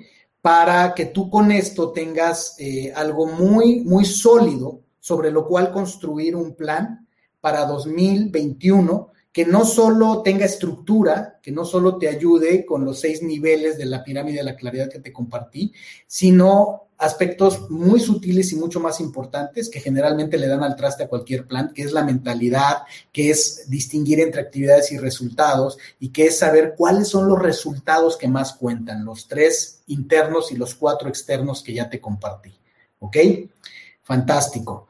para 0.47 0.95
que 0.95 1.07
tú 1.07 1.29
con 1.29 1.51
esto 1.51 1.91
tengas 1.91 2.55
eh, 2.61 2.93
algo 2.95 3.27
muy, 3.27 3.81
muy 3.81 4.05
sólido 4.05 4.81
sobre 5.01 5.33
lo 5.33 5.45
cual 5.49 5.73
construir 5.73 6.37
un 6.37 6.55
plan 6.55 7.09
para 7.41 7.67
2021 7.67 9.13
que 9.37 9.45
no 9.45 9.67
solo 9.67 10.23
tenga 10.23 10.47
estructura, 10.47 11.39
que 11.43 11.53
no 11.53 11.67
solo 11.67 11.99
te 11.99 12.09
ayude 12.09 12.65
con 12.65 12.87
los 12.87 13.01
seis 13.01 13.21
niveles 13.21 13.77
de 13.77 13.85
la 13.85 14.03
pirámide 14.03 14.39
de 14.39 14.45
la 14.45 14.57
claridad 14.57 14.89
que 14.89 14.99
te 14.99 15.13
compartí, 15.13 15.75
sino 16.07 16.89
aspectos 16.97 17.71
muy 17.71 18.01
sutiles 18.01 18.51
y 18.53 18.57
mucho 18.57 18.81
más 18.81 18.99
importantes 18.99 19.69
que 19.69 19.81
generalmente 19.81 20.39
le 20.39 20.49
dan 20.49 20.63
al 20.63 20.75
traste 20.75 21.03
a 21.03 21.09
cualquier 21.09 21.47
plan, 21.47 21.71
que 21.75 21.83
es 21.83 21.93
la 21.93 22.03
mentalidad, 22.03 22.85
que 23.13 23.29
es 23.29 23.69
distinguir 23.69 24.21
entre 24.21 24.41
actividades 24.41 24.91
y 24.93 24.97
resultados 24.97 25.77
y 26.01 26.09
que 26.09 26.29
es 26.29 26.39
saber 26.39 26.73
cuáles 26.75 27.09
son 27.09 27.29
los 27.29 27.39
resultados 27.39 28.17
que 28.17 28.29
más 28.29 28.55
cuentan, 28.55 29.05
los 29.05 29.29
tres 29.29 29.83
internos 29.89 30.51
y 30.51 30.57
los 30.57 30.75
cuatro 30.75 31.11
externos 31.11 31.63
que 31.63 31.75
ya 31.75 31.91
te 31.91 32.01
compartí. 32.01 32.59
¿Ok? 33.01 33.19
Fantástico. 34.03 34.89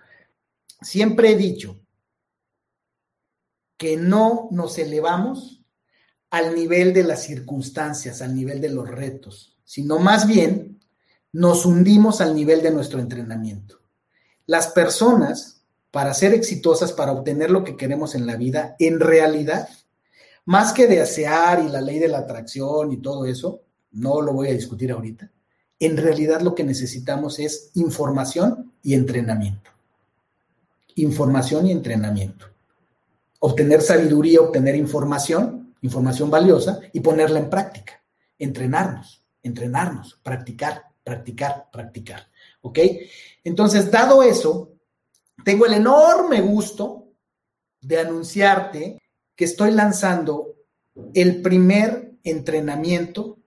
Siempre 0.81 1.33
he 1.33 1.35
dicho 1.35 1.81
que 3.77 3.97
no 3.97 4.49
nos 4.51 4.79
elevamos 4.79 5.63
al 6.31 6.55
nivel 6.55 6.93
de 6.93 7.05
las 7.05 7.23
circunstancias, 7.23 8.23
al 8.23 8.35
nivel 8.35 8.61
de 8.61 8.71
los 8.71 8.89
retos, 8.89 9.57
sino 9.65 9.99
más 9.99 10.27
bien 10.27 10.81
nos 11.33 11.67
hundimos 11.67 12.21
al 12.21 12.35
nivel 12.35 12.63
de 12.63 12.71
nuestro 12.71 12.99
entrenamiento. 13.01 13.81
Las 14.47 14.69
personas, 14.69 15.63
para 15.91 16.15
ser 16.15 16.33
exitosas, 16.33 16.93
para 16.93 17.13
obtener 17.13 17.51
lo 17.51 17.65
que 17.65 17.77
queremos 17.77 18.15
en 18.15 18.27
la 18.27 18.37
vida, 18.37 18.77
en 18.79 19.01
realidad, 19.01 19.69
más 20.45 20.73
que 20.73 20.87
desear 20.87 21.63
y 21.63 21.69
la 21.69 21.81
ley 21.81 21.99
de 21.99 22.09
la 22.09 22.19
atracción 22.19 22.93
y 22.93 22.99
todo 22.99 23.27
eso, 23.27 23.63
no 23.93 24.21
lo 24.21 24.33
voy 24.33 24.49
a 24.49 24.53
discutir 24.53 24.93
ahorita, 24.93 25.31
en 25.79 25.97
realidad 25.97 26.41
lo 26.41 26.55
que 26.55 26.65
necesitamos 26.65 27.39
es 27.39 27.71
información 27.75 28.73
y 28.83 28.95
entrenamiento. 28.95 29.71
Información 30.95 31.67
y 31.67 31.73
entrenamiento. 31.73 32.47
Obtener 33.47 33.81
sabiduría, 33.81 34.41
obtener 34.41 34.75
información, 34.75 35.75
información 35.83 36.31
valiosa 36.31 36.81
y 36.93 37.01
ponerla 37.01 37.39
en 37.39 37.51
práctica. 37.51 38.03
Entrenarnos, 38.39 39.25
entrenarnos, 39.43 40.19
practicar 40.23 40.87
practicar, 41.07 41.71
practicar. 41.71 42.27
¿Ok? 42.63 42.81
Entonces, 43.45 43.89
dado 43.93 44.25
eso, 44.25 44.73
tengo 45.45 45.67
el 45.67 45.75
enorme 45.75 46.41
gusto 46.41 47.13
de 47.81 48.01
anunciarte 48.01 49.01
que 49.37 49.45
estoy 49.45 49.71
lanzando 49.71 50.57
el 51.15 51.43
primer 51.43 52.15
entrenamiento 52.25 53.39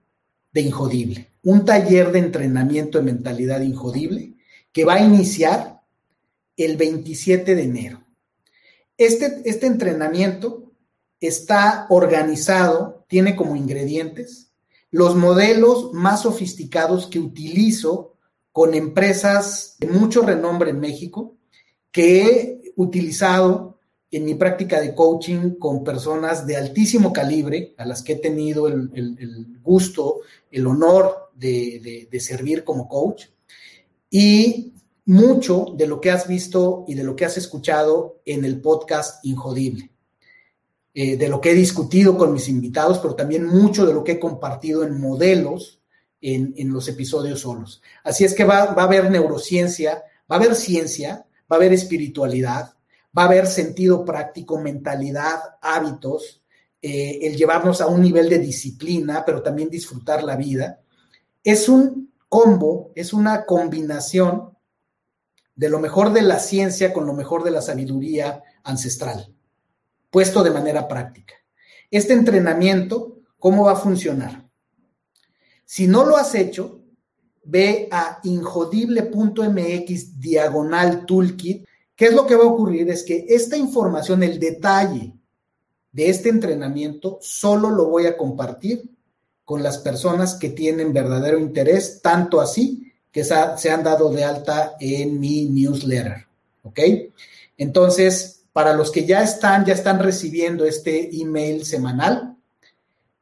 de 0.52 0.62
Injodible, 0.62 1.28
un 1.42 1.66
taller 1.66 2.12
de 2.12 2.20
entrenamiento 2.20 2.96
de 2.96 3.04
mentalidad 3.04 3.60
injodible 3.60 4.34
que 4.72 4.86
va 4.86 4.94
a 4.94 5.04
iniciar 5.04 5.82
el 6.56 6.78
27 6.78 7.54
de 7.54 7.62
enero. 7.62 8.02
Este, 9.00 9.40
este 9.46 9.66
entrenamiento 9.66 10.74
está 11.20 11.86
organizado, 11.88 13.06
tiene 13.08 13.34
como 13.34 13.56
ingredientes 13.56 14.52
los 14.90 15.16
modelos 15.16 15.94
más 15.94 16.20
sofisticados 16.20 17.06
que 17.06 17.18
utilizo 17.18 18.18
con 18.52 18.74
empresas 18.74 19.76
de 19.78 19.86
mucho 19.86 20.20
renombre 20.20 20.68
en 20.68 20.80
México, 20.80 21.38
que 21.90 22.22
he 22.24 22.72
utilizado 22.76 23.78
en 24.10 24.26
mi 24.26 24.34
práctica 24.34 24.82
de 24.82 24.94
coaching 24.94 25.54
con 25.58 25.82
personas 25.82 26.46
de 26.46 26.58
altísimo 26.58 27.10
calibre, 27.10 27.74
a 27.78 27.86
las 27.86 28.02
que 28.02 28.12
he 28.12 28.16
tenido 28.16 28.68
el, 28.68 29.60
gusto, 29.62 30.20
el 30.50 30.66
honor 30.66 31.30
de, 31.34 32.06
de 32.10 32.20
servir 32.20 32.64
como 32.64 32.86
coach. 32.86 33.28
Y 34.10 34.74
mucho 35.10 35.74
de 35.76 35.88
lo 35.88 36.00
que 36.00 36.12
has 36.12 36.28
visto 36.28 36.84
y 36.86 36.94
de 36.94 37.02
lo 37.02 37.16
que 37.16 37.24
has 37.24 37.36
escuchado 37.36 38.20
en 38.24 38.44
el 38.44 38.60
podcast 38.60 39.24
Injodible. 39.24 39.90
Eh, 40.94 41.16
de 41.16 41.28
lo 41.28 41.40
que 41.40 41.50
he 41.50 41.54
discutido 41.54 42.16
con 42.16 42.32
mis 42.32 42.48
invitados, 42.48 43.00
pero 43.00 43.16
también 43.16 43.44
mucho 43.44 43.84
de 43.84 43.92
lo 43.92 44.04
que 44.04 44.12
he 44.12 44.20
compartido 44.20 44.84
en 44.84 45.00
modelos 45.00 45.80
en, 46.20 46.72
los 46.72 46.86
episodios 46.86 47.40
solos. 47.40 47.82
Así 48.04 48.24
es 48.24 48.34
que 48.34 48.44
va, 48.44 48.58
a 48.58 48.82
haber 48.82 49.10
neurociencia, 49.10 50.04
va 50.30 50.36
a 50.36 50.38
haber 50.38 50.54
ciencia, 50.54 51.26
va 51.50 51.56
a 51.56 51.58
haber 51.58 51.72
espiritualidad, 51.72 52.74
va 53.16 53.22
a 53.22 53.26
haber 53.26 53.48
sentido 53.48 54.04
práctico, 54.04 54.60
mentalidad, 54.60 55.40
hábitos, 55.60 56.40
eh, 56.80 57.18
el 57.22 57.36
llevarnos 57.36 57.80
a 57.80 57.88
un 57.88 58.00
nivel 58.00 58.28
de 58.28 58.38
disciplina, 58.38 59.24
pero 59.24 59.42
también 59.42 59.70
disfrutar 59.70 60.22
la 60.22 60.36
vida. 60.36 60.80
Es 61.42 61.68
un 61.68 62.12
combo, 62.28 62.92
es 62.94 63.12
una 63.12 63.44
combinación 63.44 64.49
de 65.60 65.68
lo 65.68 65.78
mejor 65.78 66.14
de 66.14 66.22
la 66.22 66.38
ciencia 66.38 66.90
con 66.90 67.04
lo 67.06 67.12
mejor 67.12 67.44
de 67.44 67.50
la 67.50 67.60
sabiduría 67.60 68.42
ancestral, 68.64 69.30
puesto 70.08 70.42
de 70.42 70.50
manera 70.50 70.88
práctica. 70.88 71.34
Este 71.90 72.14
entrenamiento, 72.14 73.18
¿cómo 73.38 73.66
va 73.66 73.72
a 73.72 73.76
funcionar? 73.76 74.48
Si 75.66 75.86
no 75.86 76.06
lo 76.06 76.16
has 76.16 76.34
hecho, 76.34 76.80
ve 77.44 77.88
a 77.92 78.20
injodible.mx 78.22 80.18
diagonal 80.18 81.04
toolkit. 81.04 81.66
¿Qué 81.94 82.06
es 82.06 82.14
lo 82.14 82.26
que 82.26 82.36
va 82.36 82.44
a 82.44 82.48
ocurrir? 82.54 82.88
Es 82.88 83.02
que 83.02 83.26
esta 83.28 83.58
información, 83.58 84.22
el 84.22 84.40
detalle 84.40 85.14
de 85.92 86.08
este 86.08 86.30
entrenamiento, 86.30 87.18
solo 87.20 87.68
lo 87.68 87.84
voy 87.90 88.06
a 88.06 88.16
compartir 88.16 88.90
con 89.44 89.62
las 89.62 89.76
personas 89.76 90.36
que 90.36 90.48
tienen 90.48 90.94
verdadero 90.94 91.38
interés, 91.38 92.00
tanto 92.00 92.40
así 92.40 92.89
que 93.12 93.24
se 93.24 93.70
han 93.70 93.82
dado 93.82 94.10
de 94.10 94.24
alta 94.24 94.76
en 94.80 95.18
mi 95.18 95.46
newsletter. 95.46 96.26
¿Ok? 96.62 96.78
Entonces, 97.56 98.42
para 98.52 98.72
los 98.72 98.90
que 98.90 99.04
ya 99.04 99.22
están, 99.22 99.64
ya 99.64 99.74
están 99.74 99.98
recibiendo 99.98 100.64
este 100.64 101.10
email 101.16 101.64
semanal, 101.64 102.36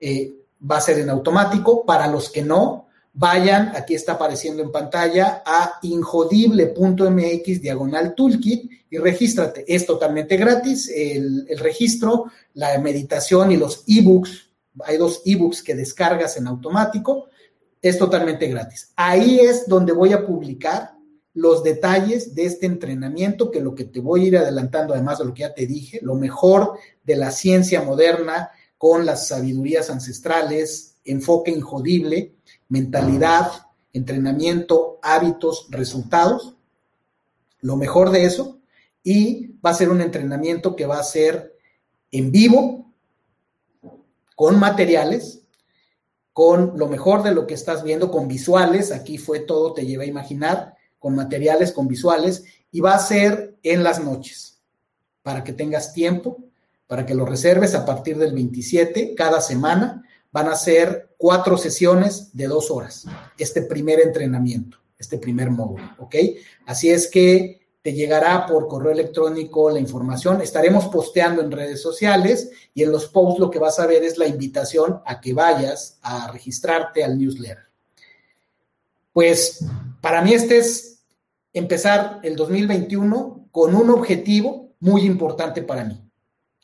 eh, 0.00 0.34
va 0.70 0.78
a 0.78 0.82
ser 0.82 0.98
en 0.98 1.10
automático. 1.10 1.84
Para 1.84 2.06
los 2.06 2.30
que 2.30 2.42
no, 2.42 2.88
vayan, 3.14 3.72
aquí 3.74 3.94
está 3.94 4.12
apareciendo 4.12 4.62
en 4.62 4.72
pantalla, 4.72 5.42
a 5.44 5.78
injodible.mx 5.82 7.62
diagonal 7.62 8.14
toolkit 8.14 8.70
y 8.90 8.98
regístrate. 8.98 9.64
Es 9.66 9.86
totalmente 9.86 10.36
gratis, 10.36 10.90
el, 10.94 11.46
el 11.48 11.58
registro, 11.58 12.26
la 12.54 12.78
meditación 12.78 13.52
y 13.52 13.56
los 13.56 13.84
ebooks 13.86 14.48
hay 14.84 14.96
dos 14.96 15.22
ebooks 15.24 15.62
que 15.62 15.74
descargas 15.74 16.36
en 16.36 16.46
automático, 16.46 17.28
es 17.82 17.98
totalmente 17.98 18.48
gratis. 18.48 18.92
Ahí 18.96 19.40
es 19.40 19.68
donde 19.68 19.92
voy 19.92 20.12
a 20.12 20.26
publicar 20.26 20.94
los 21.34 21.62
detalles 21.62 22.34
de 22.34 22.46
este 22.46 22.66
entrenamiento, 22.66 23.50
que 23.50 23.60
lo 23.60 23.74
que 23.74 23.84
te 23.84 24.00
voy 24.00 24.24
a 24.24 24.26
ir 24.28 24.38
adelantando, 24.38 24.92
además 24.92 25.18
de 25.18 25.24
lo 25.24 25.34
que 25.34 25.42
ya 25.42 25.54
te 25.54 25.66
dije, 25.66 26.00
lo 26.02 26.14
mejor 26.14 26.78
de 27.04 27.16
la 27.16 27.30
ciencia 27.30 27.82
moderna 27.82 28.50
con 28.76 29.06
las 29.06 29.28
sabidurías 29.28 29.90
ancestrales, 29.90 30.96
enfoque 31.04 31.50
injodible, 31.50 32.34
mentalidad, 32.68 33.50
entrenamiento, 33.92 34.98
hábitos, 35.02 35.68
resultados, 35.70 36.56
lo 37.60 37.76
mejor 37.76 38.10
de 38.10 38.24
eso, 38.24 38.60
y 39.02 39.52
va 39.64 39.70
a 39.70 39.74
ser 39.74 39.90
un 39.90 40.00
entrenamiento 40.00 40.76
que 40.76 40.86
va 40.86 40.98
a 40.98 41.04
ser 41.04 41.56
en 42.10 42.30
vivo, 42.30 42.92
con 44.34 44.58
materiales, 44.58 45.42
con 46.38 46.74
lo 46.78 46.86
mejor 46.86 47.24
de 47.24 47.34
lo 47.34 47.48
que 47.48 47.54
estás 47.54 47.82
viendo, 47.82 48.12
con 48.12 48.28
visuales, 48.28 48.92
aquí 48.92 49.18
fue 49.18 49.40
todo, 49.40 49.74
te 49.74 49.84
lleva 49.84 50.04
a 50.04 50.06
imaginar, 50.06 50.76
con 51.00 51.16
materiales, 51.16 51.72
con 51.72 51.88
visuales, 51.88 52.44
y 52.70 52.78
va 52.78 52.94
a 52.94 53.00
ser 53.00 53.56
en 53.64 53.82
las 53.82 54.00
noches, 54.00 54.60
para 55.24 55.42
que 55.42 55.52
tengas 55.52 55.92
tiempo, 55.92 56.38
para 56.86 57.04
que 57.04 57.16
lo 57.16 57.26
reserves 57.26 57.74
a 57.74 57.84
partir 57.84 58.18
del 58.18 58.34
27, 58.34 59.16
cada 59.16 59.40
semana, 59.40 60.04
van 60.30 60.46
a 60.46 60.54
ser 60.54 61.12
cuatro 61.16 61.58
sesiones 61.58 62.30
de 62.36 62.46
dos 62.46 62.70
horas, 62.70 63.06
este 63.36 63.62
primer 63.62 63.98
entrenamiento, 63.98 64.78
este 64.96 65.18
primer 65.18 65.50
módulo, 65.50 65.82
¿ok? 65.98 66.14
Así 66.66 66.88
es 66.88 67.08
que 67.08 67.57
te 67.88 67.94
llegará 67.94 68.44
por 68.44 68.68
correo 68.68 68.92
electrónico 68.92 69.70
la 69.70 69.80
información. 69.80 70.42
Estaremos 70.42 70.88
posteando 70.88 71.40
en 71.40 71.50
redes 71.50 71.80
sociales 71.80 72.50
y 72.74 72.82
en 72.82 72.92
los 72.92 73.06
posts 73.06 73.40
lo 73.40 73.50
que 73.50 73.58
vas 73.58 73.78
a 73.78 73.86
ver 73.86 74.04
es 74.04 74.18
la 74.18 74.26
invitación 74.26 75.00
a 75.06 75.22
que 75.22 75.32
vayas 75.32 75.98
a 76.02 76.30
registrarte 76.30 77.02
al 77.02 77.18
newsletter. 77.18 77.64
Pues 79.10 79.64
para 80.02 80.20
mí 80.20 80.34
este 80.34 80.58
es 80.58 80.98
empezar 81.54 82.20
el 82.24 82.36
2021 82.36 83.48
con 83.50 83.74
un 83.74 83.88
objetivo 83.88 84.74
muy 84.80 85.06
importante 85.06 85.62
para 85.62 85.84
mí, 85.84 85.98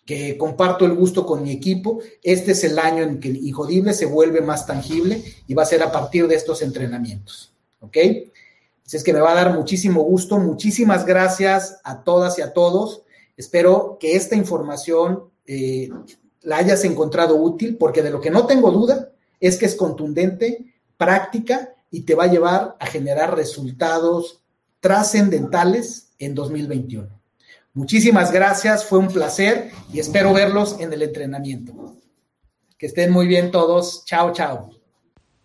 que 0.05 0.37
comparto 0.37 0.85
el 0.85 0.93
gusto 0.93 1.25
con 1.25 1.43
mi 1.43 1.53
equipo. 1.53 2.01
Este 2.22 2.53
es 2.53 2.64
el 2.64 2.79
año 2.79 3.03
en 3.03 3.18
que 3.18 3.29
el 3.31 3.39
Injodible 3.39 3.95
se 3.95 4.05
vuelve 4.05 4.43
más 4.43 4.66
tangible 4.66 5.25
y 5.47 5.55
va 5.55 5.62
a 5.62 5.72
ser 5.72 5.83
a 5.83 5.91
partir 5.91 6.29
de 6.29 6.35
estos 6.35 6.61
entrenamientos. 6.61 7.55
¿Ok? 7.81 7.97
Así 8.87 8.97
es 8.97 9.05
que 9.05 9.12
me 9.12 9.20
va 9.20 9.32
a 9.32 9.45
dar 9.45 9.55
muchísimo 9.55 10.03
gusto. 10.03 10.39
Muchísimas 10.39 11.07
gracias 11.07 11.80
a 11.85 12.03
todas 12.03 12.39
y 12.39 12.43
a 12.43 12.53
todos. 12.53 13.03
Espero 13.37 13.97
que 13.99 14.16
esta 14.16 14.37
información 14.37 15.30
eh, 15.47 15.89
la 16.43 16.59
hayas 16.59 16.85
encontrado 16.85 17.37
útil, 17.37 17.76
porque 17.76 18.03
de 18.03 18.11
lo 18.11 18.20
que 18.20 18.30
no 18.30 18.47
tengo 18.47 18.70
duda 18.70 19.11
es 19.41 19.57
que 19.57 19.66
es 19.66 19.74
contundente, 19.74 20.74
práctica 20.97 21.74
y 21.91 22.03
te 22.03 22.14
va 22.14 22.24
a 22.24 22.28
llevar 22.28 22.76
a 22.78 22.87
generar 22.87 23.35
resultados 23.35 24.43
trascendentales 24.80 26.11
en 26.18 26.35
2021. 26.35 27.09
Muchísimas 27.72 28.30
gracias, 28.30 28.85
fue 28.85 28.99
un 28.99 29.09
placer 29.09 29.70
y 29.93 29.99
espero 29.99 30.32
verlos 30.32 30.76
en 30.78 30.93
el 30.93 31.03
entrenamiento. 31.03 31.97
Que 32.78 32.87
estén 32.87 33.11
muy 33.11 33.26
bien 33.26 33.51
todos. 33.51 34.05
Chao, 34.05 34.32
chao. 34.32 34.84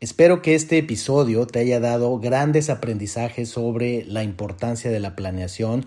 Espero 0.02 0.41
que 0.41 0.56
este 0.56 0.78
episodio 0.78 1.45
te 1.45 1.60
haya 1.60 1.82
dado 1.82 2.20
grandes 2.20 2.70
aprendizajes 2.70 3.50
sobre 3.50 4.06
la 4.06 4.24
importancia 4.24 4.89
de 4.89 5.02
la 5.02 5.14
planeación, 5.14 5.86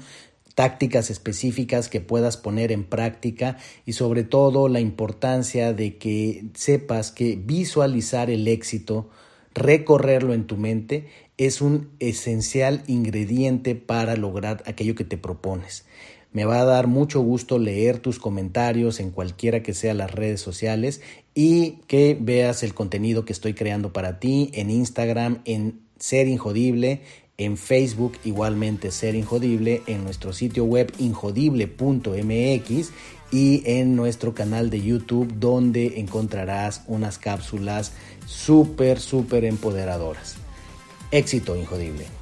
tácticas 0.54 1.08
específicas 1.08 1.88
que 1.88 2.02
puedas 2.02 2.36
poner 2.36 2.72
en 2.72 2.84
práctica 2.84 3.56
y 3.86 3.94
sobre 3.94 4.22
todo 4.22 4.68
la 4.68 4.80
importancia 4.80 5.72
de 5.72 5.96
que 5.96 6.44
sepas 6.52 7.10
que 7.10 7.36
visualizar 7.42 8.28
el 8.28 8.46
éxito, 8.48 9.08
recorrerlo 9.54 10.34
en 10.34 10.46
tu 10.46 10.58
mente, 10.58 11.08
es 11.38 11.62
un 11.62 11.88
esencial 11.98 12.82
ingrediente 12.88 13.74
para 13.76 14.14
lograr 14.16 14.62
aquello 14.66 14.94
que 14.94 15.04
te 15.04 15.16
propones. 15.16 15.86
Me 16.32 16.44
va 16.46 16.60
a 16.60 16.64
dar 16.64 16.86
mucho 16.86 17.20
gusto 17.20 17.58
leer 17.58 17.98
tus 17.98 18.18
comentarios 18.18 19.00
en 19.00 19.10
cualquiera 19.10 19.62
que 19.62 19.74
sea 19.74 19.92
las 19.92 20.12
redes 20.12 20.40
sociales 20.40 21.02
y 21.34 21.78
que 21.86 22.16
veas 22.18 22.62
el 22.62 22.72
contenido 22.72 23.24
que 23.24 23.32
estoy 23.34 23.52
creando 23.54 23.92
para 23.92 24.18
ti 24.18 24.50
en 24.54 24.70
Instagram, 24.70 25.42
en 25.44 25.80
Ser 25.98 26.28
Injodible, 26.28 27.02
en 27.36 27.56
Facebook 27.56 28.14
igualmente 28.24 28.90
Ser 28.90 29.14
Injodible, 29.14 29.82
en 29.86 30.04
nuestro 30.04 30.32
sitio 30.32 30.64
web 30.64 30.90
injodible.mx 30.98 32.90
y 33.30 33.62
en 33.66 33.96
nuestro 33.96 34.34
canal 34.34 34.70
de 34.70 34.82
YouTube 34.82 35.34
donde 35.38 36.00
encontrarás 36.00 36.82
unas 36.86 37.18
cápsulas 37.18 37.92
súper, 38.26 39.00
súper 39.00 39.44
empoderadoras. 39.44 40.36
Éxito 41.10 41.56
Injodible. 41.56 42.21